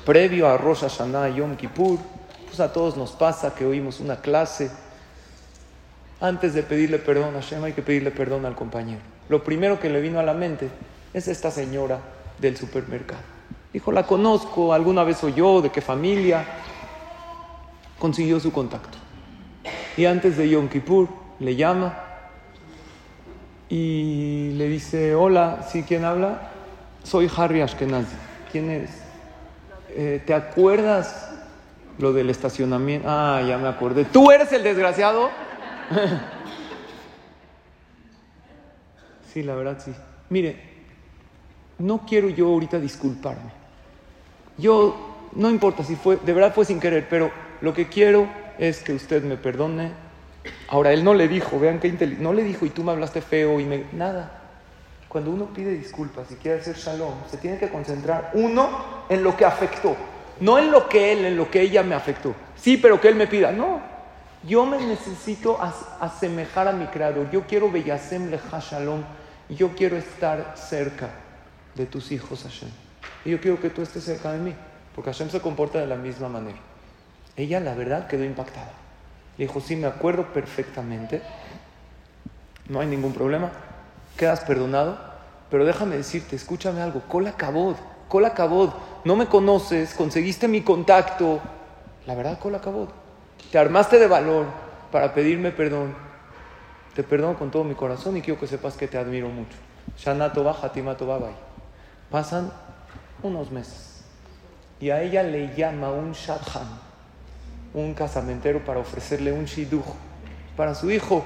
Previo 0.05 0.47
a 0.47 0.57
Rosh 0.57 0.81
Hashanah, 0.81 1.29
Yom 1.29 1.57
Kippur. 1.57 1.99
Pues 2.45 2.61
a 2.61 2.71
todos 2.71 2.95
nos 2.95 3.11
pasa 3.11 3.53
que 3.53 3.65
oímos 3.65 3.99
una 3.99 4.21
clase. 4.21 4.71
Antes 6.21 6.53
de 6.53 6.63
pedirle 6.63 6.97
perdón 6.97 7.35
a 7.35 7.41
Hashem 7.41 7.63
hay 7.63 7.73
que 7.73 7.81
pedirle 7.81 8.09
perdón 8.09 8.45
al 8.45 8.55
compañero. 8.55 9.01
Lo 9.29 9.43
primero 9.43 9.79
que 9.79 9.89
le 9.89 9.99
vino 9.99 10.19
a 10.19 10.23
la 10.23 10.33
mente 10.33 10.69
es 11.13 11.27
esta 11.27 11.51
señora 11.51 11.99
del 12.39 12.55
supermercado. 12.55 13.36
Dijo, 13.73 13.91
la 13.91 14.03
conozco, 14.03 14.73
alguna 14.73 15.03
vez 15.03 15.23
oyó, 15.23 15.61
de 15.61 15.69
qué 15.69 15.81
familia. 15.81 16.45
Consiguió 17.99 18.39
su 18.39 18.51
contacto. 18.51 18.97
Y 19.97 20.05
antes 20.05 20.37
de 20.37 20.49
Yom 20.49 20.67
Kippur 20.69 21.07
le 21.39 21.55
llama 21.55 22.03
y 23.69 24.51
le 24.53 24.69
dice, 24.69 25.13
hola, 25.15 25.67
¿sí 25.69 25.83
quién 25.83 26.05
habla? 26.05 26.51
Soy 27.03 27.29
Harry 27.35 27.61
Ashkenazi. 27.61 28.15
¿Quién 28.51 28.69
eres? 28.69 28.91
Eh, 29.89 30.21
¿Te 30.25 30.33
acuerdas 30.33 31.31
lo 31.97 32.13
del 32.13 32.29
estacionamiento? 32.29 33.07
Ah, 33.09 33.41
ya 33.45 33.57
me 33.57 33.67
acordé. 33.67 34.05
¿Tú 34.05 34.31
eres 34.31 34.51
el 34.53 34.63
desgraciado? 34.63 35.29
sí, 39.33 39.43
la 39.43 39.55
verdad 39.55 39.77
sí. 39.83 39.91
Mire, 40.29 40.66
no 41.79 42.05
quiero 42.07 42.29
yo 42.29 42.47
ahorita 42.47 42.79
disculparme. 42.79 43.51
Yo, 44.57 45.15
no 45.33 45.49
importa 45.49 45.83
si 45.83 45.95
fue, 45.95 46.17
de 46.17 46.33
verdad 46.33 46.53
fue 46.53 46.65
sin 46.65 46.79
querer, 46.79 47.07
pero 47.09 47.31
lo 47.61 47.73
que 47.73 47.87
quiero 47.87 48.27
es 48.57 48.81
que 48.81 48.93
usted 48.93 49.23
me 49.23 49.37
perdone. 49.37 49.91
Ahora, 50.69 50.91
él 50.93 51.03
no 51.03 51.13
le 51.13 51.27
dijo, 51.27 51.59
vean 51.59 51.79
qué 51.79 51.87
inteligente, 51.87 52.23
no 52.23 52.33
le 52.33 52.43
dijo 52.43 52.65
y 52.65 52.69
tú 52.69 52.83
me 52.83 52.91
hablaste 52.91 53.21
feo 53.21 53.59
y 53.59 53.65
me... 53.65 53.85
Nada. 53.93 54.43
Cuando 55.07 55.31
uno 55.31 55.45
pide 55.53 55.71
disculpas 55.71 56.31
y 56.31 56.35
quiere 56.35 56.59
hacer 56.59 56.75
shalom, 56.75 57.13
se 57.29 57.37
tiene 57.37 57.57
que 57.57 57.69
concentrar, 57.69 58.31
uno, 58.33 58.69
en 59.09 59.23
lo 59.23 59.37
que 59.37 59.45
afectó. 59.45 59.95
No 60.39 60.59
en 60.59 60.71
lo 60.71 60.87
que 60.89 61.13
él, 61.13 61.25
en 61.25 61.37
lo 61.37 61.49
que 61.49 61.61
ella 61.61 61.83
me 61.83 61.95
afectó. 61.95 62.35
Sí, 62.55 62.77
pero 62.77 62.99
que 62.99 63.07
él 63.07 63.15
me 63.15 63.27
pida. 63.27 63.51
No, 63.51 63.79
yo 64.43 64.65
me 64.65 64.77
necesito 64.77 65.59
asemejar 65.99 66.67
a 66.67 66.73
mi 66.73 66.85
creador. 66.87 67.29
Yo 67.31 67.43
quiero 67.47 67.71
Beyasem 67.71 68.29
Leja 68.29 68.59
Shalom. 68.59 69.03
Yo 69.49 69.69
quiero 69.75 69.97
estar 69.97 70.53
cerca 70.55 71.09
de 71.77 71.85
tus 71.85 72.11
hijos, 72.11 72.43
Hashem. 72.43 72.69
Y 73.23 73.31
yo 73.31 73.39
quiero 73.39 73.61
que 73.61 73.69
tú 73.69 73.81
estés 73.81 74.03
cerca 74.03 74.31
de 74.31 74.39
mí. 74.39 74.53
Porque 74.93 75.11
Hashem 75.11 75.29
se 75.29 75.39
comporta 75.39 75.79
de 75.79 75.87
la 75.87 75.95
misma 75.95 76.27
manera. 76.27 76.57
Ella, 77.35 77.59
la 77.59 77.75
verdad, 77.75 78.07
quedó 78.07 78.23
impactada. 78.23 78.71
Le 79.37 79.45
dijo, 79.45 79.61
sí, 79.61 79.75
me 79.75 79.87
acuerdo 79.87 80.33
perfectamente. 80.33 81.21
No 82.67 82.79
hay 82.79 82.87
ningún 82.87 83.13
problema. 83.13 83.51
Quedas 84.17 84.41
perdonado. 84.41 84.97
Pero 85.51 85.65
déjame 85.65 85.97
decirte, 85.97 86.35
escúchame 86.35 86.81
algo. 86.81 87.01
Cola 87.07 87.33
cabod. 87.33 87.75
Cola. 88.09 88.33
No 89.05 89.15
me 89.15 89.27
conoces. 89.27 89.93
Conseguiste 89.93 90.47
mi 90.47 90.61
contacto. 90.61 91.39
La 92.07 92.15
verdad, 92.15 92.39
cola. 92.39 92.59
Te 93.51 93.59
armaste 93.59 93.99
de 93.99 94.07
valor 94.07 94.45
para 94.91 95.13
pedirme 95.13 95.51
perdón. 95.51 95.93
Te 96.95 97.03
perdono 97.03 97.37
con 97.37 97.51
todo 97.51 97.63
mi 97.63 97.75
corazón 97.75 98.17
y 98.17 98.21
quiero 98.21 98.39
que 98.39 98.47
sepas 98.47 98.75
que 98.75 98.87
te 98.87 98.97
admiro 98.97 99.29
mucho. 99.29 99.55
Shanato 99.97 100.43
baja, 100.43 100.71
Babai. 100.73 101.46
Pasan 102.09 102.51
unos 103.23 103.51
meses 103.51 103.87
y 104.79 104.91
a 104.91 105.01
ella 105.01 105.23
le 105.23 105.55
llama 105.55 105.91
un 105.91 106.13
shadchan, 106.13 106.67
un 107.73 107.93
casamentero, 107.93 108.63
para 108.63 108.79
ofrecerle 108.79 109.31
un 109.31 109.45
shidduch 109.45 109.85
para 110.55 110.75
su 110.75 110.91
hijo. 110.91 111.25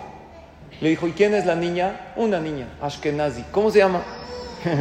Le 0.79 0.89
dijo, 0.89 1.07
¿y 1.07 1.11
quién 1.11 1.33
es 1.33 1.45
la 1.45 1.55
niña? 1.55 2.13
Una 2.15 2.39
niña, 2.39 2.67
Ashkenazi. 2.81 3.43
¿Cómo 3.51 3.69
se 3.69 3.79
llama? 3.79 4.01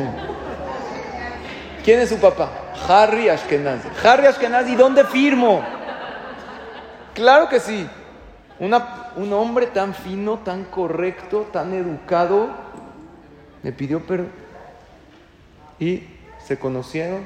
¿Quién 1.84 2.00
es 2.00 2.08
su 2.08 2.18
papá? 2.18 2.50
Harry 2.88 3.28
Ashkenazi. 3.28 3.88
Harry 4.04 4.26
Ashkenazi, 4.26 4.76
¿dónde 4.76 5.04
firmo? 5.04 5.62
Claro 7.14 7.48
que 7.48 7.58
sí. 7.60 7.88
un 8.60 9.32
hombre 9.32 9.66
tan 9.66 9.94
fino, 9.94 10.38
tan 10.38 10.64
correcto, 10.64 11.48
tan 11.52 11.74
educado, 11.74 12.48
me 13.62 13.72
pidió 13.72 14.06
perdón. 14.06 14.39
Y 15.80 16.04
se 16.38 16.58
conocieron. 16.58 17.22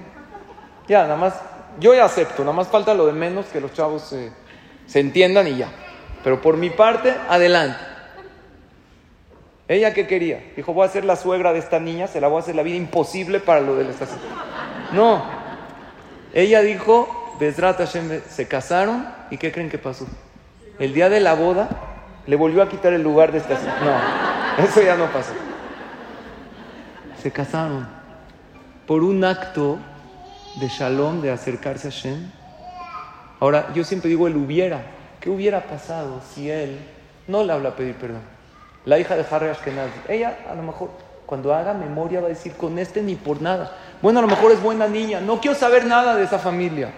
Ya, 0.88 1.02
nada 1.02 1.16
más, 1.16 1.34
yo 1.80 1.94
ya 1.94 2.04
acepto, 2.04 2.42
nada 2.42 2.56
más 2.56 2.68
falta 2.68 2.94
lo 2.94 3.06
de 3.06 3.12
menos 3.12 3.46
que 3.46 3.60
los 3.60 3.72
chavos 3.72 4.02
se, 4.02 4.30
se 4.86 5.00
entiendan 5.00 5.48
y 5.48 5.56
ya. 5.56 5.68
Pero 6.22 6.40
por 6.40 6.56
mi 6.56 6.70
parte, 6.70 7.14
adelante. 7.28 7.78
¿Ella 9.66 9.94
qué 9.94 10.06
quería? 10.06 10.42
Dijo, 10.56 10.74
voy 10.74 10.86
a 10.86 10.90
ser 10.90 11.04
la 11.04 11.16
suegra 11.16 11.52
de 11.52 11.58
esta 11.58 11.80
niña, 11.80 12.06
se 12.06 12.20
la 12.20 12.28
voy 12.28 12.36
a 12.36 12.40
hacer 12.40 12.54
la 12.54 12.62
vida 12.62 12.76
imposible 12.76 13.40
para 13.40 13.60
lo 13.60 13.76
de 13.76 13.84
la. 13.84 13.90
No. 14.92 15.24
Ella 16.34 16.60
dijo, 16.60 17.36
Bezrat 17.40 17.78
Hashem, 17.78 18.20
se 18.28 18.46
casaron 18.46 19.06
y 19.30 19.38
¿qué 19.38 19.52
creen 19.52 19.70
que 19.70 19.78
pasó? 19.78 20.06
El 20.78 20.92
día 20.92 21.08
de 21.08 21.20
la 21.20 21.34
boda 21.34 21.68
le 22.26 22.36
volvió 22.36 22.62
a 22.62 22.68
quitar 22.68 22.92
el 22.92 23.02
lugar 23.02 23.32
de 23.32 23.38
estación. 23.38 23.72
No, 23.82 24.64
eso 24.64 24.82
ya 24.82 24.96
no 24.96 25.06
pasó. 25.06 25.32
Se 27.22 27.30
casaron 27.30 27.88
por 28.86 29.02
un 29.02 29.24
acto 29.24 29.78
de 30.56 30.68
shalom, 30.68 31.20
de 31.20 31.30
acercarse 31.30 31.88
a 31.88 31.90
Hashem. 31.90 32.30
Ahora, 33.40 33.72
yo 33.74 33.84
siempre 33.84 34.08
digo, 34.08 34.26
él 34.26 34.36
hubiera. 34.36 34.82
¿Qué 35.20 35.30
hubiera 35.30 35.64
pasado 35.64 36.20
si 36.34 36.50
él 36.50 36.78
no 37.26 37.42
le 37.44 37.52
habla 37.52 37.70
a 37.70 37.76
pedir 37.76 37.94
perdón? 37.94 38.34
la 38.84 38.98
hija 38.98 39.16
de 39.16 39.24
Harry 39.30 39.48
Ashkenaz. 39.48 39.90
Ella 40.08 40.38
a 40.50 40.54
lo 40.54 40.62
mejor 40.62 40.90
cuando 41.26 41.54
haga 41.54 41.72
memoria 41.72 42.20
va 42.20 42.26
a 42.26 42.30
decir, 42.30 42.52
con 42.52 42.78
este 42.78 43.02
ni 43.02 43.14
por 43.14 43.40
nada. 43.40 43.76
Bueno, 44.02 44.18
a 44.18 44.22
lo 44.22 44.28
mejor 44.28 44.52
es 44.52 44.62
buena 44.62 44.86
niña, 44.86 45.20
no 45.20 45.40
quiero 45.40 45.56
saber 45.56 45.86
nada 45.86 46.14
de 46.16 46.24
esa 46.24 46.38
familia. 46.38 46.92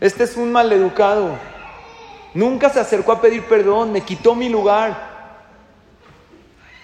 Este 0.00 0.24
es 0.24 0.36
un 0.36 0.52
maleducado. 0.52 1.30
Nunca 2.34 2.68
se 2.68 2.78
acercó 2.78 3.12
a 3.12 3.20
pedir 3.20 3.44
perdón, 3.44 3.92
me 3.92 4.02
quitó 4.02 4.34
mi 4.34 4.48
lugar. 4.48 5.08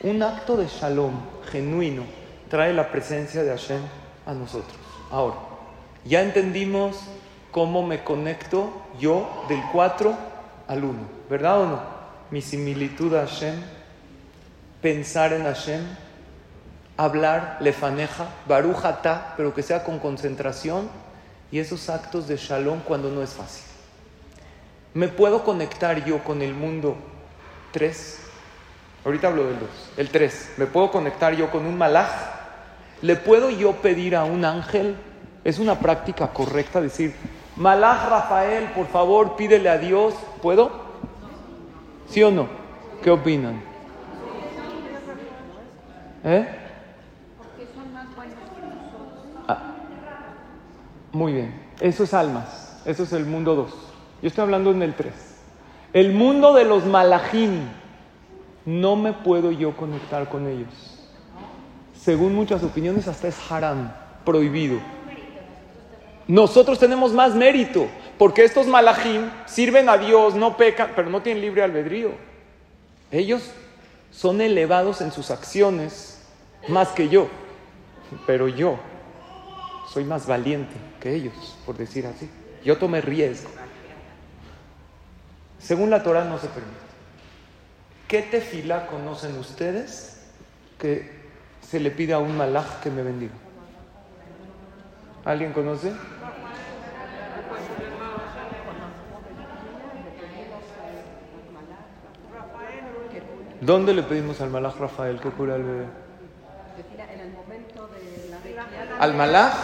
Un 0.01 0.23
acto 0.23 0.57
de 0.57 0.67
shalom 0.67 1.13
genuino 1.51 2.03
trae 2.49 2.73
la 2.73 2.91
presencia 2.91 3.43
de 3.43 3.51
Hashem 3.51 3.81
a 4.27 4.33
nosotros. 4.33 4.77
Ahora, 5.11 5.37
ya 6.05 6.23
entendimos 6.23 6.99
cómo 7.51 7.87
me 7.87 8.03
conecto 8.03 8.73
yo 8.99 9.45
del 9.49 9.61
4 9.73 10.17
al 10.69 10.85
1, 10.85 10.99
¿verdad 11.31 11.61
o 11.61 11.67
no? 11.67 11.81
Mi 12.31 12.41
similitud 12.41 13.15
a 13.15 13.27
Hashem 13.27 13.55
pensar 14.85 15.33
en 15.33 15.45
Hashem, 15.45 15.83
hablar 16.99 17.57
lefaneja, 17.61 18.27
barujata, 18.47 19.33
pero 19.35 19.55
que 19.55 19.63
sea 19.63 19.83
con 19.83 19.99
concentración 19.99 20.91
y 21.51 21.59
esos 21.59 21.89
actos 21.89 22.29
de 22.29 22.37
shalom 22.37 22.81
cuando 22.81 23.09
no 23.09 23.23
es 23.23 23.31
fácil. 23.31 23.65
¿Me 24.93 25.09
puedo 25.09 25.43
conectar 25.43 26.05
yo 26.05 26.23
con 26.23 26.43
el 26.43 26.53
mundo 26.53 26.99
3? 27.73 28.21
Ahorita 29.07 29.29
hablo 29.29 29.47
del 29.47 29.59
2. 29.59 29.69
El 29.97 30.11
3. 30.11 30.53
¿Me 30.59 30.67
puedo 30.67 30.91
conectar 30.91 31.35
yo 31.35 31.51
con 31.51 31.65
un 31.65 31.79
malaj? 31.79 32.11
¿Le 33.05 33.17
puedo 33.17 33.51
yo 33.51 33.73
pedir 33.73 34.17
a 34.17 34.25
un 34.25 34.47
ángel? 34.47 34.97
Es 35.45 35.59
una 35.59 35.79
práctica 35.79 36.29
correcta 36.29 36.81
decir, 36.81 37.15
malaj 37.55 38.09
Rafael, 38.09 38.65
por 38.75 38.87
favor, 38.87 39.37
pídele 39.37 39.69
a 39.69 39.77
Dios. 39.77 40.15
¿Puedo? 40.41 40.73
¿Sí 42.09 42.23
o 42.23 42.31
no? 42.31 42.49
¿Qué 43.03 43.11
opinan? 43.11 43.61
¿Eh? 46.25 46.49
Porque 47.37 47.69
son 47.75 47.93
más 47.93 48.07
buenos 48.17 48.37
que 48.37 48.63
nosotros. 48.63 49.45
Ah, 49.49 49.75
muy 51.13 51.35
bien. 51.35 51.63
Eso 51.81 52.05
es 52.05 52.15
almas. 52.15 52.81
Eso 52.87 53.03
es 53.03 53.13
el 53.13 53.27
mundo 53.27 53.55
2. 53.55 53.71
Yo 54.23 54.29
estoy 54.29 54.45
hablando 54.45 54.71
en 54.71 54.81
el 54.81 54.95
3. 54.95 55.13
El 55.93 56.15
mundo 56.15 56.55
de 56.55 56.65
los 56.65 56.87
malajim. 56.87 57.69
No 58.65 58.97
me 58.97 59.13
puedo 59.13 59.53
yo 59.53 59.77
conectar 59.77 60.27
con 60.31 60.47
ellos. 60.49 60.94
Según 62.05 62.35
muchas 62.35 62.63
opiniones, 62.63 63.09
hasta 63.09 63.29
es 63.29 63.51
haram, 63.51 63.91
prohibido. 64.27 64.79
Nosotros 66.29 66.79
tenemos 66.79 67.15
más 67.15 67.35
mérito, 67.35 67.89
porque 68.19 68.45
estos 68.45 68.67
malajim 68.67 69.31
sirven 69.47 69.89
a 69.89 69.97
Dios, 69.97 70.35
no 70.35 70.59
pecan, 70.59 70.93
pero 70.95 71.09
no 71.09 71.23
tienen 71.23 71.41
libre 71.41 71.63
albedrío. 71.63 72.11
Ellos 73.11 73.51
son 74.11 74.43
elevados 74.43 75.01
en 75.01 75.13
sus 75.13 75.31
acciones 75.31 76.21
más 76.69 76.89
que 76.89 77.09
yo, 77.09 77.29
pero 78.27 78.49
yo 78.49 78.79
soy 79.89 80.05
más 80.05 80.27
valiente 80.27 80.75
que 81.01 81.15
ellos, 81.15 81.57
por 81.65 81.79
decir 81.79 82.07
así. 82.07 82.29
Yo 82.63 82.77
tomé 82.77 83.01
riesgo. 83.01 83.49
Según 85.59 85.89
la 85.89 86.03
Torah 86.03 86.25
no 86.25 86.39
se 86.39 86.49
permite. 86.49 86.75
¿Qué 88.09 88.21
tefila 88.21 88.89
conocen 88.89 89.39
ustedes 89.39 90.21
que 90.79 91.14
se 91.75 91.81
le 91.81 91.91
pide 91.91 92.13
a 92.13 92.21
un 92.21 92.37
malaj 92.37 92.81
que 92.85 92.89
me 92.89 93.03
bendiga? 93.03 93.33
¿Alguien 95.25 95.53
conoce? 95.53 95.93
¿Dónde 103.61 103.93
le 103.93 104.05
pedimos 104.05 104.41
al 104.41 104.51
malaj 104.51 104.77
Rafael 104.79 105.19
que 105.19 105.31
cura 105.31 105.57
al 105.57 105.65
bebé? 105.65 105.87
al 109.01 109.15
malach 109.15 109.57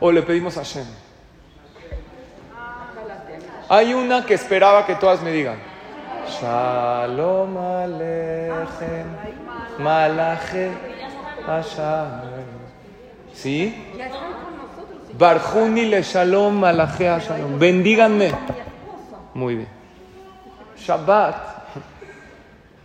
o 0.00 0.10
le 0.10 0.22
pedimos 0.22 0.56
a 0.56 0.64
Hashem? 0.64 0.86
Hay 3.68 3.94
una 3.94 4.26
que 4.26 4.34
esperaba 4.34 4.84
que 4.84 4.96
todas 4.96 5.22
me 5.22 5.30
digan. 5.30 5.58
Shalom 6.40 7.54
Malache 9.78 10.72
Hashem. 10.72 10.91
¿Sí? 13.34 13.74
Barjuni 15.18 15.86
le 15.86 16.02
Shalom, 16.02 16.60
Malache 16.60 17.04
Shalom. 17.20 17.58
Bendíganme. 17.58 18.32
Muy 19.34 19.56
bien. 19.56 19.68
Shabbat. 20.76 21.52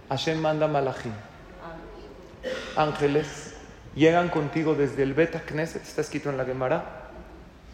Hashem 0.09 0.39
manda 0.39 0.67
malachim. 0.67 1.11
Ángeles 2.75 3.55
llegan 3.95 4.29
contigo 4.29 4.75
desde 4.75 5.03
el 5.03 5.13
Beta 5.13 5.41
Knesset, 5.41 5.81
está 5.81 6.01
escrito 6.01 6.29
en 6.29 6.37
la 6.37 6.45
Gemara. 6.45 7.09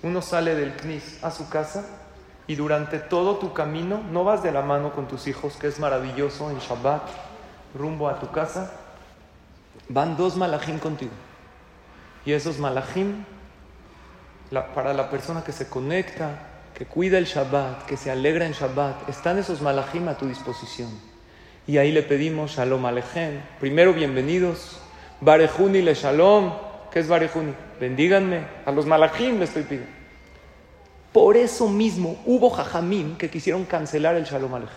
Uno 0.02 0.22
sale 0.22 0.56
del 0.56 0.74
Knis 0.74 1.24
a 1.24 1.30
su 1.30 1.50
casa 1.50 1.86
y 2.48 2.56
durante 2.56 3.00
todo 3.00 3.38
tu 3.38 3.54
camino 3.54 4.02
no 4.12 4.24
vas 4.24 4.42
de 4.42 4.52
la 4.52 4.62
mano 4.62 4.94
con 4.94 5.08
tus 5.08 5.28
hijos, 5.28 5.56
que 5.58 5.68
es 5.68 5.80
maravilloso 5.80 6.50
en 6.50 6.58
Shabbat, 6.60 7.04
rumbo 7.76 8.10
a 8.10 8.20
tu 8.20 8.32
casa. 8.32 8.72
Van 9.90 10.18
dos 10.18 10.36
malachim 10.36 10.80
contigo. 10.80 11.12
Y 12.26 12.32
esos 12.32 12.60
malachim, 12.60 13.26
para 14.74 14.94
la 14.94 15.10
persona 15.10 15.44
que 15.44 15.52
se 15.52 15.68
conecta, 15.68 16.48
que 16.74 16.86
cuida 16.86 17.18
el 17.18 17.26
Shabbat, 17.26 17.86
que 17.86 17.98
se 17.98 18.10
alegra 18.10 18.46
en 18.46 18.54
Shabbat, 18.54 19.10
están 19.10 19.38
esos 19.38 19.62
malachim 19.62 20.08
a 20.08 20.18
tu 20.18 20.28
disposición. 20.28 20.90
Y 21.68 21.78
ahí 21.78 21.92
le 21.92 22.04
pedimos 22.04 22.52
Shalom 22.52 22.86
Alechem. 22.86 23.42
Primero, 23.60 23.94
bienvenidos 23.94 24.80
Barejuni 25.24 25.82
le 25.82 25.94
shalom. 25.94 26.52
¿Qué 26.92 27.00
es 27.00 27.08
Barejuni? 27.08 27.54
Bendíganme. 27.80 28.46
A 28.66 28.72
los 28.72 28.86
malachim 28.86 29.40
le 29.40 29.46
estoy 29.46 29.64
pidiendo. 29.64 29.90
Por 31.12 31.38
eso 31.38 31.70
mismo 31.70 32.22
hubo 32.26 32.50
jajamim 32.50 33.18
que 33.18 33.30
quisieron 33.30 33.66
cancelar 33.66 34.16
el 34.16 34.26
shalom 34.26 34.56
alej. 34.56 34.70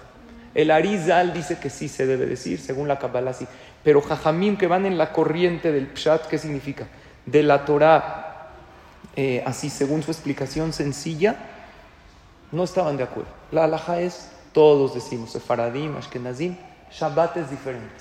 El 0.55 0.71
Arizal 0.71 1.33
dice 1.33 1.59
que 1.59 1.69
sí 1.69 1.89
se 1.89 2.07
debe 2.07 2.27
decir, 2.27 2.61
según 2.61 2.89
la 2.89 2.99
Kabbalah 2.99 3.33
sí. 3.33 3.47
Pero 3.87 4.03
jajamim 4.03 4.57
que 4.57 4.67
van 4.67 4.85
en 4.85 4.99
la 4.99 5.13
corriente 5.13 5.71
del 5.71 5.87
pshat, 5.87 6.27
¿qué 6.27 6.39
significa? 6.39 6.89
De 7.25 7.45
la 7.45 7.65
Torah, 7.65 8.49
eh, 9.15 9.45
así 9.47 9.71
según 9.71 10.03
su 10.03 10.11
explicación 10.11 10.73
sencilla, 10.73 11.37
no 12.51 12.65
estaban 12.65 12.97
de 12.97 13.05
acuerdo. 13.05 13.31
La 13.53 13.63
alhaja 13.63 14.01
es, 14.01 14.29
todos 14.51 14.93
decimos, 14.93 15.31
Sefaradim, 15.31 15.97
Ashkenazim, 15.97 16.57
Shabbat 16.91 17.37
es 17.37 17.49
diferente. 17.49 17.95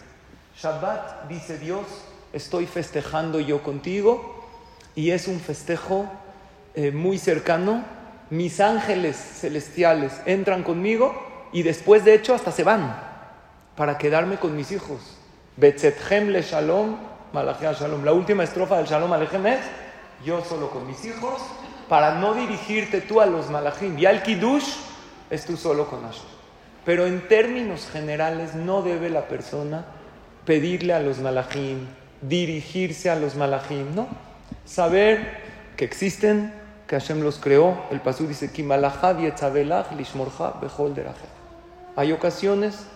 Shabbat, 0.57 1.27
dice 1.27 1.59
Dios, 1.59 1.85
estoy 2.33 2.65
festejando 2.65 3.39
yo 3.39 3.61
contigo 3.61 4.43
y 4.95 5.11
es 5.11 5.27
un 5.27 5.39
festejo 5.39 6.07
eh, 6.73 6.89
muy 6.89 7.19
cercano. 7.19 7.83
Mis 8.31 8.59
ángeles 8.59 9.17
celestiales 9.17 10.19
entran 10.25 10.63
conmigo 10.63 11.13
y 11.53 11.61
después 11.61 12.03
de 12.03 12.15
hecho 12.15 12.33
hasta 12.33 12.51
se 12.51 12.63
van 12.63 12.99
para 13.75 13.99
quedarme 13.99 14.37
con 14.37 14.55
mis 14.55 14.71
hijos. 14.71 15.14
Betzethem 15.57 16.29
le 16.29 16.41
shalom, 16.41 16.97
shalom. 17.33 18.03
La 18.03 18.13
última 18.13 18.43
estrofa 18.43 18.77
del 18.77 18.85
shalom 18.85 19.11
alechem 19.13 19.45
es 19.47 19.59
yo 20.25 20.43
solo 20.43 20.69
con 20.69 20.87
mis 20.87 21.03
hijos 21.05 21.41
para 21.89 22.15
no 22.15 22.33
dirigirte 22.33 23.01
tú 23.01 23.21
a 23.21 23.25
los 23.25 23.49
malachim. 23.49 23.97
Y 23.97 24.05
al 24.05 24.23
kiddush 24.23 24.67
es 25.29 25.45
tú 25.45 25.57
solo 25.57 25.87
con 25.87 26.03
Hashem. 26.03 26.23
Pero 26.85 27.05
en 27.05 27.27
términos 27.27 27.87
generales 27.91 28.55
no 28.55 28.81
debe 28.81 29.09
la 29.09 29.27
persona 29.27 29.85
pedirle 30.45 30.93
a 30.93 30.99
los 30.99 31.19
malachim 31.19 31.87
dirigirse 32.21 33.09
a 33.09 33.15
los 33.15 33.35
malajim, 33.35 33.93
¿no? 33.95 34.07
Saber 34.65 35.39
que 35.77 35.85
existen, 35.85 36.53
que 36.87 36.99
Hashem 36.99 37.21
los 37.21 37.37
creó. 37.39 37.83
El 37.91 38.01
pasú 38.01 38.27
dice, 38.27 38.51
Hay 41.95 42.11
ocasiones 42.11 42.87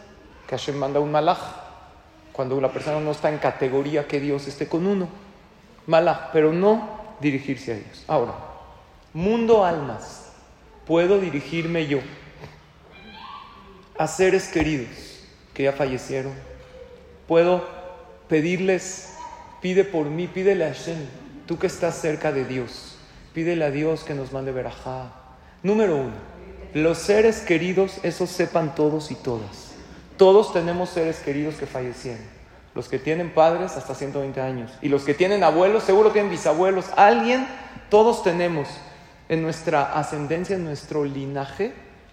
que 0.47 0.57
Hashem 0.57 0.75
manda 0.75 0.99
un 0.99 1.11
malach, 1.11 1.39
cuando 2.39 2.55
una 2.55 2.71
persona 2.71 3.01
no 3.01 3.11
está 3.11 3.29
en 3.29 3.37
categoría 3.37 4.07
que 4.07 4.21
Dios 4.21 4.47
esté 4.47 4.65
con 4.65 4.87
uno. 4.87 5.09
Malach, 5.87 6.31
pero 6.31 6.53
no 6.53 6.87
dirigirse 7.19 7.73
a 7.73 7.75
ellos. 7.75 8.05
Ahora, 8.07 8.33
mundo 9.11 9.65
almas, 9.65 10.31
puedo 10.87 11.19
dirigirme 11.19 11.85
yo 11.87 11.99
a 13.97 14.07
seres 14.07 14.47
queridos 14.47 15.19
que 15.53 15.63
ya 15.63 15.73
fallecieron. 15.73 16.31
Puedo 17.27 17.67
pedirles, 18.29 19.15
pide 19.61 19.83
por 19.83 20.05
mí, 20.05 20.27
pídele 20.27 20.63
a 20.63 20.69
Hashem, 20.69 21.07
tú 21.45 21.59
que 21.59 21.67
estás 21.67 21.95
cerca 21.99 22.31
de 22.31 22.45
Dios, 22.45 22.95
pídele 23.33 23.65
a 23.65 23.69
Dios 23.69 24.05
que 24.05 24.13
nos 24.13 24.31
mande 24.31 24.53
verajá. 24.53 25.11
Número 25.61 25.97
uno, 25.97 26.15
los 26.73 26.99
seres 26.99 27.41
queridos, 27.41 27.99
esos 28.01 28.29
sepan 28.29 28.75
todos 28.75 29.11
y 29.11 29.15
todas. 29.15 29.68
Todos 30.19 30.51
tenemos 30.51 30.89
seres 30.89 31.19
queridos 31.19 31.55
que 31.55 31.65
fallecieron. 31.65 32.21
Los 32.75 32.89
que 32.89 32.99
tienen 32.99 33.33
padres 33.33 33.77
hasta 33.77 33.95
120 33.95 34.41
años. 34.41 34.69
Y 34.81 34.89
los 34.89 35.03
que 35.03 35.13
tienen 35.13 35.45
abuelos, 35.45 35.83
seguro 35.83 36.11
tienen 36.11 36.29
bisabuelos. 36.29 36.87
Alguien, 36.97 37.47
todos 37.89 38.21
tenemos 38.21 38.67
en 39.29 39.41
nuestra 39.41 39.93
ascendencia, 39.93 40.57
en 40.57 40.65
nuestro 40.65 41.05
linaje, 41.05 41.71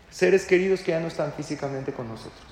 seres 0.08 0.44
queridos 0.44 0.82
que 0.82 0.92
ya 0.92 1.00
no 1.00 1.08
están 1.08 1.32
físicamente 1.32 1.92
con 1.92 2.06
nosotros. 2.06 2.46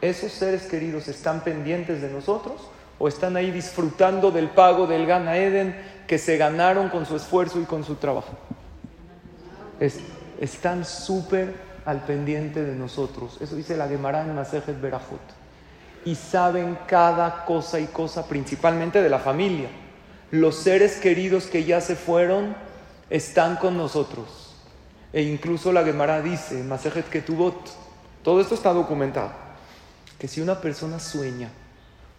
¿Esos 0.00 0.32
seres 0.32 0.62
queridos 0.62 1.06
están 1.06 1.44
pendientes 1.44 2.02
de 2.02 2.10
nosotros 2.10 2.60
o 2.98 3.06
están 3.06 3.36
ahí 3.36 3.52
disfrutando 3.52 4.32
del 4.32 4.50
pago 4.50 4.88
del 4.88 5.06
Gana 5.06 5.36
Eden 5.36 5.76
que 6.08 6.18
se 6.18 6.38
ganaron 6.38 6.88
con 6.88 7.06
su 7.06 7.14
esfuerzo 7.14 7.60
y 7.60 7.66
con 7.66 7.84
su 7.84 7.94
trabajo? 7.94 8.36
están 10.40 10.84
súper 10.84 11.67
al 11.88 12.02
pendiente 12.04 12.62
de 12.62 12.74
nosotros. 12.74 13.38
Eso 13.40 13.56
dice 13.56 13.74
la 13.74 13.88
Gemara 13.88 14.20
en 14.20 14.34
Masejet 14.34 14.78
Berajot. 14.78 15.22
Y 16.04 16.16
saben 16.16 16.78
cada 16.86 17.46
cosa 17.46 17.80
y 17.80 17.86
cosa, 17.86 18.28
principalmente 18.28 19.00
de 19.00 19.08
la 19.08 19.18
familia. 19.18 19.70
Los 20.30 20.56
seres 20.56 20.96
queridos 20.96 21.46
que 21.46 21.64
ya 21.64 21.80
se 21.80 21.96
fueron 21.96 22.54
están 23.08 23.56
con 23.56 23.78
nosotros. 23.78 24.54
E 25.14 25.22
incluso 25.22 25.72
la 25.72 25.82
Gemara 25.82 26.20
dice, 26.20 26.62
Masejet 26.62 27.08
Ketubot, 27.08 27.56
todo 28.22 28.42
esto 28.42 28.54
está 28.54 28.74
documentado, 28.74 29.32
que 30.18 30.28
si 30.28 30.42
una 30.42 30.60
persona 30.60 30.98
sueña 30.98 31.48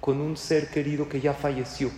con 0.02 0.20
un 0.20 0.36
ser 0.36 0.72
querido 0.72 1.08
que 1.08 1.22
ya 1.22 1.36
falleció 1.36 1.92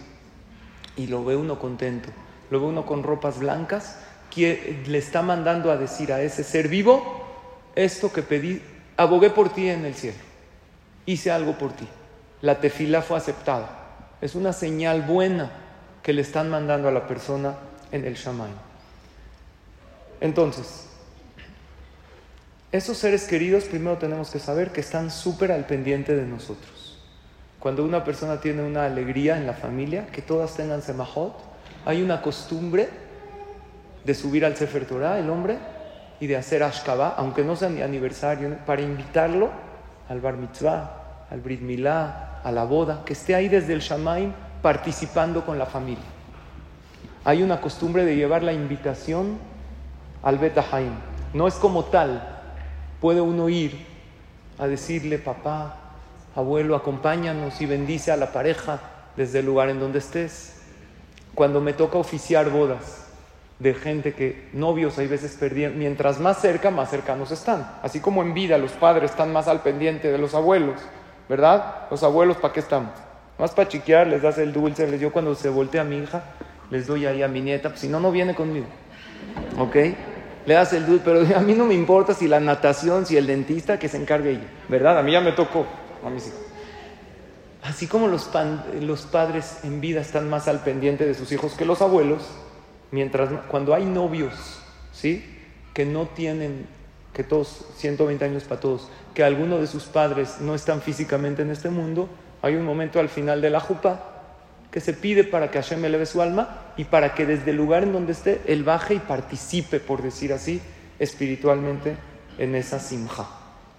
y 0.97 1.07
lo 1.07 1.23
ve 1.23 1.37
uno 1.37 1.57
contento, 1.57 2.09
lo 2.49 2.59
ve 2.59 2.65
uno 2.65 2.85
con 2.85 3.03
ropas 3.03 3.39
blancas, 3.39 3.95
que 4.29 4.83
le 4.87 4.97
está 4.97 5.21
mandando 5.21 5.71
a 5.71 5.77
decir 5.77 6.11
a 6.11 6.21
ese 6.21 6.43
ser 6.43 6.67
vivo, 6.67 7.20
esto 7.75 8.11
que 8.11 8.21
pedí, 8.21 8.61
abogué 8.97 9.29
por 9.29 9.53
ti 9.53 9.69
en 9.69 9.85
el 9.85 9.95
cielo, 9.95 10.17
hice 11.05 11.31
algo 11.31 11.57
por 11.57 11.73
ti, 11.73 11.87
la 12.41 12.59
tefila 12.59 13.01
fue 13.01 13.17
aceptada. 13.17 13.77
Es 14.21 14.35
una 14.35 14.53
señal 14.53 15.01
buena 15.01 15.51
que 16.03 16.13
le 16.13 16.21
están 16.21 16.49
mandando 16.49 16.87
a 16.87 16.91
la 16.91 17.07
persona 17.07 17.55
en 17.91 18.05
el 18.05 18.15
Shaman. 18.15 18.51
Entonces, 20.19 20.87
esos 22.71 22.97
seres 22.97 23.27
queridos 23.27 23.65
primero 23.65 23.97
tenemos 23.97 24.29
que 24.29 24.39
saber 24.39 24.71
que 24.71 24.81
están 24.81 25.11
súper 25.11 25.51
al 25.51 25.65
pendiente 25.65 26.15
de 26.15 26.25
nosotros. 26.25 26.99
Cuando 27.59 27.83
una 27.83 28.03
persona 28.03 28.39
tiene 28.39 28.63
una 28.63 28.85
alegría 28.85 29.37
en 29.37 29.45
la 29.45 29.53
familia, 29.53 30.07
que 30.07 30.21
todas 30.21 30.55
tengan 30.55 30.81
semajot, 30.81 31.35
hay 31.85 32.01
una 32.01 32.21
costumbre 32.21 32.89
de 34.05 34.15
subir 34.15 34.45
al 34.45 34.55
Sefer 34.55 34.85
Torah, 34.85 35.19
el 35.19 35.29
hombre, 35.29 35.57
y 36.21 36.27
de 36.27 36.37
hacer 36.37 36.61
ashkabah, 36.61 37.15
aunque 37.17 37.43
no 37.43 37.55
sea 37.55 37.67
ni 37.67 37.81
aniversario, 37.81 38.55
para 38.65 38.83
invitarlo 38.83 39.49
al 40.07 40.21
bar 40.21 40.37
mitzvah, 40.37 41.25
al 41.31 41.41
brit 41.41 41.61
milá, 41.61 42.39
a 42.43 42.51
la 42.51 42.63
boda, 42.63 43.03
que 43.03 43.13
esté 43.13 43.33
ahí 43.33 43.49
desde 43.49 43.73
el 43.73 43.79
shamaim 43.79 44.31
participando 44.61 45.43
con 45.43 45.57
la 45.57 45.65
familia. 45.65 46.05
Hay 47.25 47.41
una 47.41 47.59
costumbre 47.59 48.05
de 48.05 48.15
llevar 48.15 48.43
la 48.43 48.53
invitación 48.53 49.39
al 50.21 50.37
Betahaim. 50.37 50.93
No 51.33 51.47
es 51.47 51.55
como 51.55 51.85
tal. 51.85 52.21
Puede 52.99 53.21
uno 53.21 53.49
ir 53.49 53.83
a 54.59 54.67
decirle, 54.67 55.17
papá, 55.17 55.75
abuelo, 56.35 56.75
acompáñanos 56.75 57.59
y 57.61 57.65
bendice 57.65 58.11
a 58.11 58.17
la 58.17 58.31
pareja 58.31 58.79
desde 59.17 59.39
el 59.39 59.47
lugar 59.47 59.69
en 59.69 59.79
donde 59.79 59.99
estés. 59.99 60.61
Cuando 61.33 61.61
me 61.61 61.73
toca 61.73 61.97
oficiar 61.97 62.49
bodas 62.51 63.00
de 63.61 63.75
gente 63.75 64.13
que 64.13 64.49
novios 64.53 64.97
hay 64.97 65.07
veces 65.07 65.37
perdían, 65.39 65.77
mientras 65.77 66.19
más 66.19 66.41
cerca, 66.41 66.71
más 66.71 66.89
cercanos 66.89 67.29
están. 67.31 67.77
Así 67.83 67.99
como 67.99 68.23
en 68.23 68.33
vida 68.33 68.57
los 68.57 68.71
padres 68.71 69.11
están 69.11 69.31
más 69.31 69.47
al 69.47 69.61
pendiente 69.61 70.11
de 70.11 70.17
los 70.17 70.33
abuelos, 70.33 70.81
¿verdad? 71.29 71.87
Los 71.91 72.01
abuelos, 72.01 72.37
¿para 72.37 72.53
qué 72.53 72.59
estamos? 72.59 72.91
Más 73.37 73.51
para 73.51 73.69
chiquear, 73.69 74.07
les 74.07 74.23
das 74.23 74.39
el 74.39 74.51
dulce, 74.51 74.87
les 74.87 74.99
dio 74.99 75.11
cuando 75.11 75.35
se 75.35 75.49
voltea 75.49 75.81
a 75.81 75.85
mi 75.85 75.99
hija, 75.99 76.23
les 76.71 76.87
doy 76.87 77.05
ahí 77.05 77.21
a 77.21 77.27
mi 77.27 77.41
nieta, 77.41 77.69
pues 77.69 77.81
si 77.81 77.87
no, 77.87 77.99
no 77.99 78.11
viene 78.11 78.33
conmigo. 78.33 78.65
¿Ok? 79.59 79.75
le 80.45 80.55
das 80.55 80.73
el 80.73 80.85
dulce, 80.85 81.03
pero 81.05 81.19
a 81.37 81.41
mí 81.41 81.53
no 81.53 81.65
me 81.65 81.73
importa 81.73 82.13
si 82.13 82.27
la 82.27 82.39
natación, 82.39 83.05
si 83.05 83.17
el 83.17 83.27
dentista, 83.27 83.77
que 83.77 83.87
se 83.87 83.97
encargue 83.97 84.31
ella, 84.31 84.47
¿verdad? 84.69 84.97
A 84.97 85.03
mí 85.03 85.11
ya 85.11 85.21
me 85.21 85.33
tocó, 85.33 85.65
a 86.05 86.09
mis 86.09 86.27
hijos. 86.27 86.39
Así 87.63 87.85
como 87.85 88.07
los, 88.07 88.27
los 88.79 89.01
padres 89.03 89.59
en 89.63 89.81
vida 89.81 90.01
están 90.01 90.29
más 90.29 90.47
al 90.47 90.63
pendiente 90.63 91.05
de 91.05 91.13
sus 91.13 91.31
hijos 91.31 91.53
que 91.53 91.63
los 91.63 91.81
abuelos, 91.83 92.27
mientras 92.91 93.29
cuando 93.47 93.73
hay 93.73 93.85
novios, 93.85 94.59
¿sí? 94.91 95.25
Que 95.73 95.85
no 95.85 96.07
tienen, 96.07 96.67
que 97.13 97.23
todos, 97.23 97.65
120 97.77 98.23
años 98.23 98.43
para 98.43 98.61
todos, 98.61 98.89
que 99.13 99.23
alguno 99.23 99.59
de 99.59 99.67
sus 99.67 99.85
padres 99.85 100.37
no 100.41 100.55
están 100.55 100.81
físicamente 100.81 101.41
en 101.41 101.49
este 101.49 101.69
mundo, 101.69 102.09
hay 102.41 102.55
un 102.55 102.65
momento 102.65 102.99
al 102.99 103.09
final 103.09 103.41
de 103.41 103.49
la 103.49 103.59
jupa 103.59 104.07
que 104.71 104.79
se 104.79 104.93
pide 104.93 105.23
para 105.23 105.51
que 105.51 105.61
Hashem 105.61 105.83
eleve 105.83 106.05
su 106.05 106.21
alma 106.21 106.73
y 106.77 106.85
para 106.85 107.13
que 107.13 107.25
desde 107.25 107.51
el 107.51 107.57
lugar 107.57 107.83
en 107.83 107.93
donde 107.93 108.13
esté, 108.13 108.41
él 108.47 108.63
baje 108.63 108.95
y 108.95 108.99
participe, 108.99 109.79
por 109.79 110.01
decir 110.01 110.31
así, 110.31 110.61
espiritualmente 110.97 111.95
en 112.37 112.55
esa 112.55 112.79
simja. 112.79 113.27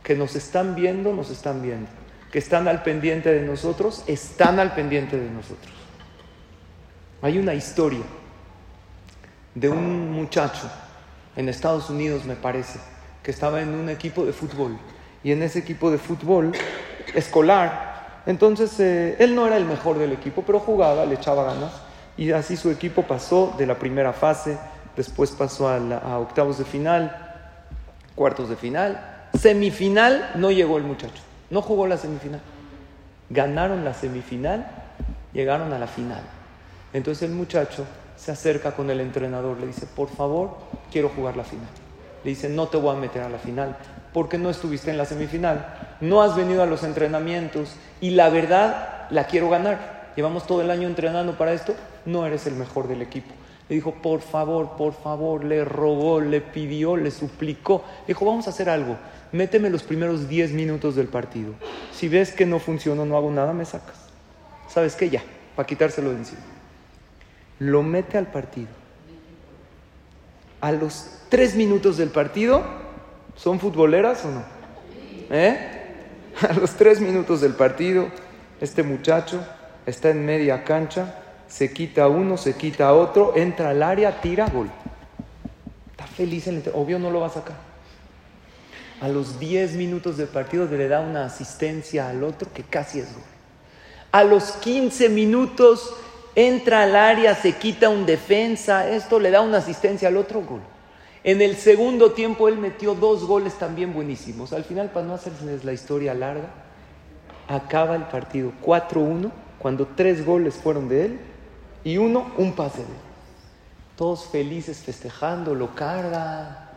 Que 0.02 0.14
nos 0.14 0.36
están 0.36 0.74
viendo, 0.74 1.14
nos 1.14 1.30
están 1.30 1.62
viendo. 1.62 1.88
Que 2.30 2.38
están 2.38 2.68
al 2.68 2.82
pendiente 2.82 3.32
de 3.32 3.42
nosotros, 3.42 4.04
están 4.06 4.58
al 4.58 4.74
pendiente 4.74 5.18
de 5.18 5.30
nosotros. 5.30 5.72
Hay 7.22 7.38
una 7.38 7.54
historia 7.54 8.02
de 9.54 9.68
un 9.68 10.12
muchacho 10.12 10.70
en 11.36 11.48
Estados 11.48 11.90
Unidos, 11.90 12.24
me 12.24 12.36
parece, 12.36 12.78
que 13.22 13.30
estaba 13.30 13.60
en 13.60 13.74
un 13.74 13.88
equipo 13.88 14.24
de 14.24 14.32
fútbol. 14.32 14.76
Y 15.24 15.32
en 15.32 15.42
ese 15.42 15.60
equipo 15.60 15.90
de 15.90 15.98
fútbol 15.98 16.52
escolar 17.14 17.92
entonces, 18.26 18.78
eh, 18.78 19.16
él 19.18 19.34
no 19.34 19.46
era 19.46 19.56
el 19.56 19.64
mejor 19.64 19.98
del 19.98 20.12
equipo, 20.12 20.42
pero 20.46 20.60
jugaba, 20.60 21.04
le 21.04 21.14
echaba 21.14 21.44
ganas. 21.44 21.72
Y 22.16 22.30
así 22.30 22.56
su 22.56 22.70
equipo 22.70 23.02
pasó 23.02 23.54
de 23.58 23.66
la 23.66 23.78
primera 23.78 24.12
fase, 24.12 24.58
después 24.96 25.30
pasó 25.32 25.68
a, 25.68 26.18
octavos 26.18 26.58
de 26.58 26.64
final, 26.64 27.16
cuartos 28.14 28.48
de 28.48 28.56
final. 28.56 29.28
Semifinal 29.34 30.32
no 30.36 30.50
llegó 30.50 30.76
el 30.76 30.84
muchacho, 30.84 31.22
no 31.50 31.62
jugó 31.62 31.86
la 31.86 31.96
semifinal. 31.96 32.40
Ganaron 33.30 33.84
la 33.84 33.94
semifinal, 33.94 34.70
llegaron 35.32 35.72
a 35.72 35.78
la 35.78 35.86
final. 35.86 36.20
Entonces 36.92 37.28
el 37.28 37.34
muchacho 37.34 37.86
se 38.22 38.30
acerca 38.30 38.70
con 38.76 38.88
el 38.88 39.00
entrenador, 39.00 39.58
le 39.58 39.66
dice, 39.66 39.84
por 39.84 40.08
favor, 40.08 40.50
quiero 40.92 41.08
jugar 41.08 41.36
la 41.36 41.42
final. 41.42 41.66
Le 42.22 42.30
dice, 42.30 42.48
no 42.48 42.68
te 42.68 42.76
voy 42.76 42.94
a 42.94 42.98
meter 42.98 43.22
a 43.22 43.28
la 43.28 43.38
final 43.38 43.76
porque 44.12 44.38
no 44.38 44.48
estuviste 44.48 44.92
en 44.92 44.98
la 44.98 45.06
semifinal, 45.06 45.96
no 46.00 46.22
has 46.22 46.36
venido 46.36 46.62
a 46.62 46.66
los 46.66 46.84
entrenamientos 46.84 47.74
y 48.00 48.10
la 48.10 48.28
verdad 48.28 49.08
la 49.10 49.26
quiero 49.26 49.50
ganar. 49.50 50.12
Llevamos 50.14 50.46
todo 50.46 50.60
el 50.60 50.70
año 50.70 50.86
entrenando 50.86 51.36
para 51.36 51.52
esto, 51.52 51.74
no 52.06 52.24
eres 52.24 52.46
el 52.46 52.54
mejor 52.54 52.86
del 52.86 53.02
equipo. 53.02 53.34
Le 53.68 53.74
dijo, 53.74 53.94
por 53.94 54.20
favor, 54.20 54.76
por 54.76 54.92
favor, 54.92 55.42
le 55.42 55.64
rogó, 55.64 56.20
le 56.20 56.40
pidió, 56.40 56.96
le 56.96 57.10
suplicó. 57.10 57.82
Le 58.02 58.08
dijo, 58.08 58.24
vamos 58.24 58.46
a 58.46 58.50
hacer 58.50 58.68
algo, 58.68 58.98
méteme 59.32 59.68
los 59.68 59.82
primeros 59.82 60.28
10 60.28 60.52
minutos 60.52 60.94
del 60.94 61.08
partido. 61.08 61.54
Si 61.92 62.08
ves 62.08 62.30
que 62.30 62.46
no 62.46 62.60
funciona, 62.60 63.04
no 63.04 63.16
hago 63.16 63.32
nada, 63.32 63.52
me 63.52 63.64
sacas. 63.64 63.96
¿Sabes 64.68 64.94
qué? 64.94 65.10
Ya, 65.10 65.24
para 65.56 65.66
quitárselo 65.66 66.10
de 66.10 66.18
encima. 66.18 66.51
Lo 67.64 67.82
mete 67.82 68.18
al 68.18 68.26
partido. 68.26 68.68
A 70.60 70.72
los 70.72 71.18
3 71.28 71.54
minutos 71.56 71.96
del 71.96 72.10
partido, 72.10 72.62
¿Son 73.36 73.58
futboleras 73.58 74.24
o 74.24 74.30
no? 74.30 74.42
¿Eh? 75.30 75.68
A 76.48 76.52
los 76.54 76.72
tres 76.72 77.00
minutos 77.00 77.40
del 77.40 77.54
partido, 77.54 78.08
este 78.60 78.82
muchacho 78.82 79.44
está 79.86 80.10
en 80.10 80.24
media 80.24 80.64
cancha, 80.64 81.22
se 81.48 81.72
quita 81.72 82.08
uno, 82.08 82.36
se 82.36 82.54
quita 82.54 82.92
otro, 82.94 83.34
entra 83.36 83.70
al 83.70 83.82
área, 83.82 84.20
tira 84.20 84.48
gol. 84.48 84.70
Está 85.90 86.06
feliz, 86.06 86.46
el 86.46 86.62
obvio 86.72 86.98
no 86.98 87.10
lo 87.10 87.20
va 87.20 87.26
a 87.26 87.30
sacar. 87.30 87.56
A 89.00 89.08
los 89.08 89.38
10 89.38 89.74
minutos 89.74 90.16
del 90.16 90.28
partido 90.28 90.66
le 90.66 90.88
da 90.88 91.00
una 91.00 91.26
asistencia 91.26 92.08
al 92.08 92.22
otro 92.22 92.48
que 92.52 92.62
casi 92.62 93.00
es 93.00 93.12
gol. 93.12 93.22
A 94.12 94.24
los 94.24 94.52
15 94.52 95.08
minutos 95.08 95.94
entra 96.34 96.82
al 96.82 96.96
área, 96.96 97.34
se 97.34 97.56
quita 97.56 97.88
un 97.88 98.06
defensa, 98.06 98.88
esto 98.88 99.18
le 99.20 99.30
da 99.30 99.40
una 99.40 99.58
asistencia 99.58 100.08
al 100.08 100.16
otro 100.16 100.42
gol. 100.42 100.60
En 101.24 101.40
el 101.40 101.56
segundo 101.56 102.12
tiempo 102.12 102.48
él 102.48 102.58
metió 102.58 102.94
dos 102.94 103.24
goles 103.24 103.54
también 103.54 103.92
buenísimos. 103.92 104.52
Al 104.52 104.64
final, 104.64 104.90
para 104.90 105.06
no 105.06 105.14
hacerles 105.14 105.64
la 105.64 105.72
historia 105.72 106.14
larga, 106.14 106.48
acaba 107.48 107.94
el 107.94 108.04
partido 108.04 108.52
4-1 108.64 109.30
cuando 109.58 109.86
tres 109.86 110.24
goles 110.24 110.54
fueron 110.54 110.88
de 110.88 111.04
él 111.06 111.20
y 111.84 111.98
uno 111.98 112.32
un 112.38 112.54
pase 112.54 112.78
de 112.78 112.84
él. 112.84 113.00
Todos 113.96 114.26
felices 114.26 114.78
festejando, 114.78 115.54
lo 115.54 115.74
carga, 115.74 116.70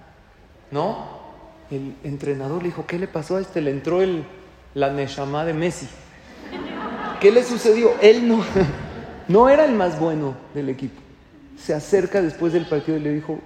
¿no? 0.70 1.26
El 1.72 1.95
entrenador 2.03 2.62
le 2.62 2.70
dijo, 2.70 2.86
¿qué 2.86 2.99
le 2.99 3.08
pasó 3.08 3.38
a 3.38 3.41
este? 3.41 3.62
Le 3.62 3.72
entró 3.72 4.01
el, 4.03 4.24
la 4.76 4.91
Neshama 4.91 5.43
de 5.43 5.53
Messi. 5.53 5.88
¿Qué 7.20 7.32
le 7.32 7.43
sucedió? 7.43 7.93
Él 8.01 8.28
no, 8.28 8.43
no 9.28 9.49
era 9.49 9.65
el 9.65 9.73
más 9.73 9.99
bueno 9.99 10.36
del 10.53 10.69
equipo. 10.69 11.01
Se 11.57 11.73
acerca 11.73 12.21
después 12.21 12.53
del 12.53 12.67
partido 12.67 12.97
y 12.97 13.01
le 13.01 13.13
dijo, 13.13 13.39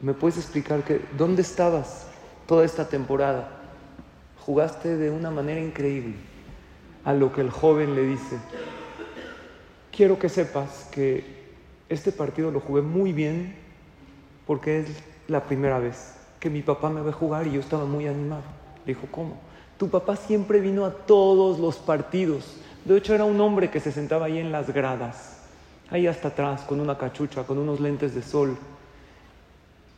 ¿me 0.00 0.14
puedes 0.14 0.36
explicar 0.36 0.82
que, 0.84 1.00
dónde 1.16 1.42
estabas 1.42 2.06
toda 2.46 2.64
esta 2.64 2.88
temporada? 2.88 3.48
Jugaste 4.40 4.96
de 4.96 5.10
una 5.10 5.30
manera 5.30 5.60
increíble. 5.60 6.14
A 7.04 7.14
lo 7.14 7.32
que 7.32 7.40
el 7.40 7.50
joven 7.50 7.94
le 7.94 8.02
dice, 8.02 8.36
quiero 9.90 10.18
que 10.18 10.28
sepas 10.28 10.86
que 10.92 11.24
este 11.88 12.12
partido 12.12 12.50
lo 12.50 12.60
jugué 12.60 12.82
muy 12.82 13.12
bien 13.12 13.56
porque 14.46 14.80
es 14.80 14.88
la 15.28 15.44
primera 15.44 15.78
vez 15.78 16.14
que 16.40 16.50
mi 16.50 16.62
papá 16.62 16.88
me 16.88 17.02
ve 17.02 17.12
jugar 17.12 17.46
y 17.46 17.52
yo 17.52 17.60
estaba 17.60 17.84
muy 17.84 18.06
animado. 18.06 18.42
Le 18.86 18.94
dijo, 18.94 19.06
¿cómo? 19.10 19.36
Tu 19.78 19.88
papá 19.88 20.16
siempre 20.16 20.60
vino 20.60 20.84
a 20.86 20.90
todos 20.90 21.58
los 21.58 21.76
partidos. 21.76 22.56
De 22.84 22.96
hecho, 22.96 23.14
era 23.14 23.24
un 23.24 23.40
hombre 23.40 23.70
que 23.70 23.80
se 23.80 23.92
sentaba 23.92 24.26
ahí 24.26 24.38
en 24.38 24.52
las 24.52 24.70
gradas, 24.70 25.38
ahí 25.90 26.06
hasta 26.06 26.28
atrás, 26.28 26.62
con 26.62 26.80
una 26.80 26.96
cachucha, 26.96 27.44
con 27.44 27.58
unos 27.58 27.80
lentes 27.80 28.14
de 28.14 28.22
sol. 28.22 28.56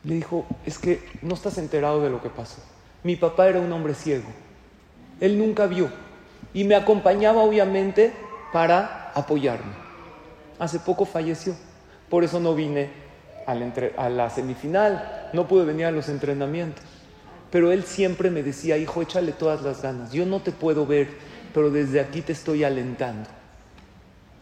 Le 0.03 0.15
dijo, 0.15 0.45
es 0.65 0.77
que 0.77 1.01
no 1.21 1.33
estás 1.33 1.57
enterado 1.57 2.01
de 2.01 2.09
lo 2.09 2.21
que 2.21 2.29
pasó. 2.29 2.61
Mi 3.03 3.15
papá 3.15 3.47
era 3.47 3.59
un 3.59 3.71
hombre 3.71 3.93
ciego. 3.93 4.27
Él 5.19 5.37
nunca 5.37 5.65
vio. 5.65 5.89
Y 6.53 6.65
me 6.65 6.75
acompañaba, 6.75 7.41
obviamente, 7.41 8.13
para 8.51 9.11
apoyarme. 9.15 9.73
Hace 10.59 10.79
poco 10.79 11.05
falleció. 11.05 11.55
Por 12.09 12.23
eso 12.23 12.39
no 12.39 12.53
vine 12.53 12.89
a 13.45 14.09
la 14.09 14.29
semifinal, 14.29 15.29
no 15.33 15.47
pude 15.47 15.65
venir 15.65 15.85
a 15.85 15.91
los 15.91 16.09
entrenamientos. 16.09 16.83
Pero 17.49 17.71
él 17.71 17.83
siempre 17.83 18.29
me 18.29 18.43
decía, 18.43 18.77
hijo, 18.77 19.01
échale 19.01 19.31
todas 19.31 19.61
las 19.61 19.81
ganas. 19.81 20.11
Yo 20.11 20.25
no 20.25 20.39
te 20.39 20.51
puedo 20.51 20.85
ver, 20.85 21.09
pero 21.53 21.69
desde 21.69 21.99
aquí 21.99 22.21
te 22.21 22.33
estoy 22.33 22.63
alentando. 22.63 23.29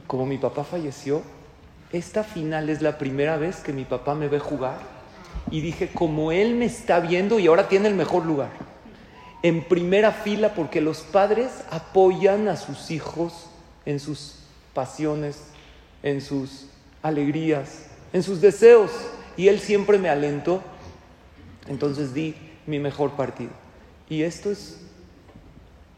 Como 0.07 0.25
mi 0.25 0.37
papá 0.37 0.63
falleció, 0.63 1.21
esta 1.91 2.23
final 2.23 2.69
es 2.69 2.81
la 2.81 2.97
primera 2.97 3.37
vez 3.37 3.57
que 3.57 3.73
mi 3.73 3.85
papá 3.85 4.15
me 4.15 4.27
ve 4.27 4.39
jugar. 4.39 4.79
Y 5.49 5.61
dije, 5.61 5.89
como 5.93 6.31
él 6.31 6.55
me 6.55 6.65
está 6.65 6.99
viendo 6.99 7.39
y 7.39 7.47
ahora 7.47 7.67
tiene 7.67 7.87
el 7.87 7.95
mejor 7.95 8.25
lugar. 8.25 8.51
En 9.43 9.63
primera 9.63 10.11
fila 10.11 10.53
porque 10.53 10.81
los 10.81 11.01
padres 11.01 11.49
apoyan 11.69 12.47
a 12.47 12.55
sus 12.55 12.91
hijos 12.91 13.47
en 13.85 13.99
sus 13.99 14.35
pasiones, 14.73 15.41
en 16.03 16.21
sus 16.21 16.67
alegrías, 17.01 17.87
en 18.13 18.23
sus 18.23 18.41
deseos. 18.41 18.91
Y 19.37 19.47
Él 19.47 19.59
siempre 19.59 19.97
me 19.97 20.09
alentó. 20.09 20.61
Entonces 21.67 22.13
di 22.13 22.35
mi 22.65 22.79
mejor 22.79 23.11
partido. 23.11 23.51
Y 24.09 24.23
esto 24.23 24.51
es 24.51 24.79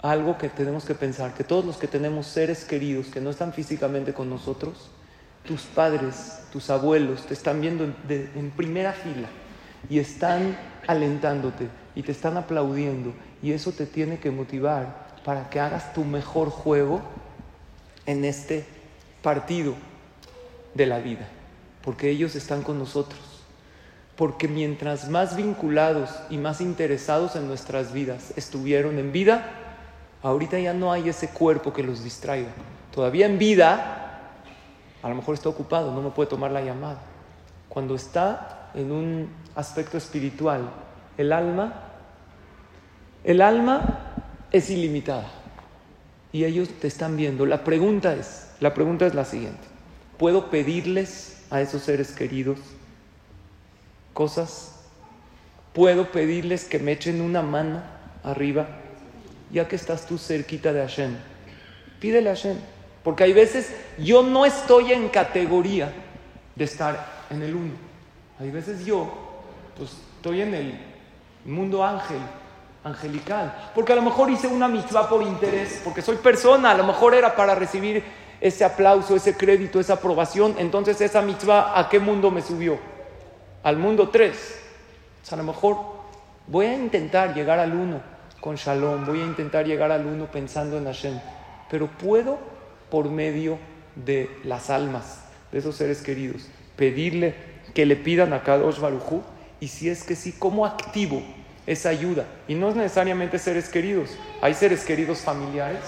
algo 0.04 0.38
que 0.38 0.50
tenemos 0.50 0.86
que 0.86 0.94
pensar, 0.94 1.34
que 1.34 1.44
todos 1.44 1.66
los 1.66 1.78
que 1.78 1.88
tenemos 1.88 2.28
seres 2.28 2.64
queridos 2.64 3.08
que 3.08 3.20
no 3.20 3.32
están 3.32 3.54
físicamente 3.54 4.14
con 4.14 4.30
nosotros, 4.30 4.92
tus 5.44 5.62
padres, 5.62 6.44
tus 6.52 6.70
abuelos, 6.70 7.26
te 7.26 7.34
están 7.34 7.60
viendo 7.60 7.84
en, 7.84 7.96
en 8.08 8.52
primera 8.52 8.94
fila 8.94 9.30
y 9.90 9.98
están 9.98 10.56
alentándote 10.86 11.68
y 11.96 12.04
te 12.04 12.12
están 12.12 12.38
aplaudiendo 12.38 13.14
y 13.42 13.54
eso 13.54 13.72
te 13.72 13.88
tiene 13.88 14.20
que 14.20 14.30
motivar 14.30 15.08
para 15.26 15.50
que 15.50 15.60
hagas 15.60 15.94
tu 15.94 16.04
mejor 16.04 16.52
juego 16.52 17.02
en 18.06 18.24
este 18.24 18.66
partido 19.24 19.74
de 20.76 20.86
la 20.86 21.00
vida 21.00 21.28
porque 21.84 22.10
ellos 22.10 22.36
están 22.36 22.64
con 22.64 22.80
nosotros. 22.80 23.20
Porque 24.16 24.48
mientras 24.48 25.10
más 25.10 25.36
vinculados 25.36 26.10
y 26.30 26.38
más 26.38 26.62
interesados 26.62 27.36
en 27.36 27.48
nuestras 27.48 27.94
vidas 27.94 28.34
estuvieron 28.36 29.00
en 29.00 29.12
vida, 29.12 29.52
ahorita 30.24 30.58
ya 30.60 30.74
no 30.74 30.92
hay 30.92 31.10
ese 31.10 31.30
cuerpo 31.30 31.72
que 31.72 31.84
los 31.84 32.04
distraiga. 32.04 32.50
Todavía 32.94 33.26
en 33.28 33.38
vida, 33.38 34.32
a 35.02 35.10
lo 35.10 35.16
mejor 35.16 35.36
está 35.36 35.50
ocupado, 35.50 35.94
no 35.94 36.02
me 36.02 36.10
puede 36.10 36.30
tomar 36.30 36.52
la 36.52 36.62
llamada. 36.62 37.00
Cuando 37.70 37.96
está 37.96 38.72
en 38.74 38.92
un 38.92 39.30
aspecto 39.56 39.98
espiritual, 39.98 40.70
el 41.18 41.32
alma, 41.32 41.74
el 43.24 43.42
alma 43.42 44.16
es 44.52 44.70
ilimitada. 44.70 45.30
Y 46.32 46.46
ellos 46.46 46.70
te 46.80 46.88
están 46.88 47.16
viendo. 47.16 47.46
La 47.46 47.64
pregunta 47.64 48.14
es, 48.14 48.50
la 48.60 48.74
pregunta 48.74 49.06
es 49.06 49.14
la 49.14 49.26
siguiente. 49.26 49.62
¿Puedo 50.18 50.50
pedirles 50.50 51.46
a 51.52 51.62
esos 51.62 51.84
seres 51.84 52.12
queridos 52.12 52.58
cosas, 54.14 54.76
puedo 55.74 56.12
pedirles 56.12 56.66
que 56.66 56.80
me 56.80 56.94
echen 56.94 57.22
una 57.22 57.42
mano 57.42 57.82
arriba, 58.24 58.68
ya 59.54 59.68
que 59.68 59.76
estás 59.76 60.06
tú 60.06 60.18
cerquita 60.18 60.74
de 60.74 60.82
Hashem. 60.82 61.16
Pídele 62.00 62.32
a 62.32 62.36
Hashem, 62.36 62.58
porque 63.04 63.24
hay 63.24 63.34
veces 63.34 63.74
yo 64.00 64.24
no 64.24 64.46
estoy 64.46 64.92
en 64.92 65.08
categoría 65.10 65.94
de 66.56 66.66
estar 66.66 67.24
en 67.30 67.44
el 67.44 67.56
uno. 67.56 67.74
Hay 68.40 68.50
veces 68.50 68.84
yo 68.84 69.08
pues, 69.78 69.92
estoy 70.16 70.42
en 70.42 70.56
el 70.56 70.80
mundo 71.46 71.86
ángel, 71.86 72.18
angelical, 72.84 73.72
porque 73.76 73.94
a 73.94 73.96
lo 73.96 74.02
mejor 74.02 74.30
hice 74.32 74.48
una 74.48 74.68
mitzvah 74.68 75.08
por 75.08 75.22
interés, 75.22 75.82
porque 75.84 76.02
soy 76.02 76.18
persona, 76.18 76.72
a 76.72 76.78
lo 76.78 76.84
mejor 76.84 77.14
era 77.14 77.36
para 77.36 77.54
recibir 77.54 78.04
ese 78.42 78.66
aplauso, 78.66 79.16
ese 79.16 79.38
crédito, 79.38 79.80
esa 79.80 79.94
aprobación, 79.94 80.56
entonces 80.58 81.00
esa 81.00 81.22
mitzvah, 81.22 81.80
¿a 81.80 81.88
qué 81.88 82.00
mundo 82.00 82.32
me 82.32 82.42
subió? 82.42 82.78
Al 83.62 83.78
mundo 83.78 84.10
3. 84.10 84.62
a 85.32 85.36
lo 85.36 85.44
mejor 85.44 85.78
voy 86.48 86.66
a 86.66 86.74
intentar 86.74 87.34
llegar 87.34 87.60
al 87.60 87.74
1 87.74 88.13
con 88.44 88.58
Shalom, 88.58 89.06
voy 89.06 89.22
a 89.22 89.24
intentar 89.24 89.66
llegar 89.66 89.90
al 89.90 90.06
1 90.06 90.26
pensando 90.30 90.78
en 90.78 90.84
Hashem, 90.84 91.18
pero 91.72 91.88
puedo 91.88 92.38
por 92.92 93.10
medio 93.10 93.58
de 93.96 94.30
las 94.44 94.70
almas 94.70 95.22
de 95.50 95.60
esos 95.60 95.78
seres 95.78 96.02
queridos 96.02 96.50
pedirle 96.76 97.36
que 97.74 97.86
le 97.86 97.96
pidan 97.96 98.34
a 98.34 98.44
Kadosh 98.44 98.82
Barujú 98.82 99.24
y 99.62 99.70
si 99.70 99.88
es 99.88 100.04
que 100.04 100.18
sí, 100.18 100.36
¿cómo 100.38 100.66
activo 100.66 101.24
esa 101.66 101.88
ayuda? 101.88 102.26
Y 102.50 102.56
no 102.56 102.68
es 102.68 102.76
necesariamente 102.76 103.40
seres 103.40 103.70
queridos, 103.70 104.10
hay 104.42 104.54
seres 104.56 104.84
queridos 104.84 105.20
familiares 105.20 105.80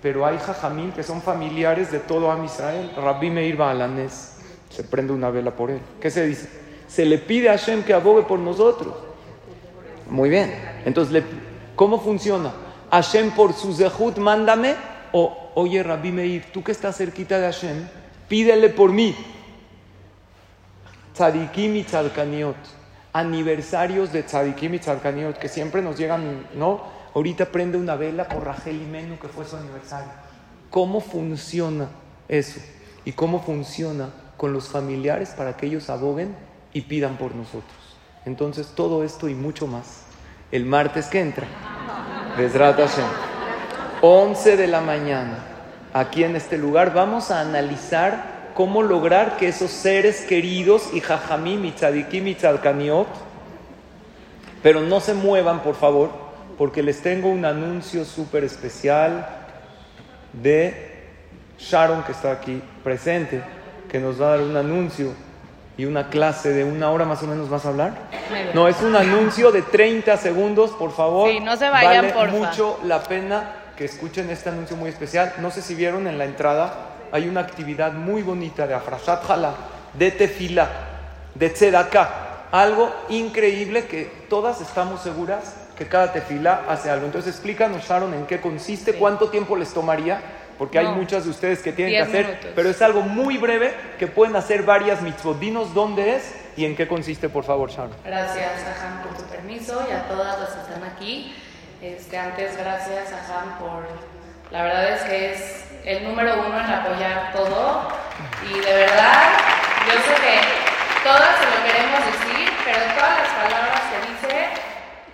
pero 0.00 0.24
hay 0.24 0.38
jajamín 0.38 0.92
que 0.92 1.02
son 1.02 1.20
familiares 1.20 1.90
de 1.90 1.98
todo 1.98 2.30
Am 2.30 2.44
Israel. 2.44 2.92
Rabbi 2.96 3.30
Meir 3.30 3.56
Baalanés, 3.56 4.36
se 4.70 4.84
prende 4.84 5.12
una 5.12 5.30
vela 5.30 5.50
por 5.50 5.72
él. 5.72 5.80
¿Qué 6.00 6.12
se 6.12 6.24
dice? 6.24 6.48
Se 6.86 7.04
le 7.04 7.18
pide 7.18 7.48
a 7.48 7.58
Hashem 7.58 7.82
que 7.82 7.92
abogue 7.92 8.22
por 8.22 8.38
nosotros. 8.38 8.94
Muy 10.08 10.30
bien. 10.30 10.54
Entonces, 10.84 11.24
¿cómo 11.76 12.00
funciona? 12.00 12.52
Hashem 12.90 13.30
por 13.32 13.52
su 13.52 13.74
zehut, 13.74 14.18
mándame. 14.18 14.74
O, 15.12 15.50
oye, 15.54 15.82
Rabbi 15.82 16.10
Meir, 16.10 16.46
tú 16.52 16.64
que 16.64 16.72
estás 16.72 16.96
cerquita 16.96 17.38
de 17.38 17.46
Hashem, 17.46 17.88
pídele 18.28 18.70
por 18.70 18.92
mí. 18.92 19.14
Tzadikim 21.14 21.76
y 21.76 21.84
Tzadkaniot. 21.84 22.56
Aniversarios 23.12 24.12
de 24.12 24.22
Tzadikim 24.22 24.74
y 24.74 24.78
Tzadkaniot, 24.78 25.38
que 25.38 25.48
siempre 25.48 25.80
nos 25.80 25.96
llegan, 25.96 26.48
¿no? 26.54 26.82
Ahorita 27.14 27.46
prende 27.46 27.78
una 27.78 27.96
vela 27.96 28.28
por 28.28 28.44
Rachel 28.44 28.78
Menu 28.86 29.18
que 29.18 29.28
fue 29.28 29.46
su 29.46 29.56
aniversario. 29.56 30.10
¿Cómo 30.68 31.00
funciona 31.00 31.88
eso? 32.28 32.60
¿Y 33.06 33.12
cómo 33.12 33.40
funciona 33.40 34.10
con 34.36 34.52
los 34.52 34.68
familiares 34.68 35.30
para 35.30 35.56
que 35.56 35.66
ellos 35.66 35.88
aboguen 35.88 36.36
y 36.74 36.82
pidan 36.82 37.16
por 37.16 37.34
nosotros? 37.34 37.96
Entonces, 38.26 38.72
todo 38.74 39.02
esto 39.02 39.28
y 39.30 39.34
mucho 39.34 39.66
más. 39.66 40.05
El 40.52 40.64
martes 40.64 41.06
que 41.08 41.18
entra, 41.20 41.44
Besrat 42.38 42.76
Hashem, 42.76 43.04
11 44.00 44.56
de 44.56 44.68
la 44.68 44.80
mañana, 44.80 45.38
aquí 45.92 46.22
en 46.22 46.36
este 46.36 46.56
lugar, 46.56 46.94
vamos 46.94 47.32
a 47.32 47.40
analizar 47.40 48.52
cómo 48.54 48.84
lograr 48.84 49.38
que 49.38 49.48
esos 49.48 49.72
seres 49.72 50.20
queridos 50.20 50.90
y 50.92 51.00
jajamim 51.00 51.64
y 51.64 51.74
pero 54.62 54.80
no 54.80 55.00
se 55.00 55.14
muevan, 55.14 55.64
por 55.64 55.74
favor, 55.74 56.10
porque 56.56 56.80
les 56.82 57.02
tengo 57.02 57.28
un 57.28 57.44
anuncio 57.44 58.04
súper 58.04 58.44
especial 58.44 59.26
de 60.32 61.08
Sharon, 61.58 62.04
que 62.04 62.12
está 62.12 62.30
aquí 62.30 62.62
presente, 62.84 63.42
que 63.88 63.98
nos 63.98 64.20
va 64.20 64.26
a 64.26 64.30
dar 64.36 64.40
un 64.42 64.56
anuncio 64.56 65.12
y 65.76 65.84
una 65.84 66.08
clase 66.08 66.52
de 66.52 66.64
una 66.64 66.90
hora 66.90 67.04
más 67.04 67.22
o 67.22 67.26
menos 67.26 67.50
vas 67.50 67.66
a 67.66 67.68
hablar. 67.68 67.92
No, 68.54 68.68
es 68.68 68.80
un 68.80 68.96
anuncio 68.96 69.52
de 69.52 69.62
30 69.62 70.16
segundos, 70.16 70.70
por 70.72 70.92
favor. 70.92 71.30
Sí, 71.30 71.40
no 71.40 71.56
se 71.56 71.68
vayan, 71.68 72.12
vale 72.14 72.32
mucho 72.32 72.78
la 72.84 73.02
pena 73.02 73.56
que 73.76 73.84
escuchen 73.84 74.30
este 74.30 74.48
anuncio 74.48 74.76
muy 74.76 74.88
especial. 74.88 75.34
No 75.38 75.50
sé 75.50 75.60
si 75.60 75.74
vieron 75.74 76.06
en 76.06 76.18
la 76.18 76.24
entrada 76.24 76.96
hay 77.12 77.28
una 77.28 77.40
actividad 77.40 77.92
muy 77.92 78.22
bonita 78.22 78.66
de 78.66 78.74
Afrashat 78.74 79.28
Hala, 79.30 79.54
de 79.94 80.10
Tefila, 80.10 80.68
de 81.34 81.50
Tzedakah. 81.50 82.48
Algo 82.52 82.92
increíble 83.08 83.86
que 83.86 84.04
todas 84.28 84.60
estamos 84.60 85.02
seguras 85.02 85.54
que 85.76 85.86
cada 85.86 86.12
tefila 86.12 86.64
hace 86.68 86.90
algo. 86.90 87.06
Entonces 87.06 87.34
explícanos, 87.34 87.86
Sharon, 87.86 88.14
en 88.14 88.26
qué 88.26 88.40
consiste, 88.40 88.94
cuánto 88.94 89.28
tiempo 89.28 89.56
les 89.56 89.74
tomaría, 89.74 90.20
porque 90.58 90.78
hay 90.78 90.86
muchas 90.86 91.24
de 91.24 91.30
ustedes 91.30 91.60
que 91.60 91.72
tienen 91.72 91.94
que 91.94 92.00
hacer, 92.00 92.52
pero 92.54 92.68
es 92.68 92.80
algo 92.82 93.02
muy 93.02 93.36
breve 93.36 93.74
que 93.98 94.06
pueden 94.06 94.36
hacer 94.36 94.62
varias 94.62 95.02
mitzvot. 95.02 95.38
Dinos 95.38 95.74
dónde 95.74 96.16
es 96.16 96.34
y 96.56 96.64
en 96.64 96.74
qué 96.74 96.88
consiste, 96.88 97.28
por 97.28 97.44
favor, 97.44 97.70
Sharon. 97.70 97.94
Gracias, 98.04 98.52
Ajam, 98.66 99.02
por 99.02 99.16
tu 99.16 99.22
permiso 99.24 99.86
y 99.88 99.92
a 99.92 100.08
todas 100.08 100.40
las 100.40 100.50
que 100.50 100.60
están 100.60 100.84
aquí. 100.84 101.34
Este, 101.82 102.16
antes, 102.16 102.56
gracias, 102.56 103.12
Ajam, 103.12 103.58
por... 103.58 103.86
La 104.50 104.62
verdad 104.62 104.94
es 104.94 105.02
que 105.02 105.32
es 105.32 105.64
el 105.84 106.04
número 106.04 106.34
uno 106.38 106.58
en 106.58 106.70
apoyar 106.70 107.32
todo 107.32 107.88
y 108.48 108.58
de 108.60 108.74
verdad, 108.74 109.22
yo 109.86 109.92
sé 109.92 110.14
que 110.22 110.40
todas 111.02 111.38
se 111.38 111.46
lo 111.46 111.66
queremos 111.66 112.00
decir, 112.06 112.48
pero 112.64 112.78
todas 112.94 113.18
las 113.18 113.28
palabras 113.28 113.85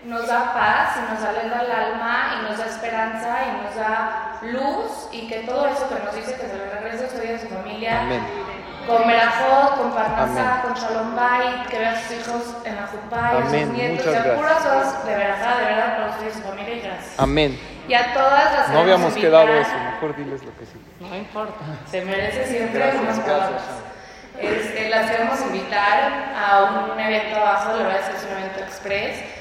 nos 0.05 0.27
da 0.27 0.53
paz 0.53 0.97
y 0.97 1.13
nos 1.13 1.23
alegra 1.23 1.63
el 1.63 1.71
alma 1.71 2.35
y 2.37 2.49
nos 2.49 2.59
da 2.59 2.67
esperanza 2.67 3.37
y 3.47 3.65
nos 3.65 3.75
da 3.77 4.39
luz 4.43 5.09
y 5.13 5.29
que 5.29 5.41
todo 5.41 5.67
eso 5.69 5.89
que 5.89 6.05
nos 6.05 6.15
dice 6.15 6.35
que 6.35 6.49
se 6.49 6.57
lo 6.57 6.65
regrese 6.75 7.07
a 7.07 7.11
su 7.11 7.19
vida 7.19 7.37
a 7.37 7.39
su 7.39 7.49
familia. 7.49 8.01
Con 8.87 9.07
Berajot, 9.07 9.77
con 9.77 9.93
Parnasá, 9.93 10.63
con 10.63 10.75
Shalom 10.75 11.15
Bay, 11.15 11.63
que 11.71 11.79
vea 11.79 11.93
a 11.93 12.03
sus 12.03 12.17
hijos 12.17 12.57
en 12.65 12.75
la 12.75 12.87
Jupá 12.89 13.33
y 13.35 13.37
a 13.37 13.45
sus 13.45 13.69
nietos. 13.69 14.07
Muchas 14.07 14.27
puras 14.27 14.55
cosas 14.55 15.07
de 15.07 15.15
verdad, 15.15 15.59
de 15.59 15.65
verdad, 15.67 15.97
para 15.97 16.11
ustedes 16.11 16.35
y 16.35 16.39
su 16.39 16.49
familia 16.49 16.75
y 16.75 16.81
gracias. 16.81 17.15
Amén. 17.19 17.61
Y 17.87 17.95
a 17.95 18.13
todas 18.13 18.53
las 18.53 18.69
No 18.71 18.81
habíamos 18.81 19.15
quedado 19.15 19.49
eso, 19.55 19.71
mejor 19.93 20.17
diles 20.17 20.43
lo 20.43 20.57
que 20.59 20.67
sí. 20.67 20.85
No 20.99 21.17
importa, 21.17 21.55
se 21.89 22.05
merece 22.05 22.47
siempre 22.47 22.93
unas 23.01 23.21
palabras. 23.21 23.63
Este, 24.41 24.89
las 24.89 25.11
queremos 25.11 25.41
invitar 25.43 26.35
a 26.37 26.91
un 26.91 26.99
evento 26.99 27.37
abajo, 27.37 27.77
la 27.77 27.85
verdad 27.85 28.01
es 28.01 28.09
que 28.09 28.17
es 28.17 28.25
un 28.25 28.33
evento 28.33 28.61
express 28.61 29.32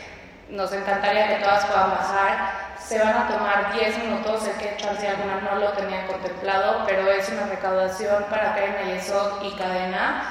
nos 0.52 0.72
encantaría 0.74 1.28
que 1.28 1.43
todas 1.43 1.66
puedan 1.66 1.91
bajar. 1.91 2.62
Se 2.78 2.99
van 2.99 3.16
a 3.16 3.28
tomar 3.28 3.74
10 3.74 3.97
minutos, 3.99 4.43
sé 4.43 4.52
que 4.54 4.76
chance 4.78 5.08
alguna 5.08 5.39
no 5.41 5.60
lo 5.60 5.72
tenía 5.72 6.06
contemplado, 6.08 6.84
pero 6.86 7.10
es 7.10 7.30
una 7.30 7.45
recaudación 7.45 8.26
para 8.30 8.56
Yesod 8.86 9.43
y 9.43 9.56
Cadena. 9.56 10.24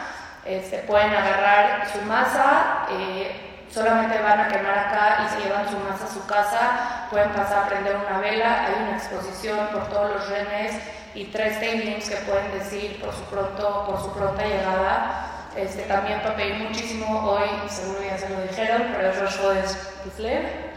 Este, 0.45 0.79
pueden 0.79 1.15
agarrar 1.15 1.89
su 1.91 2.03
masa, 2.03 2.87
eh, 2.91 3.65
solamente 3.71 4.21
van 4.21 4.41
a 4.41 4.49
quemar 4.49 4.79
acá 4.79 5.25
y 5.25 5.29
se 5.35 5.47
llevan 5.47 5.69
su 5.69 5.79
masa 5.79 6.05
a 6.05 6.09
su 6.09 6.27
casa, 6.27 7.07
pueden 7.11 7.31
pasar 7.31 7.65
a 7.65 7.67
prender 7.69 7.97
una 7.97 8.19
vela, 8.19 8.65
hay 8.65 8.83
una 8.83 8.97
exposición 8.97 9.69
por 9.69 9.89
todos 9.89 10.11
los 10.13 10.29
renes 10.29 10.81
y 11.15 11.27
tres 11.27 11.61
tablings 11.61 12.09
que 12.09 12.17
pueden 12.17 12.59
decir 12.59 13.01
por 13.01 13.15
su, 13.15 13.23
pronto, 13.25 13.85
por 13.87 14.01
su 14.01 14.13
pronta 14.13 14.43
llegada. 14.45 15.30
Este, 15.57 15.83
también 15.83 16.21
para 16.21 16.37
pedir 16.37 16.55
muchísimo, 16.55 17.23
hoy 17.25 17.49
seguro 17.69 17.99
ya 18.03 18.17
se 18.17 18.29
lo 18.29 18.43
dijeron, 18.43 18.83
pero 18.95 19.11
es 19.11 19.21
Rosh 19.21 19.75
Kislev 20.05 20.71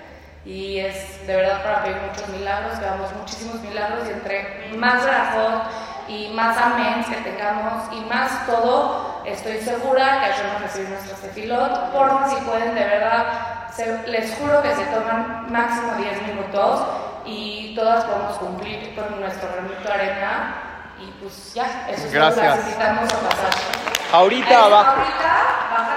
y 0.45 0.80
es 0.80 1.26
de 1.26 1.36
verdad 1.36 1.63
para 1.63 1.84
pedir 1.84 1.97
muchos 1.97 2.28
milagros, 2.30 2.80
que 2.80 2.86
hagamos 2.86 3.15
muchísimos 3.15 3.61
milagros 3.61 4.07
y 4.07 4.11
entre 4.11 4.71
más 4.76 5.05
rajot 5.05 5.63
y 6.07 6.30
más 6.34 6.57
amén 6.57 7.05
que 7.07 7.15
tengamos 7.30 7.84
y 7.93 8.01
más 8.09 8.45
todo, 8.45 9.21
estoy 9.26 9.59
segura 9.59 10.19
que 10.19 10.26
ayudamos 10.26 10.55
a 10.55 10.59
recibir 10.59 10.89
nuestros 10.89 11.21
tefilot. 11.21 11.91
Por 11.91 12.30
si 12.30 12.36
pueden, 12.43 12.76
de 12.76 12.84
verdad, 12.84 13.69
les 14.07 14.36
juro 14.36 14.61
que 14.61 14.76
se 14.76 14.86
toman 14.86 15.51
máximo 15.51 15.93
10 15.95 16.21
minutos 16.24 16.84
y 17.26 17.74
todas 17.76 18.03
podemos 18.03 18.38
cumplir 18.38 18.93
con 18.95 19.19
nuestro 19.21 19.49
de 19.49 19.93
arena. 19.93 20.72
Y 21.00 21.12
pues 21.22 21.54
ya, 21.54 21.88
eso 21.89 22.08
es 22.08 22.14
lo 22.14 22.36
que 22.36 22.41
necesitamos 22.41 23.14
pasar. 23.14 23.54
Ahorita 24.12 24.66
abajo. 24.66 24.91
Ahorita, 24.91 25.68
bajando 25.72 25.94